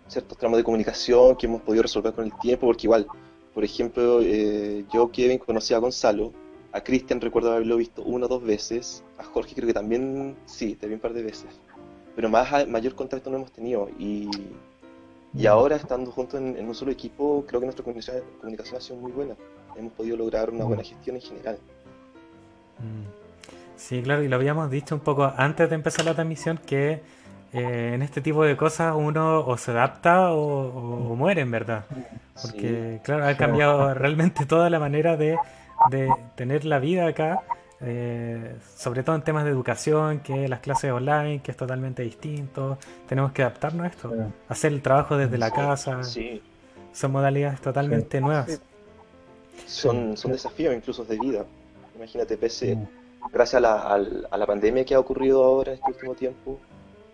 ciertos 0.08 0.38
tramos 0.38 0.58
de 0.58 0.64
comunicación 0.64 1.36
que 1.36 1.46
hemos 1.46 1.62
podido 1.62 1.84
resolver 1.84 2.14
con 2.14 2.26
el 2.26 2.34
tiempo, 2.40 2.68
porque 2.68 2.88
igual, 2.88 3.08
por 3.54 3.64
ejemplo, 3.64 4.22
eh, 4.22 4.86
yo, 4.92 5.12
Kevin, 5.12 5.38
conocí 5.38 5.74
a 5.74 5.78
Gonzalo, 5.78 6.34
a 6.72 6.82
Cristian 6.82 7.22
recuerdo 7.22 7.52
haberlo 7.52 7.78
visto 7.78 8.02
una 8.04 8.26
o 8.26 8.30
dos 8.30 8.44
veces, 8.44 9.04
a 9.18 9.24
Jorge 9.24 9.56
creo 9.56 9.68
que 9.68 9.74
también, 9.74 10.36
sí, 10.46 10.76
también 10.76 10.98
un 10.98 11.02
par 11.02 11.14
de 11.14 11.24
veces, 11.24 11.50
pero 12.16 12.30
más 12.30 12.68
mayor 12.68 12.96
contacto 12.96 13.30
no 13.30 13.38
hemos 13.38 13.52
tenido 13.52 13.90
y, 13.98 14.30
y 15.34 15.46
ahora 15.46 15.76
estando 15.76 16.12
juntos 16.12 16.40
en, 16.40 16.58
en 16.58 16.68
un 16.68 16.76
solo 16.76 16.92
equipo, 16.92 17.46
creo 17.48 17.60
que 17.60 17.66
nuestra 17.68 17.84
comunicación, 17.84 18.24
comunicación 18.40 18.78
ha 18.78 18.82
sido 18.82 18.98
muy 18.98 19.12
buena, 19.12 19.36
hemos 19.76 19.94
podido 19.94 20.18
lograr 20.18 20.50
una 20.50 20.66
buena 20.66 20.84
gestión 20.84 21.16
en 21.16 21.22
general. 21.22 21.60
Sí, 23.80 24.01
claro, 24.03 24.21
y 24.23 24.27
lo 24.27 24.36
habíamos 24.36 24.69
dicho 24.69 24.93
un 24.93 24.99
poco 25.01 25.32
antes 25.38 25.69
de 25.69 25.75
empezar 25.75 26.03
la 26.05 26.13
transmisión 26.13 26.57
que 26.57 27.01
eh, 27.53 27.91
en 27.95 28.01
este 28.01 28.19
tipo 28.21 28.43
de 28.43 28.57
cosas 28.57 28.93
uno 28.95 29.39
o 29.39 29.57
se 29.57 29.71
adapta 29.71 30.32
o, 30.34 30.38
o- 30.38 31.11
o 31.13 31.15
muere, 31.15 31.41
en 31.41 31.49
verdad. 31.49 31.86
Porque, 32.41 32.99
claro, 33.03 33.25
ha 33.25 33.32
Sí. 33.32 33.38
cambiado 33.38 33.93
realmente 33.93 34.45
toda 34.45 34.69
la 34.69 34.80
manera 34.80 35.15
de, 35.17 35.39
de 35.86 36.13
tener 36.36 36.65
la 36.65 36.80
vida 36.80 37.07
acá, 37.07 37.41
eh, 37.82 38.55
sobre 38.75 39.01
todo 39.03 39.15
en 39.15 39.21
temas 39.23 39.45
de 39.45 39.51
educación, 39.51 40.19
que 40.19 40.47
las 40.49 40.59
clases 40.59 40.91
online, 40.91 41.41
que 41.41 41.51
es 41.51 41.57
totalmente 41.57 42.03
distinto. 42.03 42.77
Tenemos 43.07 43.32
que 43.32 43.43
adaptarnos 43.43 43.86
a 43.86 43.88
esto, 43.88 44.13
hacer 44.49 44.73
el 44.73 44.82
trabajo 44.82 45.15
desde 45.17 45.38
la 45.38 45.51
casa. 45.51 46.03
sí. 46.03 46.41
Son 46.91 47.11
modalidades 47.13 47.61
totalmente 47.61 48.19
nuevas. 48.19 48.61
son, 49.65 50.17
son 50.17 50.32
desafíos 50.34 50.75
incluso 50.75 51.05
de 51.05 51.17
vida. 51.17 51.45
Imagínate, 51.95 52.38
pese, 52.38 52.77
gracias 53.32 53.55
a 53.55 53.59
la, 53.61 53.82
al- 53.82 54.28
a 54.30 54.38
la 54.38 54.45
pandemia 54.45 54.86
que 54.86 54.95
ha 54.95 54.99
ocurrido 54.99 55.43
ahora 55.43 55.72
en 55.74 55.78
este 55.80 55.91
último 55.91 56.13
tiempo, 56.15 56.59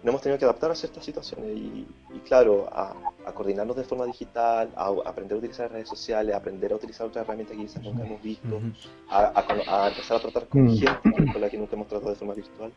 nos 0.04 0.10
hemos 0.12 0.22
tenido 0.22 0.38
que 0.38 0.46
adaptar 0.46 0.70
a 0.72 0.76
ciertas 0.76 1.04
situaciones 1.04 1.48
y, 1.58 1.88
y 2.14 2.20
claro, 2.28 2.70
a, 2.72 2.94
a 3.26 3.32
coordinarnos 3.32 3.76
de 3.76 3.84
forma 3.84 4.06
digital, 4.06 4.70
a, 4.76 4.86
a 4.90 5.10
aprender 5.10 5.36
a 5.36 5.40
utilizar 5.40 5.72
redes 5.72 5.90
sociales, 5.90 6.36
a 6.36 6.38
aprender 6.38 6.72
a 6.72 6.76
utilizar 6.76 7.08
otras 7.08 7.26
herramientas 7.26 7.58
que 7.58 7.64
quizás 7.64 7.82
nunca 7.84 8.06
hemos 8.06 8.22
visto, 8.22 8.62
a, 9.10 9.88
empezar 9.90 10.18
a 10.18 10.20
tratar 10.20 10.46
con 10.48 10.66
Mm. 10.66 10.78
gente 10.78 11.32
con 11.34 11.42
la 11.42 11.50
que 11.50 11.58
nunca 11.58 11.76
hemos 11.76 11.88
tratado 11.88 12.12
de 12.12 12.18
forma 12.18 12.34
virtual. 12.36 12.72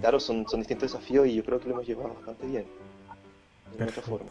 Claro, 0.00 0.18
son, 0.20 0.48
son 0.48 0.60
distintos 0.60 0.92
desafíos 0.92 1.26
y 1.26 1.34
yo 1.34 1.44
creo 1.44 1.58
que 1.60 1.66
lo 1.68 1.74
hemos 1.74 1.86
llevado 1.86 2.14
bastante 2.14 2.46
bien. 2.46 2.64
De 3.78 3.84
otra 3.84 4.02
forma. 4.02 4.28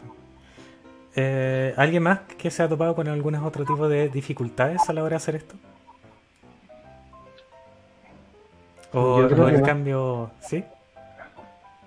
Eh, 1.16 1.74
¿Alguien 1.78 2.04
más 2.04 2.20
que 2.38 2.50
se 2.50 2.64
ha 2.64 2.70
topado 2.70 2.96
con 2.96 3.08
algunos 3.08 3.44
otro 3.46 3.66
tipo 3.66 3.88
de 3.88 4.10
dificultades 4.10 4.90
a 4.90 4.94
la 4.94 5.02
hora 5.04 5.12
de 5.12 5.16
hacer 5.18 5.36
esto? 5.36 5.56
O, 8.94 9.22
Yo 9.22 9.28
creo 9.30 9.46
o 9.46 9.48
que 9.50 9.56
el 9.56 9.62
cambio, 9.64 10.30
¿sí? 10.40 10.64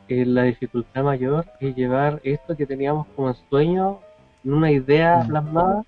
Eh, 0.08 0.24
la 0.24 0.42
dificultad 0.44 1.02
mayor 1.02 1.44
es 1.60 1.74
llevar 1.74 2.20
esto 2.22 2.56
que 2.56 2.66
teníamos 2.66 3.06
como 3.16 3.34
sueño, 3.50 3.98
en 4.44 4.52
una 4.52 4.70
idea 4.70 5.22
Mm. 5.24 5.28
plasmada, 5.28 5.82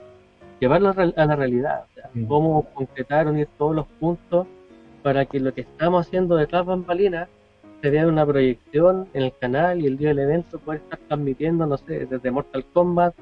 llevarlo 0.61 0.95
a 1.17 1.27
la 1.27 1.37
realidad. 1.37 1.85
O 1.91 1.95
sea, 1.95 2.11
cómo 2.27 2.63
concretar, 2.75 3.27
unir 3.29 3.49
todos 3.59 3.77
los 3.77 3.87
puntos 4.01 4.47
para 5.03 5.25
que 5.25 5.39
lo 5.39 5.55
que 5.55 5.61
estamos 5.63 6.07
haciendo 6.07 6.35
detrás 6.37 6.67
bambalinas 6.67 7.29
se 7.81 7.91
vea 7.91 8.09
una 8.09 8.27
proyección 8.27 9.07
en 9.15 9.23
el 9.23 9.33
canal 9.41 9.81
y 9.81 9.87
el 9.87 9.97
día 9.97 10.09
del 10.09 10.19
evento 10.19 10.59
poder 10.59 10.81
estar 10.83 10.99
transmitiendo, 11.07 11.65
no 11.67 11.77
sé, 11.79 12.07
desde 12.07 12.31
Mortal 12.33 12.65
Kombat, 12.73 13.15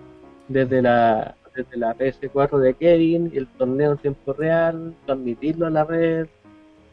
desde 0.48 0.80
la, 0.80 1.34
desde 1.54 1.76
la 1.76 1.94
PS4 1.94 2.58
de 2.58 2.72
Kevin, 2.74 3.30
el 3.34 3.46
torneo 3.48 3.92
en 3.92 3.98
tiempo 3.98 4.32
real, 4.32 4.94
transmitirlo 5.04 5.66
a 5.66 5.70
la 5.70 5.84
red. 5.84 6.26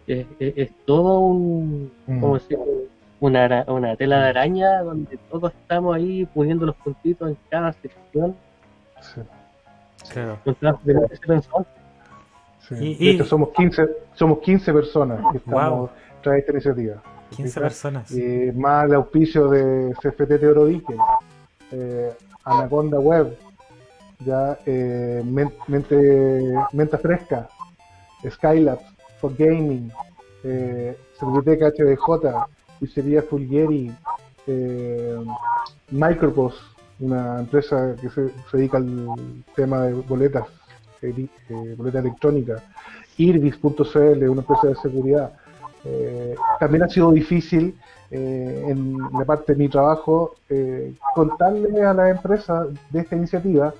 Es, 0.07 0.25
es- 0.39 0.53
es 0.57 0.71
todo 0.85 1.19
un, 1.19 1.91
Mm. 2.07 2.19
¿cómo 2.21 2.33
decirlo? 2.35 2.65
una, 3.19 3.63
una 3.69 3.95
tela 3.95 4.21
de 4.23 4.29
araña 4.29 4.81
donde 4.81 5.17
todos 5.31 5.53
estamos 5.53 5.95
ahí 5.95 6.25
poniendo 6.33 6.65
los 6.65 6.75
puntitos 6.75 7.29
en 7.29 7.37
cada 7.49 7.71
sección. 7.73 8.35
Claro. 10.11 10.37
Sí. 12.67 12.75
Y, 12.99 13.05
de 13.05 13.11
hecho, 13.11 13.25
somos 13.25 13.49
15, 13.55 13.87
somos 14.13 14.39
15 14.39 14.73
personas 14.73 15.19
que 15.31 15.37
estamos 15.37 15.79
wow. 15.79 15.89
tras 16.21 16.37
esta 16.39 16.51
iniciativa. 16.51 17.01
15 17.35 17.59
personas. 17.61 18.11
Y 18.11 18.51
más 18.53 18.85
el 18.85 18.95
auspicio 18.95 19.47
de 19.49 19.93
CFT 20.01 20.39
Teorodique, 20.39 20.95
eh, 21.71 22.11
Anaconda 22.43 22.99
Web, 22.99 23.37
ya 24.19 24.57
eh, 24.65 25.21
Mente, 25.25 26.53
Menta 26.73 26.97
Fresca, 26.97 27.49
Skylabs, 28.29 28.83
For 29.23 29.33
Gaming, 29.37 29.89
eh, 30.43 30.97
Biblioteca 31.21 31.69
HBJ, 31.69 32.45
Pizzería 32.77 33.21
Fulgeri, 33.21 33.89
eh, 34.45 35.17
una 36.99 37.39
empresa 37.39 37.95
que 38.01 38.09
se, 38.09 38.33
dedica 38.51 38.79
al 38.79 39.45
tema 39.55 39.83
de 39.83 39.93
boletas, 39.93 40.45
eh, 41.01 41.29
boleta 41.77 41.99
electrónica, 41.99 42.61
Irbis.cl, 43.15 44.27
una 44.27 44.41
empresa 44.41 44.67
de 44.67 44.75
seguridad. 44.75 45.31
Eh, 45.85 46.35
también 46.59 46.83
ha 46.83 46.89
sido 46.89 47.13
difícil 47.13 47.77
eh, 48.11 48.65
en 48.67 48.97
la 48.97 49.23
parte 49.23 49.53
de 49.53 49.59
mi 49.59 49.69
trabajo 49.69 50.35
contarle 51.15 51.81
a 51.81 51.93
la 51.93 52.09
empresa 52.09 52.67
de 52.89 52.99
esta 52.99 53.15
iniciativa 53.15 53.73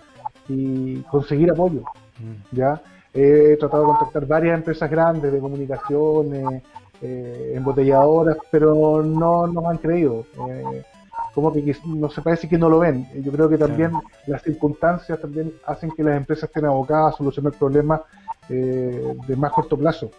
y 0.47 1.01
conseguir 1.01 1.51
apoyo. 1.51 1.81
Mm. 2.17 2.55
¿ya? 2.55 2.81
He 3.13 3.57
tratado 3.57 3.83
de 3.83 3.89
contactar 3.89 4.25
varias 4.25 4.57
empresas 4.57 4.89
grandes 4.89 5.31
de 5.31 5.39
comunicaciones, 5.39 6.63
eh, 7.01 7.53
embotelladoras, 7.55 8.37
pero 8.49 9.03
no 9.03 9.45
nos 9.47 9.65
han 9.65 9.77
creído. 9.77 10.25
Eh, 10.49 10.83
como 11.33 11.51
que 11.51 11.75
no 11.85 12.09
se 12.09 12.21
parece 12.21 12.47
que 12.47 12.57
no 12.57 12.69
lo 12.69 12.79
ven. 12.79 13.07
Yo 13.23 13.31
creo 13.31 13.49
que 13.49 13.57
también 13.57 13.91
las 14.27 14.41
circunstancias 14.43 15.19
también 15.19 15.53
hacen 15.65 15.91
que 15.91 16.03
las 16.03 16.15
empresas 16.15 16.45
estén 16.45 16.65
abocadas 16.65 17.13
a 17.13 17.17
solucionar 17.17 17.53
problemas 17.53 18.01
eh, 18.49 19.15
de 19.27 19.35
más 19.35 19.51
corto 19.51 19.77
plazo, 19.77 20.11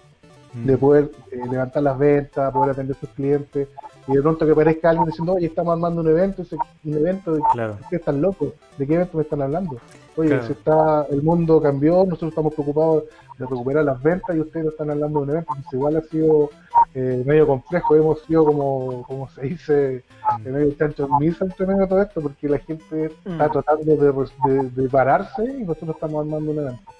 mm. 0.55 0.67
de 0.67 0.77
poder 0.77 1.11
eh, 1.31 1.41
levantar 1.51 1.83
las 1.83 1.99
ventas, 1.99 2.53
poder 2.53 2.71
atender 2.71 2.97
a 2.97 3.01
sus 3.01 3.11
clientes, 3.11 3.69
y 4.07 4.13
de 4.13 4.23
pronto 4.23 4.45
que 4.45 4.53
aparezca 4.53 4.91
alguien 4.91 5.07
diciendo, 5.07 5.33
oye, 5.35 5.47
estamos 5.47 5.73
armando 5.73 6.03
un 6.03 6.09
evento, 6.09 6.45
un 6.85 6.95
evento, 6.95 7.35
de 7.35 7.43
qué 7.89 7.97
están 7.97 8.21
locos? 8.21 8.53
¿De 8.77 8.87
qué 8.87 8.95
evento 8.95 9.17
me 9.17 9.23
están 9.23 9.43
hablando? 9.43 9.79
Oye, 10.17 10.43
si 10.43 10.53
está, 10.53 11.07
el 11.11 11.23
mundo 11.23 11.61
cambió, 11.61 12.05
nosotros 12.05 12.31
estamos 12.31 12.55
preocupados 12.55 13.05
de 13.39 13.47
recuperar 13.47 13.85
las 13.85 14.01
ventas 14.03 14.37
y 14.37 14.41
ustedes 14.41 14.67
están 14.67 14.91
hablando 14.91 15.21
de 15.21 15.25
un 15.25 15.31
evento, 15.31 15.53
igual 15.73 15.97
ha 15.97 16.03
sido 16.03 16.51
eh, 16.95 17.23
medio 17.27 17.47
complejo, 17.47 17.97
hemos 17.97 18.21
sido 18.23 18.45
como, 18.45 19.03
como 19.05 19.29
se 19.31 19.43
dice, 19.43 20.05
mm. 20.39 20.51
medio 20.51 20.73
chancho 20.75 21.09
misa 21.19 21.45
entre 21.47 21.67
medio 21.67 21.81
de 21.83 21.87
todo 21.89 22.03
esto, 22.03 22.21
porque 22.21 22.49
la 22.49 22.59
gente 22.59 23.07
está 23.07 23.49
mm. 23.49 23.53
tratando 23.53 23.97
de, 23.97 24.71
de, 24.71 24.89
pararse 24.89 25.45
y 25.45 25.65
nosotros 25.65 25.97
estamos 25.97 26.25
armando 26.25 26.53
un 26.53 26.59
evento. 26.59 26.93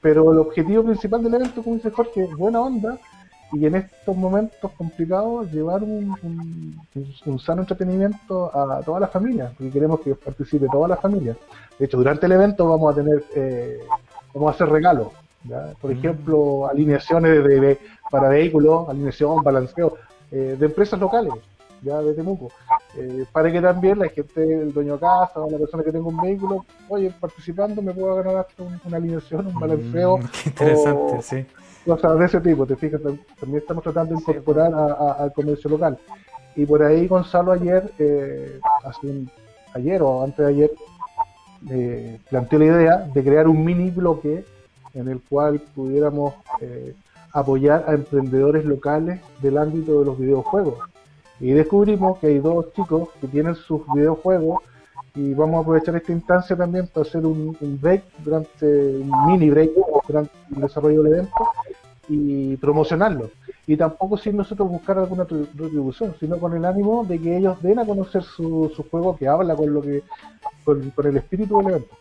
Pero 0.00 0.30
el 0.32 0.38
objetivo 0.38 0.84
principal 0.84 1.24
del 1.24 1.34
evento, 1.34 1.62
como 1.62 1.76
dice 1.76 1.90
Jorge, 1.90 2.24
es 2.24 2.36
buena 2.36 2.60
onda 2.60 2.98
y 3.52 3.66
en 3.66 3.76
estos 3.76 4.16
momentos 4.16 4.70
complicados 4.76 5.50
llevar 5.50 5.82
un, 5.82 6.78
un, 7.24 7.38
sano 7.38 7.62
entretenimiento 7.62 8.50
a 8.54 8.82
toda 8.82 9.00
la 9.00 9.08
familia, 9.08 9.52
porque 9.56 9.72
queremos 9.72 10.00
que 10.00 10.14
participe 10.14 10.66
toda 10.70 10.88
la 10.88 10.96
familia. 10.96 11.36
De 11.78 11.86
hecho, 11.86 11.96
durante 11.96 12.26
el 12.26 12.32
evento 12.32 12.68
vamos 12.68 12.92
a 12.92 12.96
tener, 12.96 13.24
eh, 13.34 13.78
vamos 14.34 14.52
a 14.52 14.54
hacer 14.54 14.68
regalos, 14.68 15.08
por 15.80 15.90
mm. 15.90 15.98
ejemplo, 15.98 16.68
alineaciones 16.68 17.42
de, 17.44 17.78
para 18.10 18.28
vehículos, 18.28 18.88
alineación, 18.88 19.42
balanceo, 19.42 19.94
eh, 20.30 20.56
de 20.58 20.66
empresas 20.66 21.00
locales, 21.00 21.32
ya 21.80 22.02
de 22.02 22.12
Temuco, 22.12 22.50
eh, 22.96 23.24
para 23.32 23.50
que 23.50 23.62
también 23.62 23.98
la 23.98 24.08
gente, 24.08 24.42
el 24.42 24.74
dueño 24.74 24.94
de 24.94 25.00
casa 25.00 25.40
o 25.40 25.50
la 25.50 25.56
persona 25.56 25.82
que 25.82 25.92
tenga 25.92 26.06
un 26.06 26.20
vehículo, 26.20 26.66
oye, 26.88 27.10
participando 27.18 27.80
me 27.80 27.94
pueda 27.94 28.22
ganar 28.22 28.46
una 28.84 28.96
alineación, 28.98 29.46
un 29.46 29.58
balanceo. 29.58 30.18
Mm, 30.18 30.22
qué 30.22 30.48
interesante, 30.50 31.22
sí 31.22 31.46
cosas 31.88 32.18
de 32.18 32.26
ese 32.26 32.40
tipo, 32.40 32.66
te 32.66 32.76
fijas, 32.76 33.00
también 33.00 33.62
estamos 33.62 33.82
tratando 33.82 34.14
de 34.14 34.20
incorporar 34.20 34.72
al 35.18 35.32
comercio 35.32 35.70
local. 35.70 35.98
Y 36.54 36.66
por 36.66 36.82
ahí 36.82 37.08
Gonzalo 37.08 37.52
ayer, 37.52 37.90
eh, 37.98 38.60
ayer 39.74 40.02
o 40.02 40.22
antes 40.22 40.38
de 40.38 40.46
ayer, 40.46 40.70
eh, 41.70 42.20
planteó 42.28 42.58
la 42.58 42.64
idea 42.66 42.96
de 43.14 43.24
crear 43.24 43.48
un 43.48 43.64
mini 43.64 43.90
bloque 43.90 44.44
en 44.92 45.08
el 45.08 45.20
cual 45.22 45.60
pudiéramos 45.74 46.34
eh, 46.60 46.94
apoyar 47.32 47.84
a 47.88 47.94
emprendedores 47.94 48.64
locales 48.64 49.20
del 49.40 49.56
ámbito 49.56 50.00
de 50.00 50.04
los 50.04 50.18
videojuegos. 50.18 50.78
Y 51.40 51.52
descubrimos 51.52 52.18
que 52.18 52.26
hay 52.26 52.38
dos 52.38 52.72
chicos 52.74 53.08
que 53.20 53.28
tienen 53.28 53.54
sus 53.54 53.82
videojuegos 53.94 54.62
y 55.14 55.32
vamos 55.34 55.58
a 55.58 55.60
aprovechar 55.62 55.96
esta 55.96 56.12
instancia 56.12 56.54
también 56.54 56.86
para 56.88 57.06
hacer 57.06 57.24
un, 57.24 57.56
break 57.80 58.02
durante 58.18 58.66
un 58.66 59.26
mini 59.26 59.48
break 59.50 59.70
durante 60.06 60.32
el 60.54 60.60
desarrollo 60.60 61.02
del 61.02 61.12
evento 61.14 61.48
y 62.08 62.56
promocionarlo. 62.56 63.30
Y 63.66 63.76
tampoco 63.76 64.16
sin 64.16 64.36
nosotros 64.36 64.68
buscar 64.68 64.98
alguna 64.98 65.24
retribución, 65.24 66.14
sino 66.18 66.38
con 66.38 66.56
el 66.56 66.64
ánimo 66.64 67.04
de 67.04 67.20
que 67.20 67.36
ellos 67.36 67.60
den 67.62 67.78
a 67.78 67.86
conocer 67.86 68.22
su, 68.22 68.72
su 68.74 68.82
juego 68.88 69.16
que 69.16 69.28
habla 69.28 69.54
con 69.54 69.72
lo 69.74 69.82
que 69.82 70.02
con, 70.64 70.92
el 71.04 71.16
espíritu 71.16 71.58
del 71.58 71.68
evento. 71.68 71.96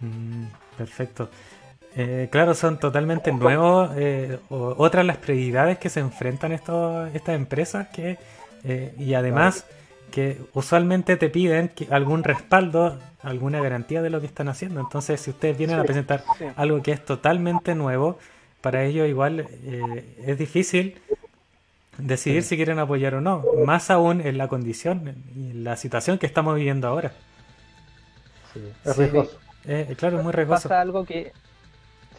Mm, 0.00 0.44
perfecto. 0.76 1.28
Eh, 1.96 2.28
claro, 2.30 2.54
son 2.54 2.78
totalmente 2.78 3.32
nuevos. 3.32 3.90
Eh, 3.96 4.38
otras 4.48 5.04
las 5.04 5.16
prioridades 5.16 5.78
que 5.78 5.88
se 5.88 6.00
enfrentan 6.00 6.52
estos, 6.52 7.12
estas 7.14 7.34
empresas 7.34 7.88
que 7.88 8.18
eh, 8.64 8.94
y 8.98 9.14
además 9.14 9.66
que 10.10 10.40
usualmente 10.54 11.16
te 11.16 11.28
piden 11.28 11.70
algún 11.90 12.24
respaldo, 12.24 12.98
alguna 13.22 13.60
garantía 13.60 14.00
de 14.02 14.10
lo 14.10 14.20
que 14.20 14.26
están 14.26 14.48
haciendo. 14.48 14.80
Entonces, 14.80 15.20
si 15.20 15.30
ustedes 15.30 15.58
vienen 15.58 15.78
a 15.78 15.84
presentar 15.84 16.24
algo 16.56 16.82
que 16.82 16.92
es 16.92 17.04
totalmente 17.04 17.74
nuevo, 17.74 18.18
para 18.60 18.84
ellos 18.84 19.08
igual 19.08 19.40
eh, 19.40 20.16
es 20.26 20.38
difícil 20.38 21.00
decidir 21.98 22.42
si 22.42 22.56
quieren 22.56 22.78
apoyar 22.78 23.14
o 23.14 23.20
no, 23.20 23.44
más 23.64 23.90
aún 23.90 24.20
en 24.20 24.38
la 24.38 24.48
condición 24.48 25.16
y 25.34 25.50
en 25.50 25.64
la 25.64 25.76
situación 25.76 26.18
que 26.18 26.26
estamos 26.26 26.54
viviendo 26.54 26.88
ahora. 26.88 27.12
es 28.84 28.96
riesgoso. 28.96 29.38
Eh, 29.64 29.94
claro, 29.98 30.18
es 30.18 30.24
muy 30.24 30.32
riesgoso. 30.32 30.68
Pasa 30.68 30.80
algo 30.80 31.04
que, 31.04 31.32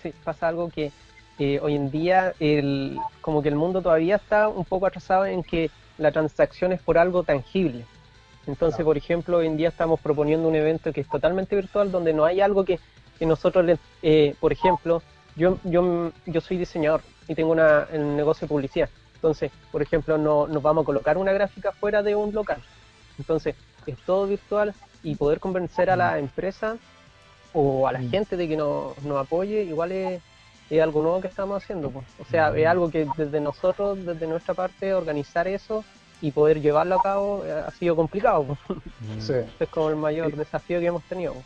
sí, 0.03 0.13
pasa 0.23 0.47
algo 0.47 0.69
que 0.69 0.91
eh, 1.39 1.59
hoy 1.61 1.75
en 1.75 1.89
día 1.89 2.33
el, 2.39 2.97
como 3.21 3.41
que 3.41 3.49
el 3.49 3.55
mundo 3.55 3.81
todavía 3.81 4.17
está 4.17 4.49
un 4.49 4.65
poco 4.65 4.85
atrasado 4.85 5.25
en 5.25 5.41
que 5.41 5.71
la 5.97 6.11
transacción 6.11 6.73
es 6.73 6.81
por 6.81 6.97
algo 6.97 7.23
tangible. 7.23 7.85
Entonces, 8.45 8.83
por 8.83 8.97
ejemplo, 8.97 9.37
hoy 9.37 9.47
en 9.47 9.57
día 9.57 9.69
estamos 9.69 9.99
proponiendo 9.99 10.47
un 10.47 10.55
evento 10.55 10.91
que 10.91 11.01
es 11.01 11.07
totalmente 11.07 11.55
virtual, 11.55 11.91
donde 11.91 12.13
no 12.13 12.25
hay 12.25 12.41
algo 12.41 12.65
que, 12.65 12.79
que 13.17 13.25
nosotros, 13.25 13.79
eh, 14.01 14.35
por 14.39 14.51
ejemplo, 14.51 15.01
yo, 15.39 15.57
yo, 15.63 16.11
yo 16.25 16.41
soy 16.41 16.57
diseñador 16.57 17.01
y 17.27 17.33
tengo 17.33 17.51
una, 17.51 17.87
un 17.93 18.17
negocio 18.17 18.45
de 18.45 18.49
publicidad. 18.49 18.89
Entonces, 19.15 19.51
por 19.71 19.81
ejemplo, 19.81 20.17
no, 20.17 20.47
nos 20.47 20.61
vamos 20.61 20.83
a 20.83 20.85
colocar 20.85 21.17
una 21.17 21.31
gráfica 21.31 21.71
fuera 21.71 22.03
de 22.03 22.15
un 22.15 22.33
local. 22.33 22.61
Entonces, 23.17 23.55
es 23.85 23.97
todo 24.05 24.27
virtual 24.27 24.73
y 25.01 25.15
poder 25.15 25.39
convencer 25.39 25.89
a 25.89 25.95
la 25.95 26.19
empresa 26.19 26.77
o 27.53 27.87
a 27.87 27.93
la 27.93 28.01
gente 28.01 28.37
de 28.37 28.47
que 28.47 28.57
nos, 28.57 29.01
nos 29.03 29.17
apoye, 29.17 29.63
igual 29.63 29.91
es, 29.91 30.21
es 30.69 30.81
algo 30.81 31.01
nuevo 31.01 31.21
que 31.21 31.27
estamos 31.27 31.63
haciendo. 31.63 31.89
Pues. 31.89 32.05
O 32.19 32.25
sea, 32.25 32.55
es 32.55 32.67
algo 32.67 32.91
que 32.91 33.07
desde 33.17 33.39
nosotros, 33.39 34.05
desde 34.05 34.27
nuestra 34.27 34.53
parte, 34.53 34.93
organizar 34.93 35.47
eso 35.47 35.83
y 36.21 36.31
poder 36.31 36.61
llevarlo 36.61 36.95
a 36.95 37.01
cabo 37.01 37.43
eh, 37.45 37.63
ha 37.65 37.71
sido 37.71 37.95
complicado. 37.95 38.57
Pues. 38.67 38.79
Sí. 39.19 39.33
es 39.59 39.69
como 39.69 39.89
el 39.89 39.95
mayor 39.95 40.35
desafío 40.35 40.79
que 40.79 40.87
hemos 40.87 41.03
tenido. 41.03 41.33
Pues. 41.33 41.45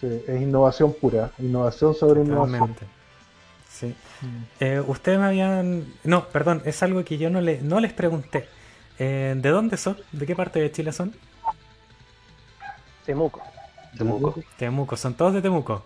Sí, 0.00 0.24
es 0.28 0.40
innovación 0.40 0.92
pura, 0.92 1.30
innovación 1.38 1.94
sobre 1.94 2.20
innovación. 2.20 2.76
Sí. 3.78 3.94
Mm. 4.22 4.42
Eh, 4.60 4.82
ustedes 4.86 5.18
me 5.18 5.26
habían... 5.26 5.84
No, 6.02 6.24
perdón, 6.28 6.62
es 6.64 6.82
algo 6.82 7.04
que 7.04 7.16
yo 7.16 7.30
no, 7.30 7.40
le, 7.40 7.60
no 7.60 7.78
les 7.78 7.92
pregunté. 7.92 8.48
Eh, 8.98 9.34
¿De 9.36 9.48
dónde 9.50 9.76
son? 9.76 9.96
¿De 10.10 10.26
qué 10.26 10.34
parte 10.34 10.58
de 10.58 10.72
Chile 10.72 10.92
son? 10.92 11.14
Temuco. 13.06 13.40
Temuco. 13.96 14.34
Temuco, 14.56 14.96
son 14.96 15.14
todos 15.14 15.34
de 15.34 15.42
Temuco. 15.42 15.84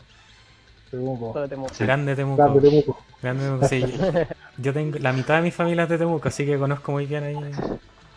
Temuco. 0.90 1.32
Grande 1.32 1.48
Temuco. 1.48 1.74
Grande 1.78 2.14
Temuco. 2.16 2.98
Grande 3.20 3.44
Temuco. 3.44 3.68
Sí, 3.68 3.84
yo, 4.56 4.72
tengo 4.72 4.98
la 4.98 5.12
mitad 5.12 5.36
de 5.36 5.42
mi 5.42 5.50
familia 5.50 5.82
es 5.82 5.90
de 5.90 5.98
Temuco, 5.98 6.28
así 6.28 6.46
que 6.46 6.58
conozco 6.58 6.92
muy 6.92 7.04
bien 7.04 7.24
ahí 7.24 7.36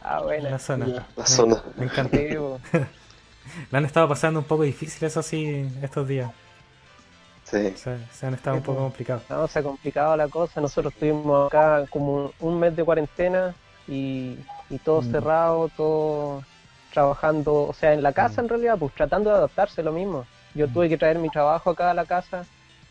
ah, 0.03 0.21
bueno. 0.21 0.49
la 0.49 0.59
zona. 0.59 1.05
La 1.17 1.26
zona. 1.26 1.61
Me, 1.78 1.86
encanta. 1.86 2.17
la 3.71 3.78
han 3.78 3.86
estado 3.86 4.07
pasando 4.07 4.39
un 4.39 4.45
poco 4.45 4.63
difícil 4.63 5.05
eso 5.05 5.21
sí 5.21 5.69
estos 5.82 6.07
días. 6.07 6.32
Sí. 7.45 7.73
Se, 7.75 8.25
han 8.25 8.33
estado 8.33 8.57
un 8.57 8.63
poco 8.63 8.79
complicados. 8.79 9.23
No, 9.29 9.47
se 9.47 9.59
ha 9.59 9.63
complicado 9.63 10.17
la 10.17 10.27
cosa. 10.27 10.59
Nosotros 10.59 10.93
estuvimos 10.93 11.47
acá 11.47 11.85
como 11.89 12.31
un 12.39 12.59
mes 12.59 12.75
de 12.75 12.83
cuarentena 12.83 13.53
y, 13.87 14.37
todo 14.83 15.01
mm. 15.01 15.11
cerrado, 15.11 15.69
todo 15.77 16.43
trabajando, 16.91 17.63
o 17.63 17.73
sea, 17.73 17.93
en 17.93 18.01
la 18.01 18.13
casa 18.13 18.41
mm. 18.41 18.45
en 18.45 18.49
realidad, 18.49 18.77
pues 18.79 18.93
tratando 18.95 19.29
de 19.29 19.37
adaptarse 19.37 19.83
lo 19.83 19.91
mismo. 19.91 20.25
Yo 20.55 20.67
mm. 20.67 20.73
tuve 20.73 20.89
que 20.89 20.97
traer 20.97 21.19
mi 21.19 21.29
trabajo 21.29 21.69
acá 21.69 21.91
a 21.91 21.93
la 21.93 22.05
casa 22.05 22.45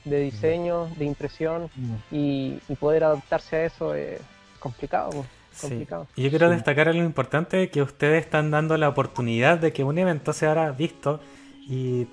de 0.04 0.20
diseño, 0.20 0.86
de 0.96 1.04
impresión 1.04 1.68
y, 2.10 2.58
poder 2.78 3.04
adaptarse 3.04 3.56
a 3.56 3.64
eso 3.64 3.94
es 3.94 4.20
complicado. 4.60 5.10
Pues, 5.10 5.60
complicado. 5.60 6.06
Y 6.14 6.22
yo 6.22 6.30
quiero 6.30 6.50
destacar 6.50 6.88
algo 6.88 7.02
importante, 7.02 7.70
que 7.70 7.82
ustedes 7.82 8.24
están 8.24 8.50
dando 8.50 8.76
la 8.76 8.88
oportunidad 8.88 9.58
de 9.58 9.72
que 9.72 9.82
un 9.82 9.98
evento 9.98 10.32
se 10.32 10.46
haga 10.46 10.70
visto 10.72 11.20
y 11.66 12.06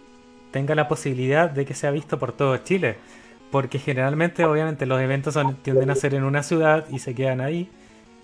tenga 0.51 0.75
la 0.75 0.87
posibilidad 0.87 1.49
de 1.49 1.65
que 1.65 1.73
sea 1.73 1.91
visto 1.91 2.19
por 2.19 2.33
todo 2.33 2.57
Chile. 2.57 2.97
Porque 3.51 3.79
generalmente, 3.79 4.45
obviamente, 4.45 4.85
los 4.85 5.01
eventos 5.01 5.37
tienden 5.61 5.89
a 5.89 5.95
ser 5.95 6.13
en 6.13 6.23
una 6.23 6.41
ciudad 6.43 6.85
y 6.89 6.99
se 6.99 7.13
quedan 7.13 7.41
ahí 7.41 7.69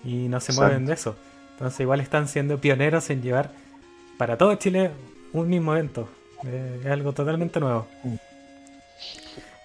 y 0.04 0.28
no 0.28 0.40
se 0.40 0.54
mueven 0.54 0.86
de 0.86 0.94
eso. 0.94 1.16
Entonces, 1.52 1.80
igual 1.80 2.00
están 2.00 2.28
siendo 2.28 2.58
pioneros 2.58 3.10
en 3.10 3.20
llevar 3.20 3.50
para 4.16 4.38
todo 4.38 4.54
Chile 4.54 4.90
un 5.32 5.48
mismo 5.48 5.74
evento. 5.74 6.08
Eh, 6.44 6.80
es 6.84 6.90
algo 6.90 7.12
totalmente 7.12 7.60
nuevo. 7.60 7.86
Mm. 8.04 8.14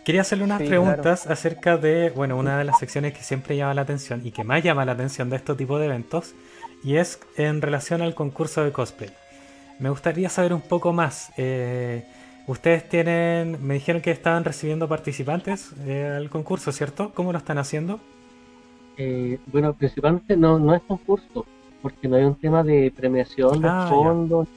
Quería 0.04 0.22
hacerle 0.22 0.44
unas 0.44 0.62
preguntas 0.62 1.28
acerca 1.28 1.78
de, 1.78 2.10
bueno, 2.10 2.38
una 2.38 2.58
de 2.58 2.66
las 2.66 2.78
secciones 2.78 3.14
que 3.14 3.24
siempre 3.24 3.56
llama 3.56 3.74
la 3.74 3.84
atención 3.84 4.22
y 4.26 4.32
que 4.32 4.44
más 4.44 4.62
llama 4.62 4.84
la 4.84 4.92
atención 4.92 5.30
de 5.30 5.38
este 5.38 5.56
tipo 5.56 5.80
de 5.80 5.86
eventos, 5.86 6.34
y 6.84 6.98
es 6.98 7.20
en 7.38 7.62
relación 7.62 8.02
al 8.02 8.14
concurso 8.14 8.66
de 8.66 8.74
cosplay. 8.74 9.12
Me 9.80 9.90
gustaría 9.90 10.28
saber 10.28 10.54
un 10.54 10.62
poco 10.62 10.92
más. 10.92 11.32
Eh, 11.38 12.06
ustedes 12.48 12.88
tienen, 12.90 13.66
me 13.66 13.76
dijeron 13.76 14.02
que 14.02 14.12
estaban 14.12 14.44
recibiendo 14.44 14.88
participantes 14.88 15.74
eh, 15.86 16.14
al 16.18 16.30
concurso, 16.30 16.72
¿cierto? 16.72 17.12
¿Cómo 17.14 17.32
lo 17.32 17.38
están 17.38 17.58
haciendo? 17.58 18.00
Eh, 18.98 19.40
bueno, 19.48 19.74
principalmente 19.74 20.38
no, 20.38 20.60
no 20.60 20.76
es 20.76 20.82
concurso, 20.84 21.46
porque 21.82 22.08
no 22.08 22.16
hay 22.16 22.24
un 22.24 22.36
tema 22.36 22.64
de 22.64 22.92
premiación, 22.96 23.62
de 23.62 23.68
ah, 23.68 23.88
fondos. 23.90 24.48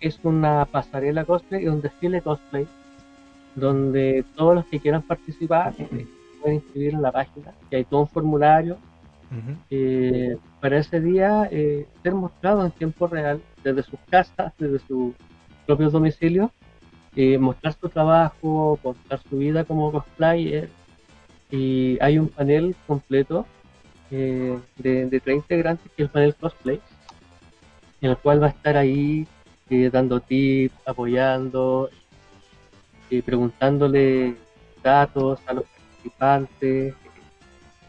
Es 0.00 0.18
una 0.24 0.64
pasarela 0.66 1.24
cosplay 1.24 1.64
y 1.64 1.68
un 1.68 1.80
desfile 1.80 2.20
cosplay 2.20 2.66
donde 3.54 4.24
todos 4.34 4.54
los 4.54 4.64
que 4.66 4.80
quieran 4.80 5.02
participar 5.02 5.74
eh, 5.78 6.06
pueden 6.40 6.56
inscribir 6.56 6.94
en 6.94 7.02
la 7.02 7.12
página, 7.12 7.52
que 7.70 7.76
hay 7.76 7.84
todo 7.84 8.00
un 8.00 8.08
formulario 8.08 8.78
eh, 9.70 10.36
para 10.60 10.78
ese 10.78 11.00
día 11.00 11.48
eh, 11.50 11.86
ser 12.02 12.14
mostrado 12.14 12.64
en 12.66 12.70
tiempo 12.70 13.06
real 13.06 13.40
desde 13.64 13.82
sus 13.82 13.98
casas, 14.10 14.52
desde 14.58 14.78
su 14.80 15.14
propio 15.66 15.90
domicilio, 15.90 16.50
mostrar 17.38 17.74
su 17.80 17.88
trabajo, 17.88 18.78
mostrar 18.82 19.20
su 19.28 19.38
vida 19.38 19.64
como 19.64 19.92
cosplayer. 19.92 20.70
Y 21.50 21.98
hay 22.00 22.18
un 22.18 22.28
panel 22.28 22.74
completo 22.86 23.46
de, 24.10 24.58
de 24.76 25.20
tres 25.20 25.36
integrantes, 25.36 25.90
que 25.96 26.02
es 26.02 26.06
el 26.06 26.12
panel 26.12 26.34
cosplay, 26.34 26.80
en 28.00 28.10
el 28.10 28.16
cual 28.16 28.42
va 28.42 28.46
a 28.46 28.50
estar 28.50 28.76
ahí 28.76 29.26
dando 29.90 30.20
tips, 30.20 30.74
apoyando, 30.86 31.88
preguntándole 33.24 34.36
datos 34.82 35.40
a 35.46 35.54
los 35.54 35.64
participantes, 35.64 36.94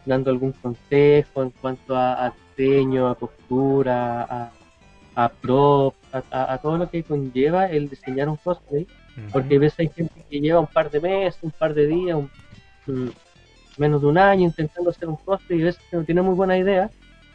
dando 0.05 0.31
algún 0.31 0.51
consejo 0.53 1.43
en 1.43 1.49
cuanto 1.51 1.95
a, 1.95 2.33
diseño, 2.55 3.07
a 3.07 3.15
postura, 3.15 4.51
a 5.15 5.29
prop, 5.29 5.95
a, 6.11 6.57
todo 6.59 6.77
lo 6.77 6.89
que 6.89 7.03
conlleva 7.03 7.65
el 7.65 7.89
diseñar 7.89 8.29
un 8.29 8.37
cosplay, 8.37 8.87
porque 9.31 9.55
a 9.55 9.59
veces 9.59 9.79
hay 9.79 9.89
gente 9.89 10.25
que 10.29 10.39
lleva 10.39 10.59
un 10.59 10.67
par 10.67 10.89
de 10.89 10.99
meses, 10.99 11.39
un 11.41 11.51
par 11.51 11.73
de 11.73 11.87
días, 11.87 12.17
menos 13.77 14.01
de 14.01 14.07
un 14.07 14.17
año 14.17 14.43
intentando 14.43 14.89
hacer 14.89 15.07
un 15.07 15.15
cosplay 15.15 15.59
y 15.59 15.61
a 15.63 15.65
veces 15.65 15.81
no 15.91 16.03
tiene 16.03 16.21
muy 16.21 16.35
buena 16.35 16.57
idea 16.57 16.89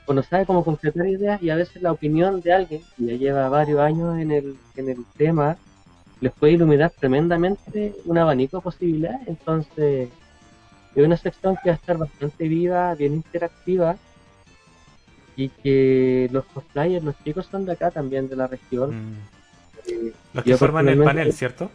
o 0.06 0.14
no 0.14 0.22
sabe 0.22 0.46
cómo 0.46 0.64
concretar 0.64 1.06
ideas 1.06 1.42
y 1.42 1.50
a 1.50 1.56
veces 1.56 1.82
la 1.82 1.92
opinión 1.92 2.40
de 2.40 2.52
alguien 2.52 2.82
que 2.96 3.04
ya 3.04 3.14
lleva 3.14 3.48
varios 3.48 3.80
años 3.80 4.18
en 4.18 4.30
el, 4.30 4.56
en 4.76 4.88
el 4.88 5.04
tema 5.16 5.56
les 6.20 6.32
puede 6.32 6.54
iluminar 6.54 6.90
tremendamente 6.90 7.94
un 8.04 8.18
abanico 8.18 8.56
de 8.56 8.62
posibilidades. 8.62 9.28
Entonces, 9.28 10.08
es 10.94 11.04
una 11.04 11.16
sección 11.16 11.56
que 11.62 11.70
va 11.70 11.74
a 11.74 11.78
estar 11.78 11.96
bastante 11.96 12.48
viva, 12.48 12.94
bien 12.94 13.14
interactiva 13.14 13.96
y 15.36 15.48
que 15.50 16.28
los 16.32 16.44
cosplayers, 16.46 17.04
los 17.04 17.16
chicos 17.22 17.46
son 17.46 17.64
de 17.64 17.72
acá 17.72 17.90
también, 17.90 18.28
de 18.28 18.36
la 18.36 18.48
región. 18.48 19.12
Mm. 19.12 19.16
Eh, 19.86 20.12
los 20.32 20.44
que 20.44 20.56
forman 20.56 20.88
el 20.88 21.02
panel, 21.02 21.32
¿cierto? 21.32 21.70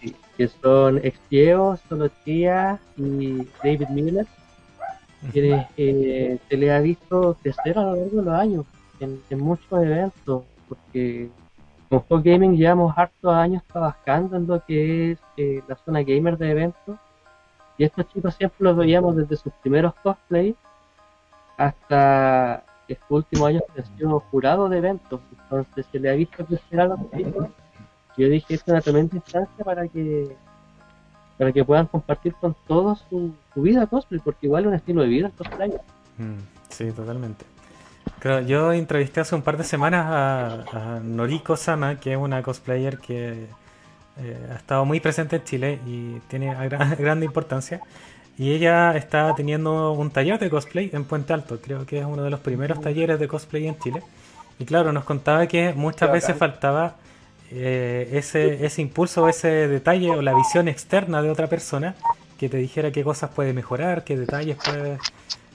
Sí, 0.00 0.14
que 0.36 0.48
son 0.48 0.98
Extieo, 0.98 1.78
Solotía 1.88 2.78
y 2.96 3.46
David 3.62 3.88
Miller, 3.88 4.26
que 5.32 5.66
eh, 5.76 6.38
se 6.48 6.56
le 6.56 6.72
ha 6.72 6.80
visto 6.80 7.36
crecer 7.42 7.78
a 7.78 7.82
lo 7.82 7.96
largo 7.96 8.16
de 8.16 8.22
los 8.22 8.34
años 8.34 8.64
en, 9.00 9.20
en 9.30 9.38
muchos 9.40 9.82
eventos, 9.82 10.44
porque 10.68 11.30
con 12.02 12.22
Gaming 12.22 12.56
llevamos 12.56 12.96
hartos 12.96 13.34
años 13.34 13.62
trabajando 13.70 14.36
en 14.36 14.46
lo 14.46 14.64
que 14.64 15.12
es 15.12 15.18
eh, 15.36 15.62
la 15.68 15.76
zona 15.76 16.02
gamer 16.02 16.36
de 16.36 16.50
eventos. 16.50 16.96
Y 17.76 17.84
estos 17.84 18.08
chicos 18.08 18.34
siempre 18.34 18.58
los 18.60 18.76
veíamos 18.76 19.16
desde 19.16 19.36
sus 19.36 19.52
primeros 19.54 19.94
cosplays 20.02 20.54
hasta 21.56 22.64
estos 22.88 23.10
últimos 23.10 23.48
años 23.48 23.62
que 23.72 23.80
han 23.80 23.96
sido 23.96 24.20
jurados 24.20 24.70
de 24.70 24.78
eventos. 24.78 25.20
Entonces 25.42 25.86
se 25.90 25.98
le 25.98 26.10
ha 26.10 26.14
visto 26.14 26.44
crecer 26.44 26.80
a 26.80 26.86
los 26.86 27.00
chicos. 27.16 27.48
Yo 28.16 28.28
dije, 28.28 28.54
es 28.54 28.62
una 28.66 28.80
tremenda 28.80 29.16
instancia 29.16 29.64
para 29.64 29.88
que 29.88 30.36
para 31.36 31.50
que 31.50 31.64
puedan 31.64 31.86
compartir 31.86 32.32
con 32.34 32.54
todos 32.68 33.04
su, 33.10 33.34
vida 33.56 33.88
cosplay, 33.88 34.20
porque 34.20 34.46
igual 34.46 34.64
es 34.64 34.68
un 34.68 34.74
estilo 34.74 35.02
de 35.02 35.08
vida 35.08 35.26
el 35.26 35.32
cosplay. 35.32 35.70
Mm, 36.16 36.38
sí, 36.68 36.92
totalmente 36.92 37.44
yo 38.46 38.72
entrevisté 38.72 39.20
hace 39.20 39.34
un 39.34 39.42
par 39.42 39.56
de 39.56 39.64
semanas 39.64 40.06
a, 40.72 41.00
Noriko 41.02 41.56
Sama, 41.56 41.96
que 41.96 42.12
es 42.12 42.18
una 42.18 42.42
cosplayer 42.42 42.98
que 42.98 43.46
eh, 44.18 44.48
ha 44.50 44.54
estado 44.54 44.84
muy 44.84 45.00
presente 45.00 45.36
en 45.36 45.44
Chile 45.44 45.80
y 45.86 46.20
tiene 46.28 46.54
gran, 46.54 46.96
grande 46.98 47.26
importancia. 47.26 47.80
Y 48.36 48.52
ella 48.52 48.96
está 48.96 49.34
teniendo 49.34 49.92
un 49.92 50.10
taller 50.10 50.38
de 50.38 50.50
cosplay 50.50 50.90
en 50.92 51.04
Puente 51.04 51.32
Alto, 51.32 51.60
creo 51.60 51.86
que 51.86 52.00
es 52.00 52.04
uno 52.04 52.22
de 52.24 52.30
los 52.30 52.40
primeros 52.40 52.80
talleres 52.80 53.20
de 53.20 53.28
cosplay 53.28 53.68
en 53.68 53.78
Chile. 53.78 54.02
Y 54.58 54.64
claro, 54.64 54.92
nos 54.92 55.04
contaba 55.04 55.46
que 55.46 55.72
muchas 55.72 56.10
veces 56.10 56.36
faltaba 56.36 56.96
eh, 57.50 58.08
ese, 58.12 58.64
ese 58.64 58.82
impulso, 58.82 59.28
ese 59.28 59.68
detalle 59.68 60.10
o 60.10 60.22
la 60.22 60.34
visión 60.34 60.68
externa 60.68 61.22
de 61.22 61.30
otra 61.30 61.46
persona 61.46 61.94
que 62.38 62.48
te 62.48 62.56
dijera 62.56 62.90
qué 62.90 63.04
cosas 63.04 63.30
puede 63.30 63.52
mejorar, 63.52 64.04
qué 64.04 64.16
detalles 64.16 64.56
puede 64.56 64.98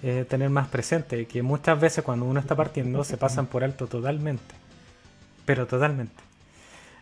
eh, 0.01 0.25
tener 0.29 0.49
más 0.49 0.69
presente, 0.69 1.25
que 1.25 1.43
muchas 1.43 1.79
veces 1.79 2.03
cuando 2.03 2.25
uno 2.25 2.39
está 2.39 2.55
partiendo 2.55 3.03
se 3.03 3.17
pasan 3.17 3.47
por 3.47 3.65
alto 3.65 3.87
totalmente, 3.87 4.55
pero 5.45 5.67
totalmente. 5.67 6.23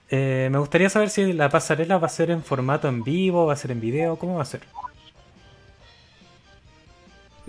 Eh, 0.09 0.49
me 0.51 0.57
gustaría 0.57 0.89
saber 0.89 1.09
si 1.09 1.33
la 1.33 1.49
pasarela 1.49 1.99
va 1.99 2.07
a 2.07 2.09
ser 2.09 2.31
en 2.31 2.41
formato 2.41 2.87
en 2.87 3.03
vivo, 3.03 3.45
va 3.45 3.53
a 3.53 3.57
ser 3.57 3.71
en 3.71 3.81
video, 3.81 4.17
¿cómo 4.17 4.37
va 4.37 4.41
a 4.41 4.45
ser? 4.45 4.61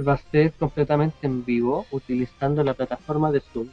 Va 0.07 0.15
a 0.15 0.17
ser 0.17 0.53
completamente 0.53 1.27
en 1.27 1.45
vivo 1.45 1.87
utilizando 1.91 2.63
la 2.63 2.75
plataforma 2.75 3.33
de 3.33 3.41
Zoom. 3.41 3.69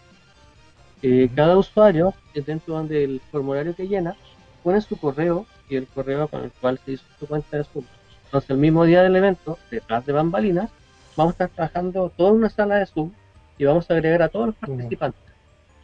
Eh, 1.01 1.29
cada 1.35 1.57
usuario, 1.57 2.13
dentro 2.33 2.83
del 2.83 3.21
formulario 3.31 3.75
que 3.75 3.87
llena, 3.87 4.15
pone 4.63 4.81
su 4.81 4.97
correo 4.97 5.45
y 5.69 5.75
el 5.75 5.87
correo 5.87 6.27
con 6.27 6.43
el 6.43 6.51
cual 6.51 6.79
se 6.83 6.93
hizo 6.93 7.03
su 7.19 7.27
cuenta 7.27 7.57
de 7.57 7.63
Zoom. 7.63 7.85
Entonces, 8.25 8.49
el 8.49 8.57
mismo 8.57 8.85
día 8.85 9.03
del 9.03 9.15
evento, 9.15 9.59
detrás 9.69 10.05
de 10.05 10.13
bambalinas, 10.13 10.71
vamos 11.15 11.33
a 11.33 11.45
estar 11.45 11.49
trabajando 11.49 12.11
toda 12.15 12.31
una 12.31 12.49
sala 12.49 12.77
de 12.77 12.85
Zoom 12.85 13.11
y 13.57 13.65
vamos 13.65 13.89
a 13.89 13.93
agregar 13.93 14.21
a 14.23 14.29
todos 14.29 14.47
los 14.47 14.55
participantes. 14.55 15.21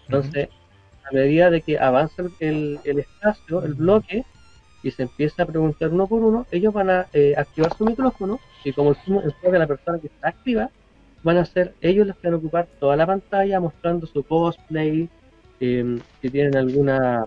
Entonces, 0.05 0.49
a 1.09 1.13
medida 1.13 1.49
de 1.49 1.61
que 1.61 1.79
avanza 1.79 2.23
el, 2.39 2.79
espacio, 2.83 3.63
el 3.63 3.75
bloque, 3.75 4.25
y 4.83 4.91
se 4.91 5.03
empieza 5.03 5.43
a 5.43 5.45
preguntar 5.45 5.89
uno 5.89 6.07
por 6.07 6.21
uno, 6.21 6.45
ellos 6.51 6.73
van 6.73 6.89
a 6.89 7.07
eh, 7.13 7.33
activar 7.37 7.75
su 7.75 7.85
micrófono 7.85 8.39
y 8.63 8.73
como 8.73 8.91
el 8.91 8.95
Zoom 8.97 9.21
de 9.23 9.59
la 9.59 9.67
persona 9.67 9.99
que 9.99 10.07
está 10.07 10.29
activa, 10.29 10.69
van 11.23 11.37
a 11.37 11.45
ser 11.45 11.75
ellos 11.81 12.07
los 12.07 12.17
que 12.17 12.27
van 12.27 12.35
a 12.35 12.37
ocupar 12.37 12.67
toda 12.79 12.95
la 12.95 13.05
pantalla 13.05 13.59
mostrando 13.59 14.07
su 14.07 14.23
cosplay, 14.23 15.09
em, 15.59 15.99
si 16.21 16.29
tienen 16.29 16.57
alguna 16.57 17.25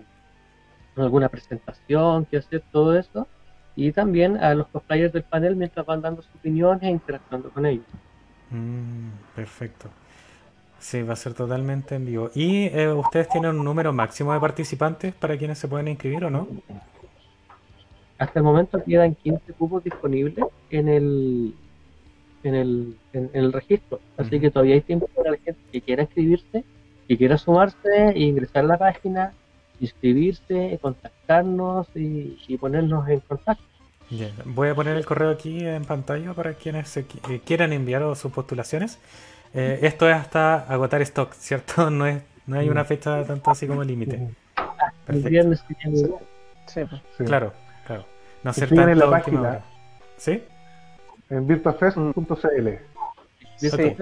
alguna 0.97 1.29
presentación 1.29 2.25
que 2.25 2.37
hacer, 2.37 2.63
todo 2.71 2.97
eso 2.97 3.27
y 3.75 3.91
también 3.91 4.37
a 4.37 4.55
los 4.55 4.69
cosplayers 4.69 5.13
del 5.13 5.25
panel 5.25 5.57
mientras 5.57 5.85
van 5.85 6.01
dando 6.01 6.23
sus 6.23 6.35
opiniones 6.37 6.83
e 6.85 6.91
interactuando 6.91 7.51
con 7.51 7.67
ellos. 7.67 7.85
Mm, 8.51 9.09
perfecto. 9.35 9.89
Sí, 10.79 11.03
va 11.03 11.15
a 11.15 11.17
ser 11.17 11.35
totalmente 11.35 11.95
en 11.95 12.05
vivo. 12.05 12.31
¿Y 12.35 12.67
eh, 12.67 12.93
ustedes 12.93 13.29
tienen 13.29 13.59
un 13.59 13.65
número 13.65 13.93
máximo 13.93 14.33
de 14.33 14.41
participantes 14.41 15.15
para 15.15 15.37
quienes 15.37 15.59
se 15.59 15.67
pueden 15.67 15.89
inscribir 15.89 16.25
o 16.27 16.31
no? 16.31 16.47
Hasta 18.19 18.39
el 18.39 18.45
momento 18.45 18.83
quedan 18.83 19.15
15 19.15 19.53
cupos 19.55 19.85
disponibles 19.85 20.45
en 20.71 20.89
el 20.89 21.55
en 22.45 22.55
el, 22.55 22.97
en, 23.15 23.31
el 23.33 23.53
registro. 23.53 24.01
Así 24.19 24.39
que 24.39 24.51
todavía 24.51 24.75
hay 24.75 24.83
tiempo 24.83 25.09
para 25.09 25.31
la 25.31 25.39
gente 25.39 25.61
que 25.73 25.81
quiera 25.81 26.03
inscribirse, 26.03 26.65
que 27.09 27.17
quiera 27.17 27.39
sumarse 27.39 28.11
e 28.11 28.21
ingresar 28.21 28.65
a 28.65 28.69
la 28.69 28.79
página 28.79 29.33
inscribirse, 29.81 30.79
contactarnos 30.81 31.89
y, 31.95 32.57
ponernos 32.59 33.09
en 33.09 33.21
contacto. 33.21 33.65
Voy 34.45 34.69
a 34.69 34.75
poner 34.75 34.97
el 34.97 35.05
correo 35.05 35.31
aquí 35.31 35.65
en 35.65 35.85
pantalla 35.85 36.35
para 36.35 36.53
quienes 36.53 36.89
se 36.89 37.01
eh, 37.01 37.41
quieran 37.45 37.73
enviar 37.73 38.15
sus 38.15 38.31
postulaciones. 38.31 38.99
Eh, 39.55 39.81
esto 39.83 40.09
es 40.09 40.15
hasta 40.15 40.57
agotar 40.57 41.01
stock, 41.03 41.33
¿cierto? 41.33 41.91
No 41.91 42.07
es 42.07 42.23
no 42.47 42.59
hay 42.59 42.69
una 42.69 42.85
fecha 42.85 43.25
tanto 43.25 43.51
así 43.51 43.67
como 43.67 43.83
límite. 43.83 44.29
El 45.09 45.23
viernes 45.23 45.65
sí, 46.67 46.81
Claro, 47.25 47.53
claro. 47.87 48.05
No 48.43 48.53
ser 48.53 48.69
tanto 48.69 48.89
en 48.89 48.99
la 48.99 49.11
página. 49.11 49.61
¿Sí? 50.17 50.43
En 51.31 51.47
virtuafest.cl. 51.47 52.69
Sí. 53.57 53.67
Este 53.67 53.97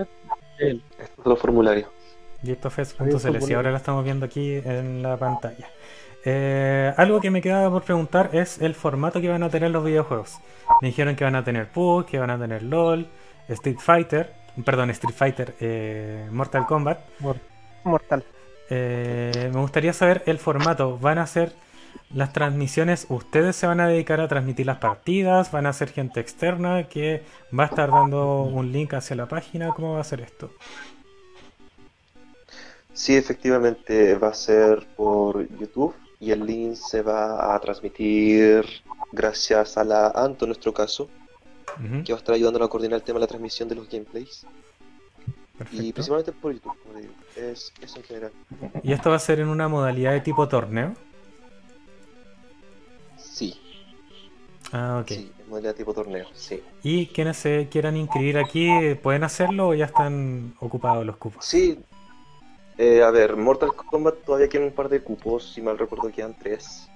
es 0.58 1.10
los 1.24 1.38
formularios. 1.38 1.88
Virtuafest.cl, 2.42 3.40
si 3.40 3.54
ahora 3.54 3.70
lo 3.70 3.76
estamos 3.76 4.04
viendo 4.04 4.26
aquí 4.26 4.54
en 4.64 5.02
la 5.02 5.16
pantalla. 5.16 5.68
Eh, 6.24 6.92
algo 6.96 7.20
que 7.20 7.30
me 7.30 7.40
quedaba 7.40 7.70
por 7.70 7.82
preguntar 7.82 8.30
es 8.32 8.60
el 8.60 8.74
formato 8.74 9.20
que 9.20 9.28
van 9.28 9.42
a 9.42 9.50
tener 9.50 9.70
los 9.70 9.84
videojuegos. 9.84 10.38
Me 10.80 10.88
dijeron 10.88 11.16
que 11.16 11.24
van 11.24 11.36
a 11.36 11.44
tener 11.44 11.68
PUG, 11.68 12.06
que 12.06 12.18
van 12.18 12.30
a 12.30 12.38
tener 12.38 12.62
LOL, 12.62 13.06
Street 13.48 13.78
Fighter, 13.78 14.32
perdón, 14.64 14.90
Street 14.90 15.14
Fighter, 15.14 15.54
eh, 15.60 16.28
Mortal 16.30 16.66
Kombat. 16.66 17.00
Mortal. 17.84 18.24
Eh, 18.70 19.50
me 19.52 19.60
gustaría 19.60 19.92
saber 19.92 20.22
el 20.26 20.38
formato. 20.38 20.98
¿Van 20.98 21.18
a 21.18 21.26
ser 21.26 21.52
las 22.14 22.32
transmisiones? 22.32 23.06
¿Ustedes 23.08 23.56
se 23.56 23.66
van 23.66 23.80
a 23.80 23.88
dedicar 23.88 24.20
a 24.20 24.28
transmitir 24.28 24.66
las 24.66 24.78
partidas? 24.78 25.50
¿Van 25.50 25.66
a 25.66 25.72
ser 25.72 25.90
gente 25.90 26.20
externa 26.20 26.88
que 26.88 27.22
va 27.58 27.64
a 27.64 27.66
estar 27.66 27.90
dando 27.90 28.42
un 28.42 28.72
link 28.72 28.94
hacia 28.94 29.16
la 29.16 29.26
página? 29.26 29.70
¿Cómo 29.70 29.94
va 29.94 30.00
a 30.00 30.04
ser 30.04 30.20
esto? 30.20 30.50
Sí, 32.92 33.16
efectivamente 33.16 34.14
va 34.16 34.28
a 34.28 34.34
ser 34.34 34.86
por 34.96 35.48
YouTube 35.58 35.94
y 36.20 36.30
el 36.30 36.44
link 36.44 36.74
se 36.74 37.02
va 37.02 37.54
a 37.54 37.58
transmitir 37.60 38.64
gracias 39.10 39.76
a 39.76 39.84
la 39.84 40.08
Anto 40.08 40.44
en 40.44 40.50
nuestro 40.50 40.72
caso, 40.72 41.08
que 42.04 42.12
va 42.12 42.18
a 42.18 42.20
estar 42.20 42.34
ayudándonos 42.34 42.66
a 42.66 42.70
coordinar 42.70 42.96
el 42.96 43.02
tema 43.02 43.18
de 43.18 43.22
la 43.22 43.26
transmisión 43.26 43.68
de 43.68 43.74
los 43.74 43.88
gameplays. 43.88 44.46
Y 45.70 45.92
principalmente 45.92 46.32
por 46.32 46.52
YouTube, 46.52 46.76
como 46.82 46.98
digo. 46.98 47.12
Es 47.36 47.72
eso 47.80 47.98
en 47.98 48.04
general. 48.04 48.32
¿Y 48.82 48.92
esto 48.92 49.10
va 49.10 49.16
a 49.16 49.20
ser 49.20 49.40
en 49.40 49.48
una 49.48 49.68
modalidad 49.68 50.12
de 50.12 50.20
tipo 50.20 50.48
torneo? 50.48 50.94
Ah, 54.72 55.00
ok. 55.02 55.08
sí, 55.08 55.32
modalidad 55.48 55.74
tipo 55.74 55.92
torneo, 55.92 56.26
sí. 56.34 56.62
¿Y 56.82 57.06
quienes 57.06 57.36
se 57.36 57.68
quieran 57.70 57.96
inscribir 57.96 58.38
aquí 58.38 58.94
pueden 59.02 59.24
hacerlo 59.24 59.68
o 59.68 59.74
ya 59.74 59.84
están 59.86 60.54
ocupados 60.60 61.04
los 61.04 61.16
cupos? 61.16 61.44
Sí, 61.44 61.78
eh, 62.78 63.02
a 63.02 63.10
ver, 63.10 63.36
Mortal 63.36 63.72
Kombat 63.74 64.24
todavía 64.24 64.48
quedan 64.48 64.66
un 64.68 64.72
par 64.72 64.88
de 64.88 65.00
cupos, 65.00 65.52
si 65.52 65.60
mal 65.60 65.78
recuerdo 65.78 66.10
quedan 66.10 66.34
tres. 66.38 66.88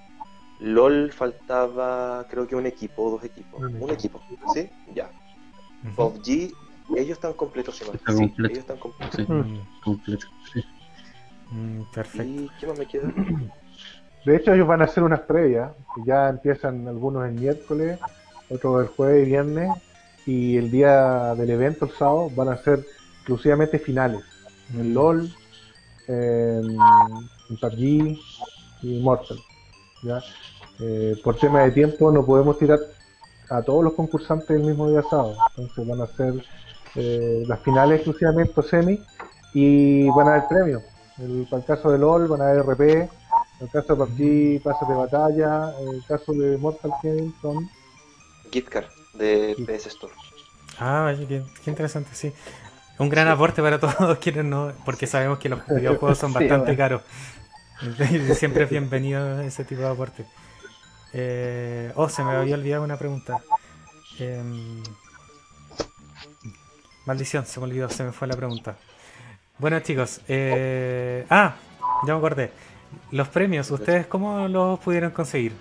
LOL 0.59 1.11
faltaba, 1.13 2.25
creo 2.29 2.47
que 2.47 2.55
un 2.55 2.65
equipo, 2.65 3.03
o 3.03 3.11
dos 3.11 3.23
equipos. 3.23 3.61
Un 3.63 3.83
Un 3.83 3.91
equipo, 3.91 4.19
¿sí? 4.47 4.69
Ya. 4.95 5.09
Ujú. 5.83 5.95
PUBG, 5.95 6.53
ellos 6.97 7.11
están 7.11 7.33
completos, 7.33 7.75
si 7.75 7.85
mal- 7.85 7.95
Está 7.95 8.11
sí, 8.11 8.17
completo. 8.19 8.49
ellos 8.53 8.59
están 8.59 8.77
completos. 8.77 9.15
Sí, 9.15 9.31
Mm, 9.31 9.59
completo. 9.83 10.27
Sí. 10.51 10.63
mm, 11.51 11.81
perfecto. 11.93 12.31
¿Y 12.31 12.49
qué 12.59 12.67
más 12.67 12.77
me 12.77 12.85
queda? 12.87 13.13
De 14.27 14.35
hecho, 14.35 14.53
ellos 14.53 14.67
van 14.67 14.81
a 14.81 14.85
hacer 14.85 15.03
unas 15.03 15.21
previas. 15.21 15.71
Ya 16.05 16.27
empiezan 16.27 16.85
algunos 16.85 17.25
el 17.25 17.35
miércoles, 17.35 17.97
otros 18.49 18.81
el 18.81 18.87
jueves 18.89 19.25
y 19.25 19.29
viernes. 19.29 19.71
Y 20.25 20.57
el 20.57 20.69
día 20.69 21.33
del 21.35 21.49
evento, 21.49 21.85
el 21.85 21.91
sábado, 21.91 22.29
van 22.35 22.49
a 22.49 22.57
ser 22.57 22.85
exclusivamente 23.19 23.79
finales. 23.79 24.19
En 24.73 24.93
LOL, 24.93 25.33
en, 26.09 26.77
en 27.49 27.57
PUBG 27.57 28.17
y 28.81 29.01
Mortal. 29.01 29.37
Eh, 30.81 31.15
por 31.23 31.37
tema 31.37 31.61
de 31.61 31.71
tiempo 31.71 32.11
no 32.11 32.25
podemos 32.25 32.59
tirar 32.59 32.79
a 33.49 33.61
todos 33.61 33.81
los 33.81 33.93
concursantes 33.93 34.49
el 34.49 34.63
mismo 34.63 34.89
día 34.89 35.03
sábado. 35.09 35.37
Entonces 35.55 35.87
van 35.87 36.01
a 36.01 36.07
ser 36.07 36.33
eh, 36.95 37.45
las 37.47 37.61
finales 37.61 38.01
exclusivamente 38.01 38.61
semi 38.61 39.01
y 39.53 40.09
van 40.09 40.27
a 40.27 40.31
haber 40.31 40.49
premios. 40.49 40.83
El, 41.17 41.47
para 41.49 41.61
el 41.61 41.65
caso 41.65 41.89
de 41.91 41.97
LOL 41.97 42.27
van 42.27 42.41
a 42.41 42.49
haber 42.49 42.65
RP, 42.65 43.09
el 43.59 43.69
caso 43.69 43.95
de 43.95 44.05
PUBG 44.05 44.63
pases 44.63 44.87
de 44.87 44.93
batalla, 44.95 45.73
en 45.79 45.89
el 45.95 46.05
caso 46.05 46.33
de 46.33 46.57
Mortal 46.57 46.91
Kombat 47.01 47.35
son 47.41 47.69
Gift 48.51 48.69
card 48.69 48.87
de 49.13 49.57
PS 49.65 49.87
Store. 49.87 50.13
Ah, 50.79 51.01
vaya, 51.03 51.27
qué, 51.27 51.43
qué 51.63 51.69
interesante, 51.71 52.11
sí. 52.13 52.33
Un 52.99 53.09
gran 53.09 53.27
aporte 53.27 53.61
para 53.61 53.79
todos 53.79 54.17
quienes 54.21 54.45
no, 54.45 54.73
porque 54.85 55.07
sabemos 55.07 55.39
que 55.39 55.49
los 55.49 55.61
videojuegos 55.71 56.17
son 56.17 56.33
Sí, 56.33 56.33
bastante 56.33 56.73
bueno. 56.73 56.77
caros. 56.77 57.01
Siempre 58.37 58.65
es 58.65 58.69
bienvenido 58.69 59.41
ese 59.41 59.63
tipo 59.65 59.81
de 59.81 59.89
aporte. 59.89 60.25
Eh, 61.13 61.91
oh, 61.95 62.09
se 62.09 62.23
me 62.23 62.31
había 62.33 62.55
olvidado 62.55 62.83
una 62.83 62.97
pregunta. 62.97 63.43
Em, 64.19 64.83
maldición, 67.05 67.45
se 67.45 67.59
me 67.59 67.65
olvidó, 67.65 67.89
se 67.89 68.03
me 68.03 68.11
fue 68.11 68.27
la 68.27 68.35
pregunta. 68.35 68.77
Bueno 69.57 69.79
chicos, 69.79 70.21
eh, 70.27 71.25
ah, 71.29 71.55
ya 72.03 72.13
me 72.13 72.17
acordé. 72.19 72.51
Los 73.11 73.27
premios, 73.29 73.69
¿ustedes 73.71 74.07
cómo 74.07 74.47
los 74.47 74.79
pudieron 74.79 75.11
conseguir? 75.11 75.53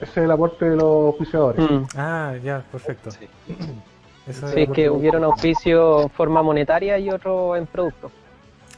ese 0.00 0.10
es 0.12 0.16
el 0.18 0.30
aporte 0.30 0.64
de 0.64 0.76
los 0.76 0.84
auspiciadores. 0.84 1.70
Mm. 1.70 1.84
Ah, 1.96 2.34
ya, 2.42 2.62
perfecto. 2.70 3.10
Sí. 3.10 3.28
Eso 4.28 4.46
Sí, 4.48 4.60
es 4.60 4.70
que 4.70 4.88
hubieron 4.90 5.24
auspicio 5.24 6.02
en 6.02 6.10
forma 6.10 6.42
monetaria 6.42 6.98
y 6.98 7.10
otro 7.10 7.56
en 7.56 7.66
producto. 7.66 8.10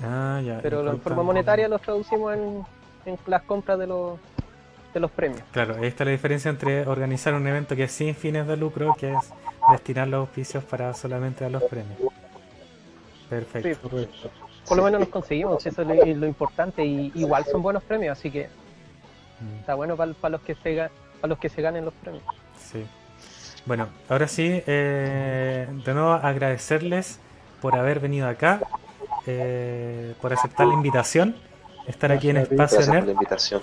Ah, 0.02 0.40
ya. 0.44 0.60
Pero 0.62 0.88
en 0.90 1.00
forma 1.00 1.22
monetaria 1.22 1.68
los 1.68 1.82
traducimos 1.82 2.34
en, 2.34 2.64
en 3.04 3.18
las 3.26 3.42
compras 3.42 3.78
de 3.78 3.86
los, 3.86 4.18
de 4.94 5.00
los 5.00 5.10
premios. 5.10 5.42
Claro, 5.52 5.76
ahí 5.76 5.86
está 5.88 6.04
la 6.04 6.12
diferencia 6.12 6.50
entre 6.50 6.86
organizar 6.86 7.34
un 7.34 7.46
evento 7.46 7.76
que 7.76 7.84
es 7.84 7.92
sin 7.92 8.14
fines 8.14 8.46
de 8.46 8.56
lucro, 8.56 8.94
que 8.98 9.12
es 9.12 9.32
destinar 9.72 10.08
los 10.08 10.20
auspicios 10.20 10.64
para 10.64 10.94
solamente 10.94 11.44
a 11.44 11.50
los 11.50 11.62
premios. 11.64 11.98
Perfecto. 13.28 13.68
Sí, 13.68 13.74
Correcto. 13.88 14.30
Por 14.66 14.76
lo 14.76 14.84
menos 14.84 15.00
nos 15.00 15.08
conseguimos, 15.08 15.64
eso 15.66 15.82
es 15.82 15.88
lo, 15.88 15.94
es 15.94 16.16
lo 16.16 16.26
importante. 16.26 16.84
Y 16.84 17.12
igual 17.14 17.44
son 17.44 17.62
buenos 17.62 17.82
premios, 17.82 18.18
así 18.18 18.30
que 18.30 18.48
Mm, 19.40 19.60
está 19.60 19.74
bueno 19.74 19.96
para, 19.96 20.12
los 20.30 20.40
que 20.42 20.54
se 20.54 20.90
para 21.20 21.28
los 21.28 21.38
que 21.38 21.48
se 21.48 21.62
ganen 21.62 21.84
los 21.84 21.94
premios. 21.94 22.22
Sí. 22.58 22.84
Bueno, 23.66 23.88
ahora 24.08 24.28
sí, 24.28 24.62
eh, 24.66 25.66
de 25.84 25.94
nuevo 25.94 26.12
agradecerles 26.12 27.20
por 27.60 27.74
haber 27.74 28.00
venido 28.00 28.28
acá, 28.28 28.60
eh, 29.26 30.14
por 30.20 30.32
aceptar 30.32 30.66
la 30.66 30.74
invitación, 30.74 31.36
estar 31.86 32.10
aquí 32.12 32.30
en. 32.30 32.38
Espacio 32.38 32.56
Gracias 32.56 32.86
por 32.86 32.94
Nerd. 32.94 33.06
la 33.06 33.12
invitación. 33.12 33.62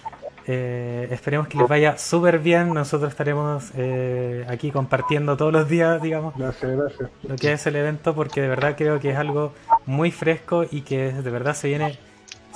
Eh, 0.49 1.09
esperemos 1.11 1.49
que 1.49 1.57
les 1.57 1.67
vaya 1.67 1.97
súper 1.97 2.39
bien. 2.39 2.73
Nosotros 2.73 3.11
estaremos 3.11 3.71
eh, 3.75 4.45
aquí 4.47 4.71
compartiendo 4.71 5.35
todos 5.35 5.51
los 5.51 5.67
días, 5.67 6.01
digamos, 6.01 6.33
Gracias, 6.37 6.71
gracias. 6.71 7.09
lo 7.23 7.35
que 7.35 7.51
es 7.51 7.67
el 7.67 7.75
evento 7.75 8.15
porque 8.15 8.41
de 8.41 8.47
verdad 8.47 8.75
creo 8.77 8.99
que 8.99 9.09
es 9.11 9.17
algo 9.17 9.53
muy 9.85 10.09
fresco 10.11 10.65
y 10.69 10.81
que 10.81 11.11
de 11.11 11.29
verdad 11.29 11.53
se 11.53 11.67
viene, 11.67 11.99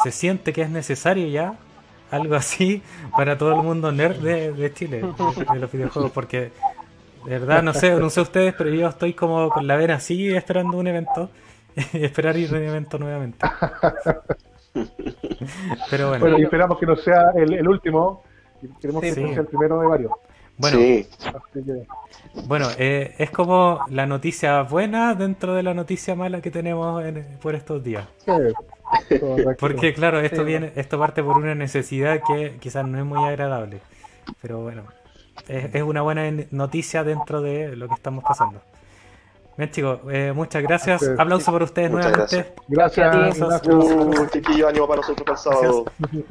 se 0.04 0.12
siente 0.12 0.54
que 0.54 0.62
es 0.62 0.70
necesario 0.70 1.28
ya 1.28 1.56
algo 2.12 2.36
así 2.36 2.82
para 3.16 3.38
todo 3.38 3.56
el 3.56 3.64
mundo 3.64 3.92
nerd 3.92 4.18
de, 4.18 4.54
de 4.54 4.74
Chile, 4.74 5.02
de, 5.02 5.54
de 5.54 5.60
los 5.60 5.72
videojuegos, 5.72 6.12
porque 6.12 6.52
de 7.26 7.40
verdad 7.40 7.62
no 7.62 7.74
sé, 7.74 7.92
no 7.92 8.10
sé 8.10 8.22
ustedes, 8.22 8.54
pero 8.58 8.70
yo 8.70 8.88
estoy 8.88 9.14
como 9.14 9.50
con 9.50 9.68
la 9.68 9.76
vena 9.76 9.96
así 9.96 10.34
esperando 10.34 10.78
un 10.78 10.88
evento, 10.88 11.30
esperar 11.94 12.38
ir 12.38 12.54
a 12.54 12.58
un 12.58 12.64
evento 12.64 12.98
nuevamente. 12.98 13.46
Pero 15.90 16.10
bueno, 16.10 16.22
Bueno, 16.22 16.40
y 16.40 16.44
esperamos 16.44 16.78
que 16.80 16.86
no 16.86 16.96
sea 16.96 17.32
el, 17.36 17.54
el 17.54 17.68
último. 17.68 18.24
y 18.62 18.68
Queremos 18.80 19.02
que 19.02 19.14
Sí. 19.14 19.28
sea 19.30 19.40
el 19.42 19.48
primero 19.48 19.80
de 19.80 19.88
varios. 19.88 20.12
bueno, 20.58 20.78
Sí, 20.78 21.08
que, 21.54 21.84
Bueno, 22.48 22.68
eh, 22.78 23.16
es 23.18 23.32
como 23.32 23.80
la 23.90 24.06
noticia 24.06 24.62
buena 24.64 25.16
dentro 25.16 25.54
de 25.56 25.64
la 25.64 25.74
noticia 25.74 26.16
mala 26.16 26.42
que 26.42 26.52
tenemos 26.52 27.04
en- 27.04 27.38
por 27.42 27.56
estos 27.56 27.84
días. 27.84 28.08
sí. 28.20 28.32
Porque 29.60 29.94
claro, 29.94 30.20
esto 30.20 30.42
Sí. 30.42 30.44
viene, 30.44 30.74
esto 30.76 31.00
parte 31.00 31.24
por 31.24 31.38
una 31.38 31.56
necesidad 31.56 32.22
que 32.28 32.58
quizás 32.60 32.86
no 32.86 32.98
es 33.00 33.06
muy 33.06 33.24
agradable. 33.24 33.80
Pero 34.42 34.60
bueno, 34.62 34.84
es, 35.48 35.74
es 35.74 35.82
una 35.82 36.02
buena 36.02 36.28
en- 36.28 36.48
noticia 36.52 37.04
dentro 37.04 37.42
de 37.42 37.76
lo 37.76 37.88
que 37.88 37.94
estamos 37.96 38.24
pasando. 38.24 38.62
Bien 39.58 39.70
chicos, 39.70 40.00
eh, 40.10 40.32
muchas 40.34 40.64
gracias. 40.64 41.02
Es. 41.04 41.20
Aplauso 41.20 41.52
para 41.52 41.66
ustedes 41.66 41.92
Muchas 41.92 42.12
nuevamente. 42.12 42.54
Gracias, 42.68 43.06
Gracias 43.08 43.44
a 43.44 43.48
gracias. 43.58 43.68
Uh, 43.68 44.26
chiquillo, 44.32 44.68
ánimo 44.70 44.88
para 44.88 45.02
nosotros 45.02 45.26
para 45.26 45.38
el 45.38 45.62
sábado. 45.62 45.86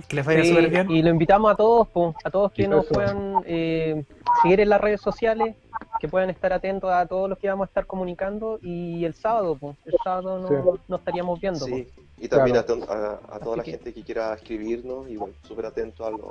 Que 0.09 0.17
les 0.17 0.27
vaya 0.27 0.43
Sí, 0.43 0.49
súper 0.49 0.69
bien. 0.71 0.91
Y 0.91 1.03
lo 1.03 1.11
invitamos 1.11 1.53
a 1.53 1.55
todos, 1.55 1.87
po, 1.89 2.15
a 2.25 2.31
todos 2.31 2.51
que 2.53 2.67
nos 2.67 2.87
puedan 2.87 3.43
eh, 3.47 4.05
seguir 4.43 4.61
en 4.61 4.69
las 4.71 4.81
redes 4.81 5.01
sociales, 5.03 5.55
que 6.01 6.09
puedan 6.09 6.31
estar 6.31 6.53
atentos 6.53 6.91
a 6.91 7.07
todos 7.07 7.29
los 7.29 7.39
que 7.39 7.49
vamos 7.49 7.67
a 7.67 7.69
estar 7.69 7.87
comunicando 7.87 8.59
y 8.63 9.05
el 9.05 9.15
sábado, 9.15 9.55
po, 9.55 9.77
el 9.85 9.95
sábado 10.03 10.39
no, 10.41 10.49
Sí. 10.49 10.81
nos 10.89 10.99
estaríamos 11.01 11.39
viendo. 11.41 11.61
Sí, 11.67 11.89
y 12.19 12.27
también 12.29 12.57
Claro. 12.65 12.85
a, 12.89 12.95
a- 13.33 13.37
a 13.37 13.39
toda 13.39 13.59
la 13.59 13.63
que- 13.63 13.73
gente 13.73 13.93
que 13.93 14.03
quiera 14.03 14.33
escribirnos, 14.35 15.09
y 15.09 15.17
bueno, 15.17 15.35
súper 15.43 15.67
atento 15.67 16.05
a, 16.07 16.11
lo, 16.11 16.31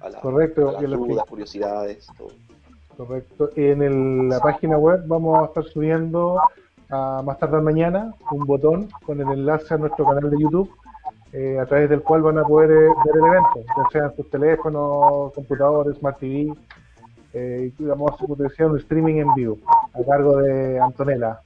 a, 0.00 0.08
la- 0.08 0.20
Correcto, 0.20 0.78
a 0.78 0.82
las 0.82 0.90
dudas, 0.98 1.24
curiosidades, 1.28 2.06
todo. 2.16 2.30
Correcto. 2.98 3.50
En 3.56 3.80
el- 3.80 4.28
la 4.28 4.40
página 4.40 4.76
web 4.76 5.02
vamos 5.06 5.40
a 5.40 5.44
estar 5.46 5.64
subiendo 5.64 6.38
a 6.90 7.22
más 7.24 7.38
tardar 7.38 7.62
mañana 7.62 8.12
un 8.32 8.44
botón 8.44 8.88
con 9.06 9.20
el 9.20 9.28
enlace 9.30 9.72
a 9.74 9.76
nuestro 9.78 10.04
canal 10.04 10.28
de 10.28 10.36
YouTube, 10.38 10.68
eh, 11.32 11.58
a 11.60 11.64
través 11.66 11.88
del 11.90 12.02
cual 12.02 12.22
van 12.22 12.38
a 12.38 12.42
poder 12.42 12.70
eh, 12.72 12.88
ver 13.04 13.14
el 13.16 13.24
evento, 13.24 13.60
ya 13.76 13.90
sea 13.92 14.04
en 14.06 14.16
sus 14.16 14.28
teléfonos, 14.28 15.32
computadores, 15.32 15.96
Smart 15.98 16.18
TV. 16.18 16.52
Eh, 17.34 17.70
y 17.78 17.84
vamos 17.84 18.10
a 18.10 18.14
hacer, 18.14 18.26
como 18.26 18.36
te 18.36 18.42
decía, 18.44 18.66
un 18.66 18.78
streaming 18.78 19.16
en 19.16 19.34
vivo 19.34 19.58
a 19.94 20.02
cargo 20.04 20.38
de 20.38 20.80
Antonella. 20.80 21.40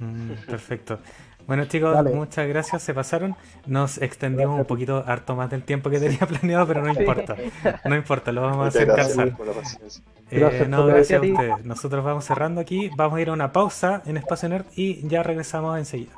Mm, 0.00 0.30
perfecto. 0.48 0.98
Bueno 1.46 1.64
chicos, 1.64 1.92
Dale. 1.94 2.14
muchas 2.14 2.46
gracias, 2.46 2.82
se 2.82 2.94
pasaron. 2.94 3.34
Nos 3.66 4.00
extendimos 4.00 4.58
un 4.58 4.64
poquito 4.66 5.02
harto 5.06 5.34
más 5.34 5.50
del 5.50 5.64
tiempo 5.64 5.90
que 5.90 5.98
tenía 5.98 6.18
planeado, 6.40 6.66
pero 6.66 6.82
no 6.82 6.88
importa. 6.90 7.36
No 7.84 7.96
importa, 7.96 8.32
lo 8.32 8.42
vamos 8.42 8.64
a 8.64 8.68
hacer 8.68 8.86
gracias 8.86 9.16
calzar. 9.16 9.38
Paciencia. 10.28 10.36
Eh, 10.36 10.40
Gracias, 10.40 10.68
no, 10.68 10.86
gracias 10.86 11.22
a 11.22 11.26
Gracias 11.26 11.32
ustedes. 11.32 11.64
Nosotros 11.64 12.04
vamos 12.04 12.24
cerrando 12.24 12.60
aquí. 12.60 12.90
Vamos 12.96 13.18
a 13.18 13.20
ir 13.22 13.28
a 13.28 13.32
una 13.32 13.52
pausa 13.52 14.02
en 14.06 14.16
Espacio 14.16 14.48
Nerd 14.48 14.66
y 14.76 15.06
ya 15.08 15.22
regresamos 15.22 15.78
enseguida. 15.78 16.12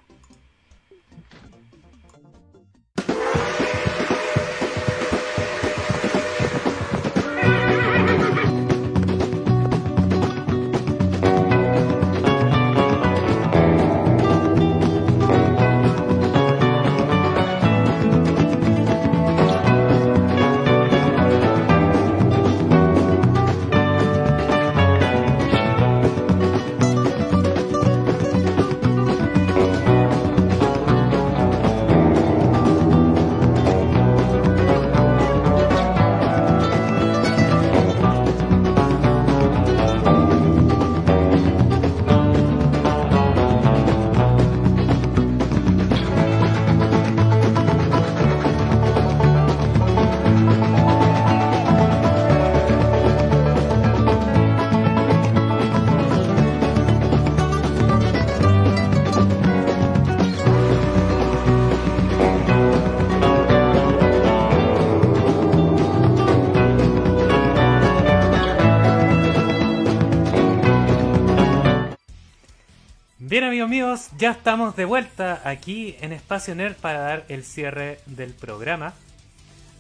Bien 73.31 73.45
amigos 73.45 73.69
míos, 73.69 74.09
ya 74.19 74.33
estamos 74.33 74.75
de 74.75 74.85
vuelta 74.85 75.41
aquí 75.45 75.95
en 76.01 76.11
Espacio 76.11 76.53
Nerd 76.57 76.75
para 76.75 76.99
dar 76.99 77.25
el 77.29 77.45
cierre 77.45 78.01
del 78.07 78.35
programa. 78.35 78.93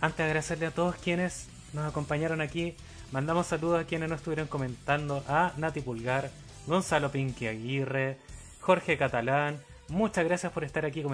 Antes 0.01 0.18
de 0.18 0.24
agradecerle 0.27 0.66
a 0.66 0.70
todos 0.70 0.94
quienes 0.94 1.48
nos 1.72 1.85
acompañaron 1.85 2.43
aquí, 2.43 2.77
mandamos 3.10 3.48
saludos 3.48 3.81
a 3.81 3.86
quienes 3.89 4.09
nos 4.09 4.20
estuvieron 4.20 4.47
comentando, 4.47 5.24
a 5.27 5.52
Nati 5.56 5.81
Pulgar, 5.81 6.31
Gonzalo 6.68 7.10
Pinky 7.10 7.48
Aguirre, 7.48 8.18
Jorge 8.60 8.97
Catalán, 8.97 9.59
muchas 9.89 10.24
gracias 10.24 10.52
por 10.52 10.62
estar 10.62 10.86
aquí 10.86 11.05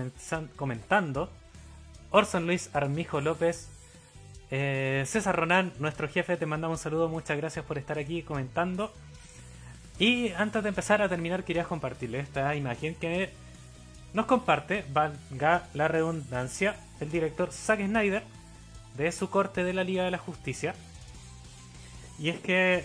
comentando, 0.56 1.30
Orson 2.10 2.44
Luis 2.44 2.68
Armijo 2.74 3.22
López, 3.22 3.70
eh, 4.50 5.04
César 5.06 5.36
Ronan, 5.36 5.72
nuestro 5.78 6.06
jefe, 6.06 6.36
te 6.36 6.44
mandamos 6.44 6.80
un 6.80 6.82
saludo, 6.82 7.08
muchas 7.08 7.38
gracias 7.38 7.64
por 7.64 7.78
estar 7.78 7.98
aquí 7.98 8.20
comentando. 8.20 8.92
Y 9.98 10.30
antes 10.32 10.62
de 10.62 10.68
empezar 10.68 11.00
a 11.00 11.08
terminar, 11.08 11.44
quería 11.44 11.64
compartirle 11.64 12.20
esta 12.20 12.54
imagen 12.54 12.94
que 12.94 13.30
nos 14.12 14.26
comparte, 14.26 14.84
valga 14.92 15.68
la 15.74 15.88
redundancia, 15.88 16.76
el 17.00 17.10
director 17.10 17.50
Zack 17.52 17.84
Snyder 17.84 18.22
de 18.96 19.12
su 19.12 19.30
corte 19.30 19.64
de 19.64 19.72
la 19.72 19.84
Liga 19.84 20.04
de 20.04 20.10
la 20.10 20.18
Justicia. 20.18 20.74
Y 22.18 22.30
es 22.30 22.40
que, 22.40 22.84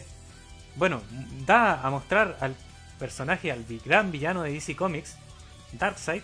bueno, 0.75 1.01
da 1.45 1.85
a 1.85 1.89
mostrar 1.89 2.37
al 2.39 2.55
personaje, 2.99 3.51
al 3.51 3.65
gran 3.83 4.11
villano 4.11 4.43
de 4.43 4.53
DC 4.53 4.75
Comics, 4.75 5.17
Darkseid, 5.73 6.23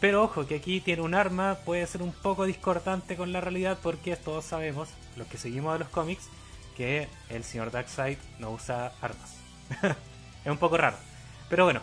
pero 0.00 0.22
ojo 0.22 0.46
que 0.46 0.56
aquí 0.56 0.80
tiene 0.80 1.02
un 1.02 1.14
arma, 1.14 1.58
puede 1.64 1.86
ser 1.86 2.02
un 2.02 2.12
poco 2.12 2.44
discordante 2.44 3.16
con 3.16 3.32
la 3.32 3.40
realidad 3.40 3.78
porque 3.82 4.16
todos 4.16 4.44
sabemos, 4.44 4.88
los 5.16 5.26
que 5.28 5.38
seguimos 5.38 5.72
de 5.72 5.80
los 5.80 5.88
cómics, 5.88 6.28
que 6.76 7.08
el 7.28 7.44
señor 7.44 7.70
Darkseid 7.70 8.18
no 8.38 8.50
usa 8.50 8.92
armas. 9.00 9.36
Es 10.44 10.50
un 10.50 10.58
poco 10.58 10.76
raro. 10.76 10.96
Pero 11.48 11.64
bueno, 11.64 11.80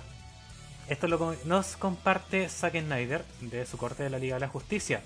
esto 0.87 1.07
lo 1.07 1.35
nos 1.45 1.77
comparte 1.77 2.49
Zack 2.49 2.79
Snyder 2.79 3.23
de 3.39 3.65
su 3.65 3.77
corte 3.77 4.03
de 4.03 4.09
la 4.09 4.19
Liga 4.19 4.35
de 4.35 4.41
la 4.41 4.47
Justicia. 4.47 5.01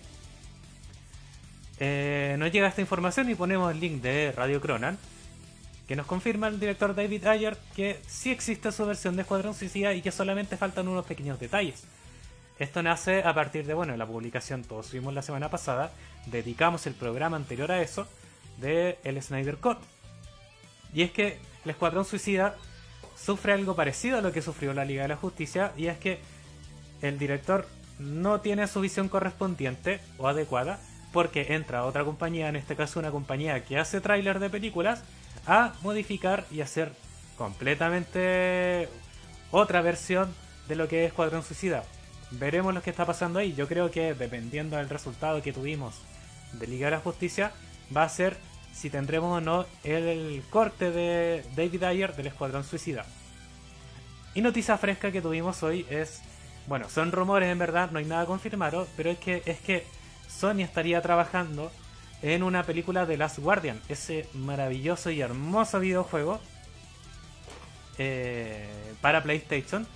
Eh, 1.79 2.35
nos 2.39 2.51
llega 2.51 2.67
esta 2.67 2.81
información 2.81 3.29
y 3.29 3.35
ponemos 3.35 3.71
el 3.71 3.79
link 3.79 4.01
de 4.01 4.31
Radio 4.31 4.61
Cronan, 4.61 4.97
que 5.87 5.95
nos 5.95 6.05
confirma 6.05 6.47
el 6.47 6.59
director 6.59 6.95
David 6.95 7.27
Ayer 7.27 7.57
que 7.75 7.99
sí 8.07 8.31
existe 8.31 8.71
su 8.71 8.85
versión 8.85 9.15
de 9.15 9.23
Escuadrón 9.23 9.53
Suicida 9.53 9.93
y 9.93 10.01
que 10.01 10.11
solamente 10.11 10.57
faltan 10.57 10.87
unos 10.87 11.05
pequeños 11.05 11.39
detalles. 11.39 11.83
Esto 12.57 12.81
nace 12.81 13.21
a 13.23 13.33
partir 13.33 13.65
de, 13.65 13.73
bueno, 13.73 13.95
la 13.97 14.07
publicación, 14.07 14.63
todos 14.63 14.87
subimos 14.87 15.13
la 15.13 15.21
semana 15.21 15.49
pasada, 15.49 15.91
dedicamos 16.25 16.87
el 16.87 16.93
programa 16.93 17.35
anterior 17.35 17.71
a 17.71 17.81
eso, 17.81 18.07
de 18.57 18.97
el 19.03 19.21
Snyder 19.21 19.57
Cut. 19.57 19.77
Y 20.93 21.01
es 21.01 21.11
que 21.11 21.37
el 21.65 21.71
Escuadrón 21.71 22.05
Suicida 22.05 22.55
sufre 23.15 23.53
algo 23.53 23.75
parecido 23.75 24.17
a 24.17 24.21
lo 24.21 24.31
que 24.31 24.41
sufrió 24.41 24.73
la 24.73 24.85
Liga 24.85 25.03
de 25.03 25.09
la 25.09 25.15
Justicia 25.15 25.71
y 25.77 25.87
es 25.87 25.97
que 25.97 26.19
el 27.01 27.17
director 27.17 27.67
no 27.99 28.41
tiene 28.41 28.67
su 28.67 28.81
visión 28.81 29.09
correspondiente 29.09 29.99
o 30.17 30.27
adecuada 30.27 30.79
porque 31.13 31.53
entra 31.53 31.85
otra 31.85 32.03
compañía, 32.03 32.49
en 32.49 32.57
este 32.57 32.75
caso 32.75 32.99
una 32.99 33.11
compañía 33.11 33.63
que 33.63 33.77
hace 33.77 34.01
tráiler 34.01 34.39
de 34.39 34.49
películas, 34.49 35.01
a 35.47 35.73
modificar 35.81 36.45
y 36.51 36.61
hacer 36.61 36.91
completamente 37.37 38.89
otra 39.51 39.81
versión 39.81 40.33
de 40.67 40.75
lo 40.75 40.87
que 40.87 41.03
es 41.03 41.07
Escuadrón 41.07 41.43
Suicida. 41.43 41.83
Veremos 42.31 42.73
lo 42.73 42.81
que 42.81 42.89
está 42.89 43.05
pasando 43.05 43.39
ahí. 43.39 43.53
Yo 43.53 43.67
creo 43.67 43.91
que 43.91 44.13
dependiendo 44.13 44.75
del 44.75 44.89
resultado 44.89 45.41
que 45.41 45.53
tuvimos 45.53 45.95
de 46.53 46.67
Liga 46.67 46.87
de 46.87 46.91
la 46.91 46.99
Justicia, 46.99 47.51
va 47.95 48.03
a 48.03 48.09
ser 48.09 48.35
si 48.75 48.89
tendremos 48.89 49.37
o 49.37 49.41
no 49.41 49.65
el 49.83 50.43
corte 50.49 50.91
de 50.91 51.45
David 51.55 51.83
Ayer 51.83 52.15
del 52.15 52.27
Escuadrón 52.27 52.65
Suicida. 52.65 53.05
Y 54.33 54.41
noticia 54.41 54.77
fresca 54.77 55.11
que 55.11 55.21
tuvimos 55.21 55.63
hoy 55.63 55.85
es, 55.89 56.21
bueno, 56.67 56.89
son 56.89 57.13
rumores 57.13 57.49
en 57.49 57.57
verdad, 57.57 57.91
no 57.91 57.99
hay 57.99 58.05
nada 58.05 58.25
confirmado, 58.25 58.85
pero 58.97 59.09
es 59.09 59.17
que 59.17 59.41
es 59.45 59.59
que 59.59 59.85
Sony 60.27 60.59
estaría 60.59 61.01
trabajando 61.01 61.71
en 62.21 62.43
una 62.43 62.63
película 62.63 63.05
de 63.05 63.15
Last 63.15 63.39
Guardian, 63.39 63.79
ese 63.87 64.27
maravilloso 64.33 65.09
y 65.09 65.21
hermoso 65.21 65.79
videojuego 65.79 66.41
eh, 67.97 68.93
para 68.99 69.23
PlayStation, 69.23 69.87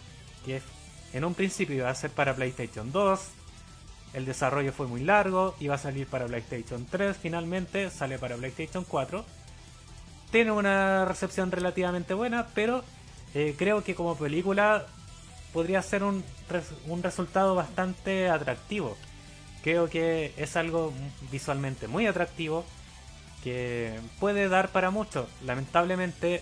que 0.46 0.62
en 1.12 1.26
un 1.26 1.34
principio 1.34 1.76
iba 1.76 1.90
a 1.90 1.96
ser 1.96 2.12
para 2.12 2.34
PlayStation 2.34 2.94
2, 2.94 3.20
el 4.14 4.26
desarrollo 4.26 4.74
fue 4.74 4.88
muy 4.88 5.02
largo, 5.02 5.56
iba 5.60 5.76
a 5.76 5.78
salir 5.78 6.08
para 6.08 6.26
PlayStation 6.26 6.86
3, 6.86 7.16
finalmente 7.18 7.90
sale 7.90 8.18
para 8.18 8.36
PlayStation 8.36 8.84
4. 8.84 9.24
Tiene 10.32 10.52
una 10.52 11.06
recepción 11.06 11.52
relativamente 11.52 12.14
buena, 12.14 12.48
pero 12.54 12.84
eh, 13.34 13.56
creo 13.58 13.84
que 13.84 13.96
como 13.96 14.16
película 14.16 14.86
podría 15.54 15.82
ser 15.82 16.04
un, 16.04 16.24
un 16.88 17.04
resultado 17.04 17.56
bastante 17.56 18.30
atractivo. 18.30 18.98
Creo 19.64 19.90
que 19.90 20.34
es 20.38 20.56
algo 20.56 20.94
visualmente 21.32 21.88
muy 21.88 22.08
atractivo 22.08 22.66
que 23.44 24.00
puede 24.20 24.50
dar 24.50 24.70
para 24.70 24.90
mucho. 24.90 25.28
Lamentablemente 25.46 26.42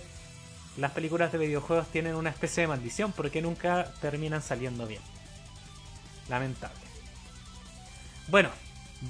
las 0.78 0.92
películas 0.92 1.32
de 1.32 1.40
videojuegos 1.40 1.88
tienen 1.88 2.16
una 2.16 2.30
especie 2.30 2.62
de 2.62 2.68
maldición 2.68 3.12
porque 3.12 3.42
nunca 3.42 3.92
terminan 4.00 4.42
saliendo 4.42 4.86
bien. 4.86 5.02
Lamentable. 6.30 6.87
Bueno, 8.30 8.50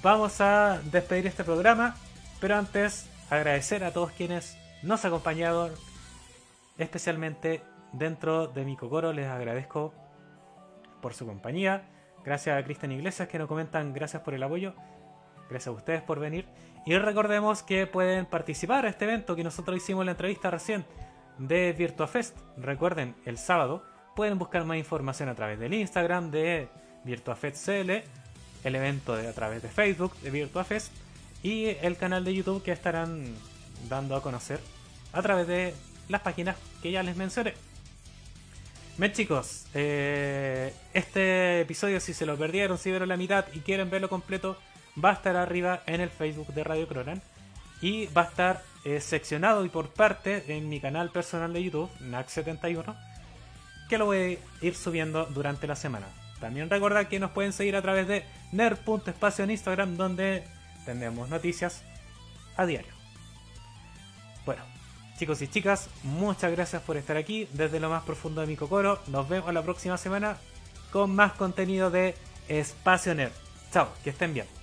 vamos 0.03 0.41
a 0.41 0.80
despedir 0.91 1.26
este 1.26 1.44
programa, 1.44 1.95
pero 2.39 2.56
antes 2.56 3.10
agradecer 3.31 3.84
a 3.84 3.91
todos 3.91 4.11
quienes 4.11 4.56
nos 4.84 5.06
acompañaron, 5.06 5.72
especialmente 6.77 7.64
dentro 7.94 8.45
de 8.45 8.64
mi 8.64 8.77
cocoro, 8.77 9.14
les 9.14 9.27
agradezco 9.27 9.91
por 11.02 11.15
su 11.15 11.26
compañía. 11.26 11.89
Gracias 12.23 12.60
a 12.60 12.64
Cristian 12.64 12.91
Iglesias 12.91 13.27
que 13.27 13.39
nos 13.39 13.48
comentan 13.48 13.91
gracias 13.91 14.22
por 14.22 14.35
el 14.35 14.44
apoyo. 14.44 14.76
Gracias 15.49 15.69
a 15.69 15.72
ustedes 15.72 16.03
por 16.03 16.19
venir. 16.19 16.45
Y 16.85 16.95
recordemos 16.95 17.64
que 17.64 17.88
pueden 17.88 18.27
participar 18.27 18.85
a 18.85 18.89
este 18.89 19.06
evento 19.06 19.35
que 19.35 19.44
nosotros 19.44 19.77
hicimos 19.77 20.06
la 20.06 20.11
entrevista 20.11 20.52
recién 20.52 20.85
de 21.39 21.73
VirtuaFest. 21.73 22.38
Recuerden, 22.57 23.15
el 23.26 23.39
sábado 23.39 23.84
pueden 24.15 24.38
buscar 24.38 24.64
más 24.64 24.77
información 24.77 25.27
a 25.27 25.34
través 25.34 25.57
del 25.57 25.73
Instagram 25.73 26.30
de 26.30 26.69
VirtuaFestCL 27.03 28.03
el 28.68 28.76
evento 28.76 29.15
de, 29.15 29.27
a 29.27 29.34
través 29.34 29.61
de 29.61 29.69
Facebook 29.69 30.15
de 30.22 30.30
VirtuaFest 30.30 30.91
y 31.44 31.65
el 31.81 31.98
canal 31.98 32.23
de 32.23 32.34
YouTube 32.34 32.64
que 32.64 32.72
estarán 32.72 33.34
dando 33.89 34.15
a 34.15 34.22
conocer 34.22 34.60
a 35.14 35.22
través 35.22 35.48
de 35.48 35.73
las 36.10 36.22
páginas 36.22 36.56
que 36.81 36.91
ya 36.91 37.03
les 37.03 37.15
mencioné. 37.15 37.53
Bien 38.98 39.14
chicos, 39.14 39.68
eh, 39.73 40.73
este 40.94 41.61
episodio 41.61 41.99
si 41.99 42.14
se 42.14 42.26
lo 42.26 42.35
perdieron, 42.38 42.77
si 42.77 42.89
vieron 42.89 43.10
la 43.10 43.18
mitad 43.18 43.45
y 43.53 43.60
quieren 43.60 43.89
verlo 43.89 44.10
completo, 44.10 44.57
va 45.03 45.11
a 45.11 45.14
estar 45.14 45.35
arriba 45.35 45.84
en 45.85 46.02
el 46.02 46.10
Facebook 46.10 46.53
de 46.53 46.64
Radio 46.64 46.88
Cronan 46.88 47.22
y 47.80 48.07
va 48.07 48.23
a 48.23 48.26
estar 48.26 48.64
eh, 48.85 48.99
seccionado 48.99 49.65
y 49.65 49.69
por 49.69 49.89
parte 49.89 50.44
en 50.56 50.68
mi 50.68 50.80
canal 50.80 51.11
personal 51.11 51.53
de 51.53 51.64
YouTube, 51.64 51.91
NAC71, 51.99 52.95
que 53.88 53.98
lo 53.99 54.06
voy 54.06 54.39
a 54.61 54.65
ir 54.65 54.76
subiendo 54.76 55.26
durante 55.26 55.68
la 55.68 55.76
semana. 55.76 56.07
También 56.39 56.69
recordad 56.69 57.07
que 57.07 57.19
nos 57.19 57.31
pueden 57.31 57.53
seguir 57.53 57.76
a 57.76 57.81
través 57.81 58.07
de 58.07 58.23
nerd.espacio 58.51 59.43
en 59.43 59.51
Instagram 59.51 59.97
donde 59.97 60.43
tendremos 60.85 61.30
noticias 61.30 61.84
a 62.55 62.65
diario. 62.65 62.93
Bueno, 64.45 64.64
chicos 65.18 65.41
y 65.41 65.47
chicas, 65.47 65.89
muchas 66.03 66.51
gracias 66.51 66.81
por 66.81 66.97
estar 66.97 67.18
aquí 67.18 67.47
desde 67.53 67.80
lo 67.80 67.89
más 67.89 68.03
profundo 68.03 68.41
de 68.41 68.47
mi 68.47 68.55
cocoro. 68.55 68.99
Nos 69.07 69.27
vemos 69.27 69.53
la 69.53 69.64
próxima 69.64 69.97
semana 69.97 70.38
con 70.91 71.14
más 71.14 71.34
contenido 71.34 71.89
de 71.91 72.15
Espacio 72.47 73.14
Nerd. 73.14 73.34
Chao, 73.72 73.89
que 74.03 74.11
estén 74.11 74.34
bien. 74.34 74.56